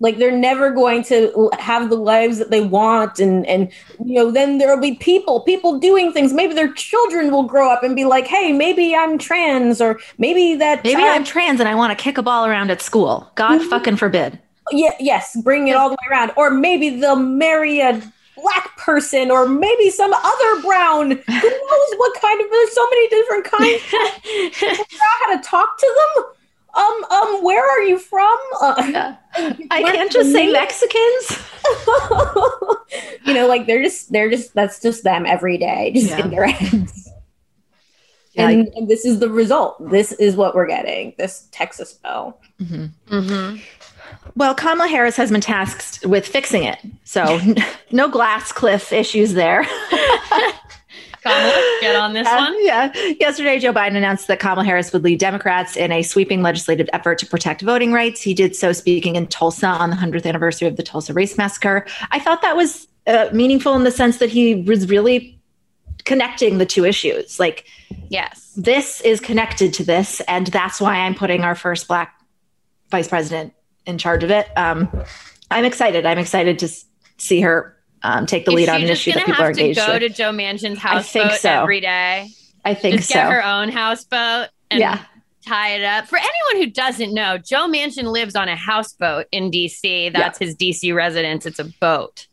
like 0.03 0.17
they're 0.17 0.37
never 0.37 0.71
going 0.71 1.03
to 1.05 1.51
have 1.59 1.91
the 1.91 1.97
lives 1.97 2.39
that 2.39 2.51
they 2.51 2.63
want 2.63 3.19
and 3.19 3.47
and 3.47 3.71
you 4.05 4.15
know 4.15 4.31
then 4.31 4.59
there'll 4.59 4.81
be 4.81 4.95
people 4.95 5.41
people 5.41 5.79
doing 5.79 6.13
things 6.13 6.33
maybe 6.33 6.55
their 6.55 6.73
children 6.73 7.31
will 7.31 7.43
grow 7.43 7.71
up 7.71 7.83
and 7.83 7.95
be 7.95 8.05
like 8.05 8.27
hey 8.27 8.51
maybe 8.53 8.95
i'm 8.95 9.19
trans 9.19 9.81
or 9.81 10.01
maybe 10.17 10.55
that 10.55 10.83
maybe 10.85 11.01
child- 11.01 11.17
I'm 11.17 11.25
trans 11.25 11.61
and 11.61 11.69
I 11.69 11.75
want 11.75 11.97
to 11.97 12.03
kick 12.03 12.19
a 12.19 12.23
ball 12.23 12.47
around 12.47 12.71
at 12.71 12.81
school. 12.81 13.31
God 13.35 13.61
mm-hmm. 13.61 13.69
fucking 13.69 13.97
forbid. 13.97 14.39
yeah, 14.73 14.95
yes, 14.99 15.37
bring 15.43 15.69
it 15.69 15.77
all 15.77 15.89
the 15.89 15.95
way 15.95 16.11
around. 16.11 16.33
Or 16.37 16.51
maybe 16.51 16.91
they'll 16.91 17.17
marry 17.17 17.81
a 17.81 18.01
black 18.43 18.76
person, 18.76 19.30
or 19.30 19.47
maybe 19.49 19.91
some 19.91 20.12
other 20.12 20.62
brown. 20.62 21.11
Who 21.11 21.51
knows 21.51 21.91
what 21.97 22.20
kind 22.20 22.41
of? 22.41 22.47
There's 22.51 22.72
so 22.72 22.88
many 22.91 23.09
different 23.09 23.45
kinds. 23.45 23.82
Figure 24.55 24.76
out 25.03 25.26
how 25.26 25.36
to 25.36 25.43
talk 25.43 25.78
to 25.78 25.97
them. 26.16 26.24
Um, 26.72 27.05
um, 27.11 27.43
where 27.45 27.68
are 27.68 27.82
you 27.82 27.99
from? 27.99 28.38
Uh, 28.61 29.14
I 29.70 29.82
can't 29.82 30.12
just 30.12 30.32
say? 30.32 30.51
Mexicans. 30.53 31.43
you 33.26 33.34
know, 33.34 33.47
like 33.49 33.66
they're 33.66 33.82
just 33.82 34.12
they're 34.12 34.30
just 34.30 34.55
that's 34.55 34.80
just 34.80 35.03
them 35.03 35.26
every 35.26 35.59
day, 35.59 35.93
just 35.95 36.11
Yeah. 36.11 36.24
in 36.24 36.30
their 36.30 36.47
heads. 36.47 37.09
Yeah, 38.32 38.49
and, 38.49 38.68
and 38.76 38.88
this 38.88 39.05
is 39.05 39.18
the 39.18 39.28
result. 39.28 39.91
This 39.91 40.12
is 40.12 40.36
what 40.36 40.55
we're 40.55 40.68
getting. 40.68 41.14
This 41.18 41.49
Texas 41.51 41.93
bill. 41.95 42.38
Well, 44.37 44.55
Kamala 44.55 44.89
Harris 44.89 45.16
has 45.16 45.31
been 45.31 45.41
tasked 45.41 46.07
with 46.07 46.26
fixing 46.26 46.64
it. 46.64 46.78
So 47.05 47.41
no 47.91 48.09
glass 48.09 48.53
cliff 48.53 48.93
issues 48.93 49.35
there. 49.35 49.66
Kamala, 51.22 51.78
get 51.83 51.97
on 51.97 52.14
this 52.14 52.26
Uh, 52.26 52.37
one. 52.37 52.64
Yeah. 52.64 52.93
Yesterday, 53.20 53.59
Joe 53.59 53.72
Biden 53.74 53.95
announced 53.97 54.26
that 54.28 54.41
Kamala 54.41 54.64
Harris 54.64 54.91
would 54.93 55.05
lead 55.05 55.18
Democrats 55.18 55.76
in 55.76 55.93
a 55.93 56.03
sweeping 56.03 56.41
legislative 56.43 56.89
effort 56.95 57.18
to 57.18 57.26
protect 57.26 57.61
voting 57.61 57.93
rights. 57.93 58.22
He 58.22 58.33
did 58.33 58.57
so 58.57 58.72
speaking 58.72 59.16
in 59.16 59.26
Tulsa 59.26 59.66
on 59.66 59.91
the 59.91 59.97
100th 59.97 60.24
anniversary 60.24 60.66
of 60.66 60.76
the 60.76 60.83
Tulsa 60.83 61.12
Race 61.12 61.37
Massacre. 61.37 61.85
I 62.11 62.18
thought 62.20 62.41
that 62.41 62.57
was 62.57 62.89
uh, 63.07 63.28
meaningful 63.35 63.74
in 63.74 63.85
the 63.85 63.91
sense 63.91 64.16
that 64.16 64.31
he 64.31 64.55
was 64.62 64.89
really 64.89 65.39
connecting 66.05 66.57
the 66.57 66.66
two 66.66 66.85
issues. 66.87 67.39
Like, 67.39 67.66
Yes. 68.09 68.53
this 68.57 69.01
is 69.03 69.20
connected 69.20 69.74
to 69.74 69.85
this, 69.85 70.20
and 70.22 70.47
that's 70.47 70.81
why 70.81 70.95
I'm 71.01 71.14
putting 71.14 71.43
our 71.43 71.55
first 71.55 71.87
Black 71.87 72.14
vice 72.91 73.09
president 73.09 73.53
in 73.91 73.99
charge 73.99 74.24
of 74.24 74.30
it. 74.30 74.49
Um, 74.57 74.88
I'm 75.51 75.64
excited. 75.66 76.07
I'm 76.07 76.18
excited 76.18 76.59
to 76.61 76.68
see 77.18 77.41
her 77.43 77.76
um, 78.03 78.24
take 78.24 78.47
the 78.47 78.53
Is 78.53 78.57
lead 78.57 78.68
on 78.70 78.80
an 78.82 78.88
issue 78.88 79.12
that 79.12 79.26
people 79.26 79.43
are 79.43 79.49
have 79.49 79.57
to 79.57 79.61
engaged 79.61 79.78
go 79.78 79.93
with. 79.93 80.01
to 80.03 80.09
Joe 80.09 80.30
Manchin's 80.30 80.78
houseboat 80.78 81.32
so. 81.32 81.51
every 81.51 81.80
day? 81.80 82.28
I 82.64 82.72
think 82.74 82.97
just 82.97 83.09
so. 83.09 83.14
get 83.16 83.30
her 83.30 83.45
own 83.45 83.68
houseboat 83.68 84.49
and 84.70 84.80
Yeah. 84.80 85.03
tie 85.47 85.74
it 85.74 85.84
up. 85.84 86.07
For 86.07 86.16
anyone 86.18 86.64
who 86.64 86.70
doesn't 86.72 87.12
know, 87.12 87.36
Joe 87.36 87.68
Manchin 87.68 88.05
lives 88.05 88.36
on 88.36 88.49
a 88.49 88.57
houseboat 88.57 89.26
in 89.32 89.51
DC. 89.51 90.12
That's 90.12 90.38
his 90.38 90.57
DC 90.57 90.95
residence. 90.95 91.45
It's 91.45 91.59
a 91.59 91.64
boat. 91.80 92.26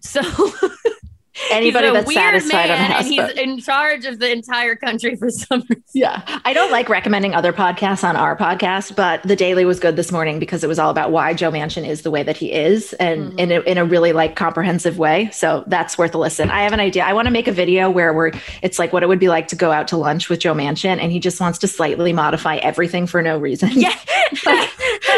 So 0.00 0.20
Anybody 1.50 1.90
that's 1.90 2.06
weird 2.06 2.18
satisfied 2.18 2.70
on 2.70 2.78
man, 2.78 2.92
and 2.92 3.06
he's 3.06 3.30
in 3.38 3.58
charge 3.58 4.04
of 4.04 4.18
the 4.18 4.30
entire 4.30 4.76
country 4.76 5.16
for 5.16 5.30
some 5.30 5.60
reason. 5.60 5.82
Yeah. 5.94 6.22
I 6.44 6.52
don't 6.52 6.70
like 6.70 6.88
recommending 6.88 7.34
other 7.34 7.52
podcasts 7.52 8.04
on 8.04 8.16
our 8.16 8.36
podcast, 8.36 8.96
but 8.96 9.22
The 9.22 9.36
Daily 9.36 9.64
was 9.64 9.80
good 9.80 9.96
this 9.96 10.12
morning 10.12 10.38
because 10.38 10.62
it 10.62 10.66
was 10.66 10.78
all 10.78 10.90
about 10.90 11.10
why 11.10 11.32
Joe 11.32 11.50
Manchin 11.50 11.88
is 11.88 12.02
the 12.02 12.10
way 12.10 12.22
that 12.22 12.36
he 12.36 12.52
is 12.52 12.92
and 12.94 13.30
mm-hmm. 13.30 13.38
in, 13.38 13.52
a, 13.52 13.60
in 13.60 13.78
a 13.78 13.84
really 13.84 14.12
like 14.12 14.36
comprehensive 14.36 14.98
way. 14.98 15.30
So 15.32 15.64
that's 15.66 15.96
worth 15.96 16.14
a 16.14 16.18
listen. 16.18 16.50
I 16.50 16.64
have 16.64 16.72
an 16.72 16.80
idea. 16.80 17.04
I 17.04 17.14
want 17.14 17.26
to 17.26 17.32
make 17.32 17.48
a 17.48 17.52
video 17.52 17.88
where 17.88 18.12
we're, 18.12 18.32
it's 18.60 18.78
like 18.78 18.92
what 18.92 19.02
it 19.02 19.06
would 19.06 19.20
be 19.20 19.28
like 19.28 19.48
to 19.48 19.56
go 19.56 19.72
out 19.72 19.88
to 19.88 19.96
lunch 19.96 20.28
with 20.28 20.40
Joe 20.40 20.54
Manchin 20.54 21.00
and 21.00 21.10
he 21.10 21.18
just 21.18 21.40
wants 21.40 21.58
to 21.60 21.68
slightly 21.68 22.12
modify 22.12 22.56
everything 22.56 23.06
for 23.06 23.22
no 23.22 23.38
reason. 23.38 23.70
Yeah. 23.72 23.88
like, 24.46 24.70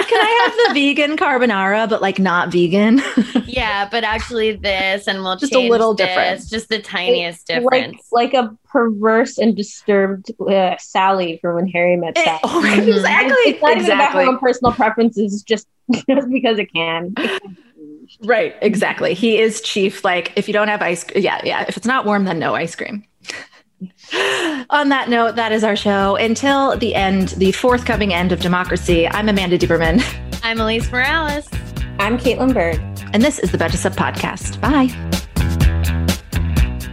can 0.09 0.21
I 0.21 0.45
have 0.45 0.75
the 0.75 0.81
vegan 0.81 1.17
carbonara, 1.17 1.89
but 1.89 2.03
like 2.03 2.19
not 2.19 2.53
vegan? 2.53 3.03
yeah, 3.47 3.89
but 3.89 4.05
actually 4.05 4.53
this, 4.53 5.07
and 5.07 5.23
we'll 5.23 5.37
Just 5.37 5.55
a 5.55 5.61
little 5.61 5.95
this, 6.07 6.15
difference. 6.17 6.51
Just 6.51 6.69
the 6.69 6.79
tiniest 6.81 7.49
like 7.49 7.61
difference. 7.63 8.09
like 8.13 8.35
a 8.35 8.57
perverse 8.67 9.39
and 9.39 9.57
disturbed 9.57 10.31
uh, 10.41 10.77
Sally 10.79 11.39
from 11.41 11.57
when 11.57 11.69
Harry 11.69 11.97
met 11.97 12.17
Sally. 12.19 12.39
Oh, 12.45 12.63
Mhm. 12.65 12.89
exactly. 12.89 13.35
It's 13.53 13.63
not 13.63 13.71
even 13.77 13.85
about 13.85 13.93
exactly. 13.99 14.25
her 14.25 14.31
own 14.31 14.39
personal 14.39 14.73
preferences, 14.73 15.43
just 15.43 15.67
just 16.09 16.29
because 16.31 16.59
it 16.59 16.73
can. 16.73 17.15
Right, 18.23 18.55
exactly. 18.61 19.15
He 19.15 19.39
is 19.41 19.61
chief. 19.63 20.05
Like, 20.05 20.33
if 20.37 20.47
you 20.49 20.53
don't 20.55 20.69
have 20.69 20.83
ice, 20.83 21.05
yeah, 21.17 21.41
yeah. 21.45 21.65
If 21.69 21.77
it's 21.77 21.87
not 21.87 22.05
warm, 22.05 22.25
then 22.25 22.39
no 22.39 22.55
ice 22.55 22.75
cream. 22.77 23.05
On 24.71 24.89
that 24.91 25.09
note, 25.09 25.37
that 25.37 25.53
is 25.53 25.65
our 25.65 25.77
show. 25.77 26.17
Until 26.17 26.77
the 26.77 26.95
end, 26.95 27.29
the 27.31 27.53
forthcoming 27.53 28.13
end 28.15 28.33
of 28.33 28.41
democracy, 28.41 29.09
I'm 29.09 29.29
Amanda 29.29 29.59
Duberman, 29.59 30.03
I'm 30.43 30.59
Alise 30.59 30.91
Morales. 30.91 31.49
I'm 31.99 32.19
Kaitlin 32.19 32.53
Bird. 32.55 32.77
and 33.13 33.23
this 33.23 33.39
is 33.39 33.51
the 33.53 33.59
Betches 33.59 33.77
Sup 33.77 33.93
Podcast. 33.95 34.61
Bye. 34.61 35.21